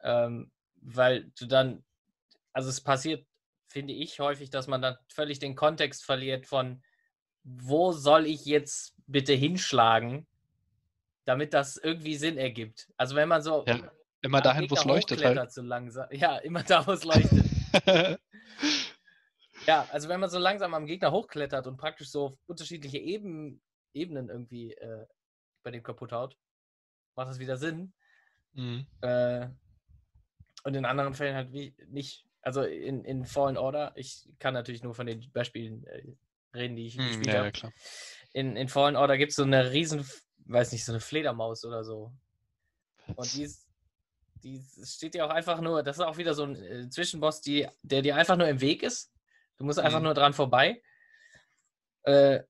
Ähm, 0.03 0.51
weil 0.75 1.31
du 1.39 1.47
dann, 1.47 1.83
also 2.53 2.69
es 2.69 2.81
passiert, 2.81 3.25
finde 3.67 3.93
ich, 3.93 4.19
häufig, 4.19 4.51
dass 4.51 4.67
man 4.67 4.83
dann 4.83 4.97
völlig 5.11 5.39
den 5.39 5.55
Kontext 5.55 6.05
verliert 6.05 6.45
von, 6.45 6.83
wo 7.43 7.91
soll 7.91 8.25
ich 8.25 8.45
jetzt 8.45 8.95
bitte 9.07 9.33
hinschlagen, 9.33 10.27
damit 11.25 11.53
das 11.53 11.77
irgendwie 11.77 12.15
Sinn 12.15 12.37
ergibt. 12.37 12.87
Also 12.97 13.15
wenn 13.15 13.29
man 13.29 13.41
so 13.41 13.63
ja, 13.67 13.91
immer 14.21 14.41
dahin, 14.41 14.69
wo 14.69 14.75
es 14.75 14.85
leuchtet 14.85 15.23
halt. 15.23 15.51
So 15.51 15.61
langsam, 15.61 16.07
ja, 16.11 16.37
immer 16.37 16.63
da, 16.63 16.85
wo 16.85 16.91
es 16.91 17.03
leuchtet. 17.03 17.45
ja, 19.67 19.87
also 19.91 20.09
wenn 20.09 20.19
man 20.19 20.29
so 20.29 20.39
langsam 20.39 20.73
am 20.73 20.85
Gegner 20.85 21.11
hochklettert 21.11 21.67
und 21.67 21.77
praktisch 21.77 22.09
so 22.09 22.37
unterschiedliche 22.47 22.97
Eben, 22.97 23.61
Ebenen 23.93 24.29
irgendwie 24.29 24.73
äh, 24.73 25.05
bei 25.63 25.71
dem 25.71 25.83
kaputt 25.83 26.11
haut, 26.11 26.37
macht 27.15 27.29
das 27.29 27.39
wieder 27.39 27.57
Sinn. 27.57 27.93
Mhm. 28.53 28.87
Äh, 29.01 29.47
und 30.63 30.75
in 30.75 30.85
anderen 30.85 31.13
Fällen 31.13 31.35
halt 31.35 31.51
wie 31.51 31.75
nicht. 31.87 32.25
Also 32.41 32.63
in, 32.63 33.03
in 33.03 33.25
Fallen 33.25 33.57
Order, 33.57 33.91
ich 33.95 34.29
kann 34.39 34.53
natürlich 34.53 34.81
nur 34.81 34.95
von 34.95 35.05
den 35.05 35.29
Beispielen 35.31 35.85
äh, 35.87 36.13
reden, 36.53 36.75
die 36.75 36.87
ich 36.87 36.97
hm, 36.97 37.07
gespielt 37.07 37.27
ja, 37.27 37.45
habe. 37.45 37.51
Ja, 37.53 37.69
in, 38.33 38.55
in 38.55 38.69
Fallen 38.69 38.95
Order 38.95 39.17
gibt 39.17 39.31
es 39.31 39.35
so 39.35 39.43
eine 39.43 39.71
riesen, 39.71 40.05
weiß 40.45 40.71
nicht, 40.71 40.85
so 40.85 40.91
eine 40.91 40.99
Fledermaus 40.99 41.65
oder 41.65 41.83
so. 41.83 42.11
Und 43.15 43.33
die 43.33 43.43
ist, 43.43 43.67
die 44.43 44.63
steht 44.83 45.13
dir 45.13 45.25
auch 45.25 45.31
einfach 45.31 45.61
nur, 45.61 45.83
das 45.83 45.97
ist 45.97 46.03
auch 46.03 46.17
wieder 46.17 46.33
so 46.33 46.43
ein 46.43 46.55
äh, 46.55 46.89
Zwischenboss, 46.89 47.41
die, 47.41 47.67
der 47.81 48.01
dir 48.01 48.15
einfach 48.15 48.37
nur 48.37 48.47
im 48.47 48.61
Weg 48.61 48.83
ist. 48.83 49.11
Du 49.57 49.65
musst 49.65 49.79
einfach 49.79 49.99
mhm. 49.99 50.05
nur 50.05 50.13
dran 50.13 50.33
vorbei. 50.33 50.81
Äh, 52.03 52.41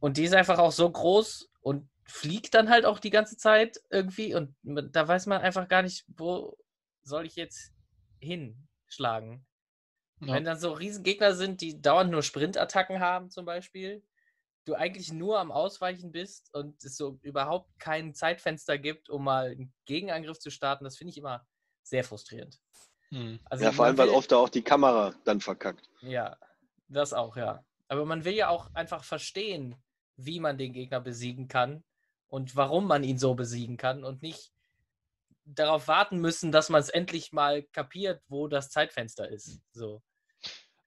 und 0.00 0.16
die 0.16 0.24
ist 0.24 0.34
einfach 0.34 0.58
auch 0.58 0.72
so 0.72 0.90
groß 0.90 1.50
und 1.60 1.88
fliegt 2.04 2.54
dann 2.54 2.68
halt 2.68 2.84
auch 2.84 2.98
die 2.98 3.10
ganze 3.10 3.36
Zeit 3.36 3.80
irgendwie. 3.90 4.34
Und 4.34 4.54
da 4.62 5.08
weiß 5.08 5.26
man 5.26 5.40
einfach 5.40 5.68
gar 5.68 5.82
nicht, 5.82 6.04
wo 6.08 6.56
soll 7.02 7.26
ich 7.26 7.36
jetzt 7.36 7.72
hinschlagen. 8.18 9.46
Ja. 10.20 10.34
Wenn 10.34 10.44
dann 10.44 10.58
so 10.58 10.72
Riesengegner 10.72 11.34
sind, 11.34 11.60
die 11.60 11.80
dauernd 11.80 12.10
nur 12.10 12.22
Sprintattacken 12.22 13.00
haben, 13.00 13.30
zum 13.30 13.44
Beispiel, 13.44 14.02
du 14.64 14.74
eigentlich 14.74 15.12
nur 15.12 15.38
am 15.38 15.52
Ausweichen 15.52 16.12
bist 16.12 16.54
und 16.54 16.82
es 16.84 16.96
so 16.96 17.18
überhaupt 17.22 17.68
kein 17.78 18.14
Zeitfenster 18.14 18.78
gibt, 18.78 19.10
um 19.10 19.24
mal 19.24 19.50
einen 19.50 19.74
Gegenangriff 19.84 20.38
zu 20.38 20.50
starten, 20.50 20.84
das 20.84 20.96
finde 20.96 21.10
ich 21.10 21.18
immer 21.18 21.46
sehr 21.82 22.04
frustrierend. 22.04 22.58
Hm. 23.10 23.38
Also 23.44 23.64
ja, 23.64 23.72
vor 23.72 23.84
allem, 23.84 23.98
weil 23.98 24.08
oft 24.08 24.32
auch 24.32 24.48
die 24.48 24.62
Kamera 24.62 25.14
dann 25.24 25.40
verkackt. 25.40 25.90
Ja, 26.00 26.38
das 26.88 27.12
auch, 27.12 27.36
ja. 27.36 27.64
Aber 27.88 28.06
man 28.06 28.24
will 28.24 28.34
ja 28.34 28.48
auch 28.48 28.72
einfach 28.74 29.04
verstehen, 29.04 29.76
wie 30.16 30.40
man 30.40 30.56
den 30.56 30.72
Gegner 30.72 31.00
besiegen 31.00 31.48
kann 31.48 31.84
und 32.28 32.56
warum 32.56 32.86
man 32.86 33.04
ihn 33.04 33.18
so 33.18 33.34
besiegen 33.34 33.76
kann 33.76 34.04
und 34.04 34.22
nicht 34.22 34.53
darauf 35.44 35.88
warten 35.88 36.18
müssen, 36.18 36.52
dass 36.52 36.68
man 36.68 36.80
es 36.80 36.88
endlich 36.88 37.32
mal 37.32 37.62
kapiert, 37.72 38.22
wo 38.28 38.48
das 38.48 38.70
Zeitfenster 38.70 39.28
ist. 39.28 39.60
So. 39.72 40.02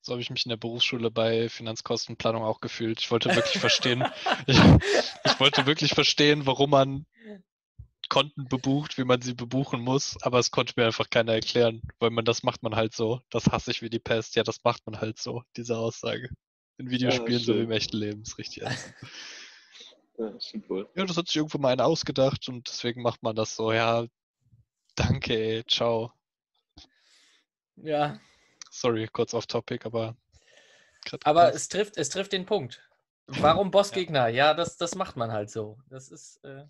So 0.02 0.13
habe 0.13 0.22
ich 0.22 0.30
mich 0.30 0.46
in 0.46 0.50
der 0.50 0.58
Berufsschule 0.58 1.12
bei 1.12 1.50
Finanzkostenplanung 1.50 2.43
auch 2.43 2.62
gefühlt. 2.62 3.02
Ich 3.02 3.12
wollte 3.12 3.36
wirklich 3.36 3.60
verstehen, 3.60 4.06
ich, 4.48 4.58
ich, 4.58 5.39
wollte 5.39 5.65
wirklich 5.65 5.93
verstehen, 5.93 6.46
warum 6.46 6.70
man 6.70 7.06
Konten 8.10 8.48
bebucht, 8.48 8.98
wie 8.98 9.04
man 9.04 9.22
sie 9.22 9.34
bebuchen 9.34 9.82
muss, 9.82 10.15
aber 10.22 10.39
es 10.39 10.52
konnte 10.52 10.74
mir 10.78 10.86
einfach 10.86 11.10
keiner 11.10 11.34
erklären, 11.34 11.82
weil 12.00 12.10
man 12.10 12.24
das 12.24 12.41
macht 12.41 12.63
man 12.63 12.76
halt 12.76 12.96
so. 12.96 13.20
Das 13.30 13.48
hasse 13.48 13.72
ich 13.72 13.82
wie 13.82 13.89
die 13.89 14.00
Pest. 14.00 14.38
Ja, 14.38 14.43
das 14.43 14.63
macht 14.63 14.86
man 14.86 15.02
halt 15.02 15.20
so, 15.20 15.43
diese 15.58 15.78
Aussage. 15.78 16.30
In 16.78 16.89
Videospielen 16.89 17.39
ja, 17.39 17.46
so 17.46 17.56
wie 17.56 17.63
im 17.63 17.72
echten 17.72 17.98
Leben, 17.98 18.22
ist 18.22 18.38
richtig. 18.38 18.63
Ja, 20.20 20.34
wohl. 20.67 20.89
Ja, 20.96 21.06
das 21.06 21.15
hat 21.15 21.28
sich 21.28 21.36
irgendwo 21.36 21.60
mal 21.60 21.74
einer 21.74 21.86
ausgedacht 21.86 22.50
und 22.50 22.67
deswegen 22.67 23.04
macht 23.04 23.22
man 23.22 23.36
das 23.36 23.56
so. 23.56 23.72
Ja, 23.72 24.08
danke, 24.98 25.34
ey, 25.34 25.64
ciao. 25.66 26.12
Ja. 27.78 28.20
Sorry, 28.70 29.08
kurz 29.08 29.34
off 29.34 29.48
topic, 29.48 29.86
aber. 29.86 30.16
Aber 31.24 31.54
es 31.54 31.70
trifft, 31.70 31.98
es 31.98 32.10
trifft 32.10 32.34
den 32.34 32.46
Punkt. 32.46 32.82
Warum 33.28 33.72
Bossgegner? 33.72 34.28
Ja, 34.28 34.54
das, 34.54 34.78
das 34.78 34.96
macht 34.96 35.16
man 35.16 35.32
halt 35.32 35.50
so. 35.50 35.78
Das 35.90 36.10
ist, 36.10 36.44
äh, 36.44 36.66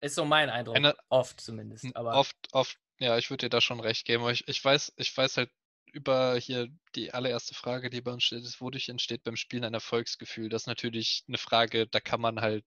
ist 0.00 0.14
so 0.14 0.24
mein 0.24 0.50
Eindruck. 0.50 0.76
Eine, 0.76 0.94
oft 1.08 1.40
zumindest. 1.40 1.94
Aber 1.96 2.14
oft, 2.14 2.36
oft, 2.52 2.78
ja, 2.98 3.18
ich 3.18 3.30
würde 3.30 3.46
dir 3.46 3.50
da 3.50 3.60
schon 3.60 3.80
recht 3.80 4.04
geben. 4.04 4.28
Ich, 4.28 4.46
ich 4.46 4.64
weiß, 4.64 4.92
ich 4.96 5.16
weiß 5.16 5.36
halt 5.36 5.50
über 5.92 6.36
hier 6.36 6.68
die 6.96 7.14
allererste 7.14 7.54
Frage, 7.54 7.88
die 7.88 8.00
bei 8.00 8.12
uns 8.12 8.24
steht, 8.24 8.42
ist, 8.42 8.60
wodurch 8.60 8.88
entsteht 8.88 9.22
beim 9.22 9.36
Spielen 9.36 9.64
ein 9.64 9.74
Erfolgsgefühl? 9.74 10.48
Das 10.48 10.62
ist 10.62 10.66
natürlich 10.66 11.24
eine 11.28 11.38
Frage, 11.38 11.86
da 11.86 12.00
kann 12.00 12.20
man 12.20 12.40
halt 12.40 12.64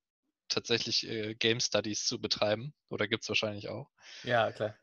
tatsächlich 0.49 1.07
äh, 1.07 1.35
Game 1.35 1.59
Studies 1.59 2.05
zu 2.05 2.19
betreiben. 2.19 2.73
Oder 2.89 3.07
gibt 3.07 3.23
es 3.23 3.29
wahrscheinlich 3.29 3.69
auch. 3.69 3.89
Ja, 4.23 4.51
klar. 4.51 4.75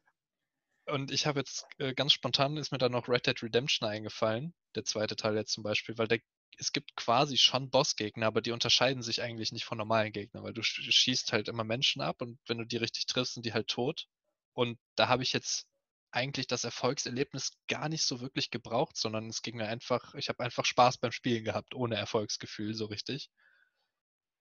Und 0.86 1.10
ich 1.10 1.26
habe 1.26 1.40
jetzt 1.40 1.66
äh, 1.78 1.94
ganz 1.94 2.12
spontan 2.12 2.56
ist 2.56 2.72
mir 2.72 2.78
da 2.78 2.88
noch 2.88 3.08
Red 3.08 3.26
Dead 3.26 3.42
Redemption 3.42 3.88
eingefallen, 3.88 4.54
der 4.74 4.84
zweite 4.84 5.16
Teil 5.16 5.34
jetzt 5.36 5.52
zum 5.52 5.62
Beispiel, 5.62 5.96
weil 5.96 6.08
der, 6.08 6.20
es 6.58 6.72
gibt 6.72 6.94
quasi 6.94 7.38
schon 7.38 7.70
Bossgegner, 7.70 8.26
aber 8.26 8.42
die 8.42 8.52
unterscheiden 8.52 9.02
sich 9.02 9.22
eigentlich 9.22 9.50
nicht 9.50 9.64
von 9.64 9.78
normalen 9.78 10.12
Gegnern, 10.12 10.44
weil 10.44 10.52
du 10.52 10.62
schießt 10.62 11.32
halt 11.32 11.48
immer 11.48 11.64
Menschen 11.64 12.02
ab 12.02 12.20
und 12.20 12.38
wenn 12.46 12.58
du 12.58 12.66
die 12.66 12.76
richtig 12.76 13.06
triffst, 13.06 13.34
sind 13.34 13.46
die 13.46 13.54
halt 13.54 13.68
tot. 13.68 14.06
Und 14.52 14.78
da 14.94 15.08
habe 15.08 15.22
ich 15.22 15.32
jetzt 15.32 15.66
eigentlich 16.10 16.46
das 16.46 16.64
Erfolgserlebnis 16.64 17.52
gar 17.66 17.88
nicht 17.88 18.04
so 18.04 18.20
wirklich 18.20 18.50
gebraucht, 18.50 18.96
sondern 18.96 19.28
es 19.28 19.42
ging 19.42 19.56
mir 19.56 19.66
einfach, 19.66 20.14
ich 20.14 20.28
habe 20.28 20.44
einfach 20.44 20.64
Spaß 20.64 20.98
beim 20.98 21.12
Spielen 21.12 21.44
gehabt, 21.44 21.74
ohne 21.74 21.96
Erfolgsgefühl 21.96 22.74
so 22.74 22.86
richtig. 22.86 23.30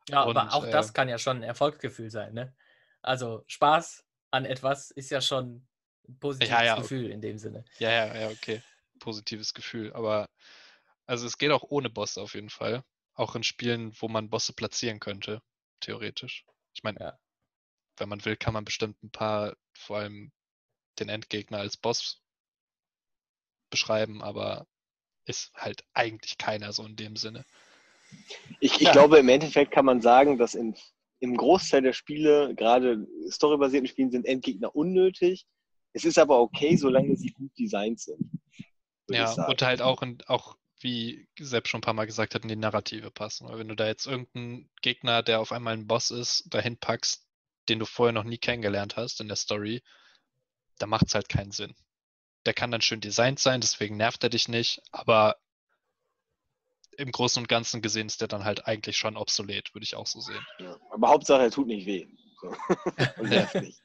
Ja, 0.09 0.23
Und, 0.23 0.37
aber 0.37 0.53
auch 0.53 0.65
äh, 0.65 0.71
das 0.71 0.93
kann 0.93 1.09
ja 1.09 1.17
schon 1.17 1.37
ein 1.37 1.43
Erfolgsgefühl 1.43 2.09
sein, 2.09 2.33
ne? 2.33 2.53
Also 3.01 3.43
Spaß 3.47 4.05
an 4.31 4.45
etwas 4.45 4.91
ist 4.91 5.11
ja 5.11 5.21
schon 5.21 5.67
ein 6.07 6.19
positives 6.19 6.51
ja, 6.51 6.63
ja, 6.63 6.75
Gefühl 6.75 7.09
in 7.09 7.21
dem 7.21 7.37
Sinne. 7.37 7.65
Ja, 7.79 7.91
ja, 7.91 8.21
ja, 8.21 8.29
okay. 8.29 8.61
Positives 8.99 9.53
Gefühl. 9.53 9.93
Aber 9.93 10.29
also 11.05 11.27
es 11.27 11.37
geht 11.37 11.51
auch 11.51 11.63
ohne 11.63 11.89
Boss 11.89 12.17
auf 12.17 12.33
jeden 12.33 12.49
Fall. 12.49 12.83
Auch 13.13 13.35
in 13.35 13.43
Spielen, 13.43 13.93
wo 13.99 14.07
man 14.07 14.29
Bosse 14.29 14.53
platzieren 14.53 14.99
könnte, 14.99 15.41
theoretisch. 15.81 16.45
Ich 16.73 16.83
meine, 16.83 16.99
ja. 16.99 17.19
wenn 17.97 18.09
man 18.09 18.23
will, 18.25 18.35
kann 18.35 18.53
man 18.53 18.65
bestimmt 18.65 19.01
ein 19.03 19.11
paar, 19.11 19.55
vor 19.73 19.99
allem 19.99 20.31
den 20.99 21.09
Endgegner 21.09 21.59
als 21.59 21.77
Boss 21.77 22.21
beschreiben, 23.69 24.23
aber 24.23 24.65
ist 25.25 25.53
halt 25.55 25.83
eigentlich 25.93 26.37
keiner 26.37 26.73
so 26.73 26.85
in 26.85 26.95
dem 26.95 27.15
Sinne. 27.15 27.45
Ich, 28.59 28.75
ich 28.75 28.81
ja. 28.81 28.91
glaube, 28.91 29.19
im 29.19 29.29
Endeffekt 29.29 29.71
kann 29.71 29.85
man 29.85 30.01
sagen, 30.01 30.37
dass 30.37 30.55
in, 30.55 30.75
im 31.19 31.35
Großteil 31.37 31.81
der 31.81 31.93
Spiele, 31.93 32.53
gerade 32.55 33.07
storybasierten 33.29 33.87
Spielen, 33.87 34.11
sind 34.11 34.25
Endgegner 34.25 34.75
unnötig. 34.75 35.45
Es 35.93 36.05
ist 36.05 36.17
aber 36.17 36.39
okay, 36.39 36.75
solange 36.75 37.15
sie 37.15 37.29
gut 37.29 37.51
designt 37.57 37.99
sind. 37.99 38.19
Ja, 39.09 39.31
und 39.47 39.61
halt 39.61 39.81
auch, 39.81 40.01
in, 40.01 40.17
auch, 40.27 40.57
wie 40.79 41.27
Sepp 41.39 41.67
schon 41.67 41.79
ein 41.79 41.81
paar 41.81 41.93
Mal 41.93 42.05
gesagt 42.05 42.35
hat, 42.35 42.43
in 42.43 42.49
die 42.49 42.55
Narrative 42.55 43.11
passen. 43.11 43.47
Weil 43.47 43.59
wenn 43.59 43.67
du 43.67 43.75
da 43.75 43.87
jetzt 43.87 44.07
irgendeinen 44.07 44.69
Gegner, 44.81 45.23
der 45.23 45.39
auf 45.39 45.51
einmal 45.51 45.73
ein 45.73 45.87
Boss 45.87 46.11
ist, 46.11 46.53
dahin 46.53 46.77
packst, 46.77 47.27
den 47.69 47.79
du 47.79 47.85
vorher 47.85 48.13
noch 48.13 48.23
nie 48.23 48.37
kennengelernt 48.37 48.97
hast 48.97 49.21
in 49.21 49.27
der 49.27 49.37
Story, 49.37 49.81
da 50.79 50.87
macht 50.87 51.07
es 51.07 51.15
halt 51.15 51.29
keinen 51.29 51.51
Sinn. 51.51 51.75
Der 52.45 52.53
kann 52.53 52.71
dann 52.71 52.81
schön 52.81 52.99
designt 52.99 53.39
sein, 53.39 53.61
deswegen 53.61 53.95
nervt 53.95 54.23
er 54.23 54.29
dich 54.29 54.49
nicht, 54.49 54.81
aber 54.91 55.37
im 56.97 57.11
Großen 57.11 57.41
und 57.41 57.47
Ganzen 57.47 57.81
gesehen 57.81 58.07
ist 58.07 58.21
der 58.21 58.27
dann 58.27 58.43
halt 58.43 58.67
eigentlich 58.67 58.97
schon 58.97 59.17
obsolet, 59.17 59.73
würde 59.73 59.83
ich 59.83 59.95
auch 59.95 60.07
so 60.07 60.19
sehen. 60.19 60.45
Ja, 60.59 60.77
aber 60.91 61.09
Hauptsache, 61.09 61.43
er 61.43 61.51
tut 61.51 61.67
nicht 61.67 61.85
weh. 61.85 62.07
So. 62.41 62.47
und 63.21 63.29
nervt 63.29 63.55
nicht. 63.55 63.81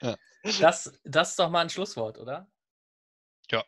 Ja. 0.00 0.16
Das, 0.60 0.92
das 1.04 1.30
ist 1.30 1.38
doch 1.38 1.50
mal 1.50 1.60
ein 1.60 1.70
Schlusswort, 1.70 2.18
oder? 2.18 2.50
Ja. 3.50 3.64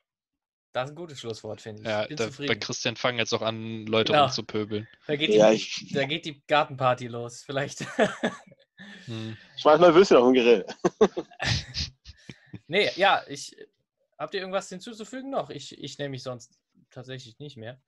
Das 0.72 0.84
ist 0.84 0.92
ein 0.92 0.96
gutes 0.96 1.20
Schlusswort, 1.20 1.60
finde 1.60 1.82
ich. 1.82 1.88
Ja, 1.88 2.06
da, 2.06 2.30
bei 2.38 2.54
Christian 2.54 2.96
fangen 2.96 3.18
jetzt 3.18 3.34
auch 3.34 3.42
an, 3.42 3.86
Leute 3.86 4.12
genau. 4.12 4.24
rumzupöbeln. 4.24 4.88
Da 5.06 5.16
geht, 5.16 5.28
die, 5.28 5.36
ja, 5.36 5.52
ich... 5.52 5.92
da 5.92 6.04
geht 6.04 6.24
die 6.24 6.42
Gartenparty 6.46 7.08
los, 7.08 7.42
vielleicht. 7.42 7.80
hm. 9.04 9.36
Schmeiß 9.58 9.80
mal 9.80 9.94
Würstchen 9.94 10.16
auf 10.16 10.32
den 10.32 10.42
Grill. 10.42 10.66
Nee, 12.66 12.90
ja, 12.96 13.22
ich. 13.28 13.54
Habt 14.18 14.34
ihr 14.34 14.40
irgendwas 14.40 14.68
hinzuzufügen 14.68 15.30
noch? 15.30 15.50
Ich, 15.50 15.76
ich 15.78 15.98
nehme 15.98 16.10
mich 16.10 16.22
sonst 16.22 16.58
tatsächlich 16.90 17.38
nicht 17.38 17.56
mehr. 17.56 17.80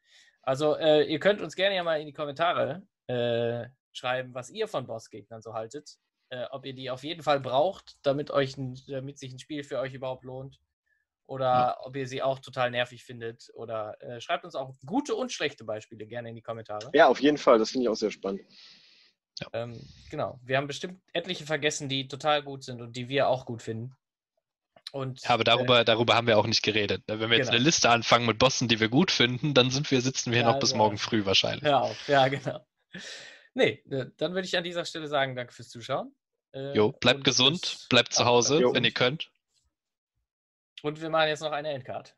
Also, 0.45 0.77
äh, 0.77 1.05
ihr 1.05 1.19
könnt 1.19 1.41
uns 1.41 1.57
gerne 1.57 1.77
ja 1.77 1.83
mal 1.83 2.01
in 2.01 2.07
die 2.07 2.13
Kommentare 2.13 2.83
äh, 3.07 3.67
schreiben, 3.93 4.35
was 4.35 4.51
ihr 4.51 4.69
von 4.69 4.87
Bossgegnern 4.87 5.43
so 5.43 5.55
haltet. 5.55 5.97
Äh, 6.31 6.47
ob 6.51 6.67
ihr 6.67 6.75
die 6.75 6.91
auf 6.91 7.05
jeden 7.05 7.23
Fall 7.23 7.41
braucht, 7.41 7.97
damit, 8.03 8.31
euch 8.31 8.57
ein, 8.57 8.79
damit 8.89 9.19
sich 9.19 9.33
ein 9.33 9.39
Spiel 9.39 9.63
für 9.63 9.79
euch 9.79 9.95
überhaupt 9.95 10.25
lohnt. 10.25 10.59
Oder 11.27 11.45
ja. 11.45 11.77
ob 11.81 11.97
ihr 11.97 12.07
sie 12.07 12.23
auch 12.23 12.39
total 12.39 12.71
nervig 12.71 13.05
findet. 13.05 13.51
Oder 13.55 14.01
äh, 14.03 14.21
schreibt 14.21 14.45
uns 14.45 14.55
auch 14.55 14.75
gute 14.85 15.15
und 15.15 15.33
schlechte 15.33 15.65
Beispiele 15.65 16.07
gerne 16.07 16.29
in 16.29 16.35
die 16.35 16.43
Kommentare. 16.43 16.91
Ja, 16.93 17.09
auf 17.09 17.21
jeden 17.21 17.39
Fall. 17.39 17.59
Das 17.59 17.71
finde 17.71 17.85
ich 17.85 17.89
auch 17.89 17.97
sehr 17.97 18.11
spannend. 18.11 18.43
Ja. 19.41 19.49
Ähm, 19.53 19.81
genau. 20.11 20.39
Wir 20.43 20.57
haben 20.57 20.67
bestimmt 20.67 21.01
etliche 21.13 21.47
vergessen, 21.47 21.89
die 21.89 22.09
total 22.09 22.43
gut 22.43 22.65
sind 22.65 22.83
und 22.83 22.97
die 22.97 23.09
wir 23.09 23.29
auch 23.29 23.47
gut 23.47 23.63
finden. 23.63 23.97
Und, 24.95 25.29
aber 25.29 25.43
darüber, 25.43 25.81
äh, 25.81 25.85
darüber 25.85 26.15
haben 26.15 26.29
wir 26.29 26.39
auch 26.39 26.47
nicht 26.47 26.63
geredet. 26.63 27.03
Ne? 27.09 27.19
Wenn 27.19 27.29
wir 27.29 27.37
jetzt 27.37 27.49
genau. 27.49 27.57
eine 27.57 27.65
Liste 27.65 27.91
anfangen 27.91 28.27
mit 28.27 28.39
Bossen, 28.39 28.69
die 28.69 28.79
wir 28.79 28.89
gut 28.89 29.11
finden, 29.11 29.53
dann 29.53 29.73
sind 29.73 29.91
wir, 29.91 30.01
sitzen 30.01 30.31
wir 30.31 30.43
ja, 30.43 30.47
noch 30.47 30.61
bis 30.61 30.71
ja. 30.71 30.77
morgen 30.77 30.99
früh 30.99 31.27
wahrscheinlich. 31.27 31.65
Ja, 31.65 31.91
ja, 32.07 32.29
genau. 32.29 32.65
Nee, 33.55 33.83
äh, 33.91 34.07
dann 34.19 34.35
würde 34.35 34.47
ich 34.47 34.57
an 34.57 34.63
dieser 34.63 34.85
Stelle 34.85 35.09
sagen, 35.09 35.35
danke 35.35 35.53
fürs 35.53 35.69
Zuschauen. 35.69 36.15
Äh, 36.53 36.77
jo, 36.77 36.93
bleibt 36.93 37.25
gesund, 37.25 37.61
bis, 37.61 37.89
bleibt 37.89 38.13
zu 38.13 38.25
Hause, 38.25 38.61
jo. 38.61 38.73
wenn 38.73 38.85
ihr 38.85 38.93
könnt. 38.93 39.33
Und 40.83 41.01
wir 41.01 41.11
machen 41.11 41.27
jetzt 41.27 41.43
noch 41.43 41.51
eine 41.51 41.71
Endcard. 41.71 42.15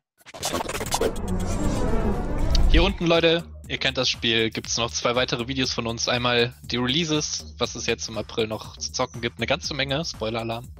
Hier 2.69 2.83
unten, 2.83 3.07
Leute, 3.07 3.43
ihr 3.67 3.79
kennt 3.79 3.97
das 3.97 4.07
Spiel, 4.07 4.51
gibt 4.51 4.67
es 4.67 4.77
noch 4.77 4.91
zwei 4.91 5.15
weitere 5.15 5.47
Videos 5.47 5.73
von 5.73 5.87
uns. 5.87 6.07
Einmal 6.07 6.53
die 6.61 6.77
Releases, 6.77 7.55
was 7.57 7.73
es 7.73 7.87
jetzt 7.87 8.07
im 8.07 8.19
April 8.19 8.45
noch 8.45 8.77
zu 8.77 8.91
zocken 8.91 9.21
gibt, 9.21 9.39
eine 9.39 9.47
ganze 9.47 9.73
Menge, 9.73 10.05
Spoiler-Alarm. 10.05 10.71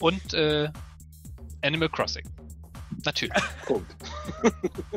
Und 0.00 0.34
äh, 0.34 0.70
Animal 1.62 1.88
Crossing. 1.88 2.24
Natürlich. 3.04 3.42
Punkt. 3.66 3.94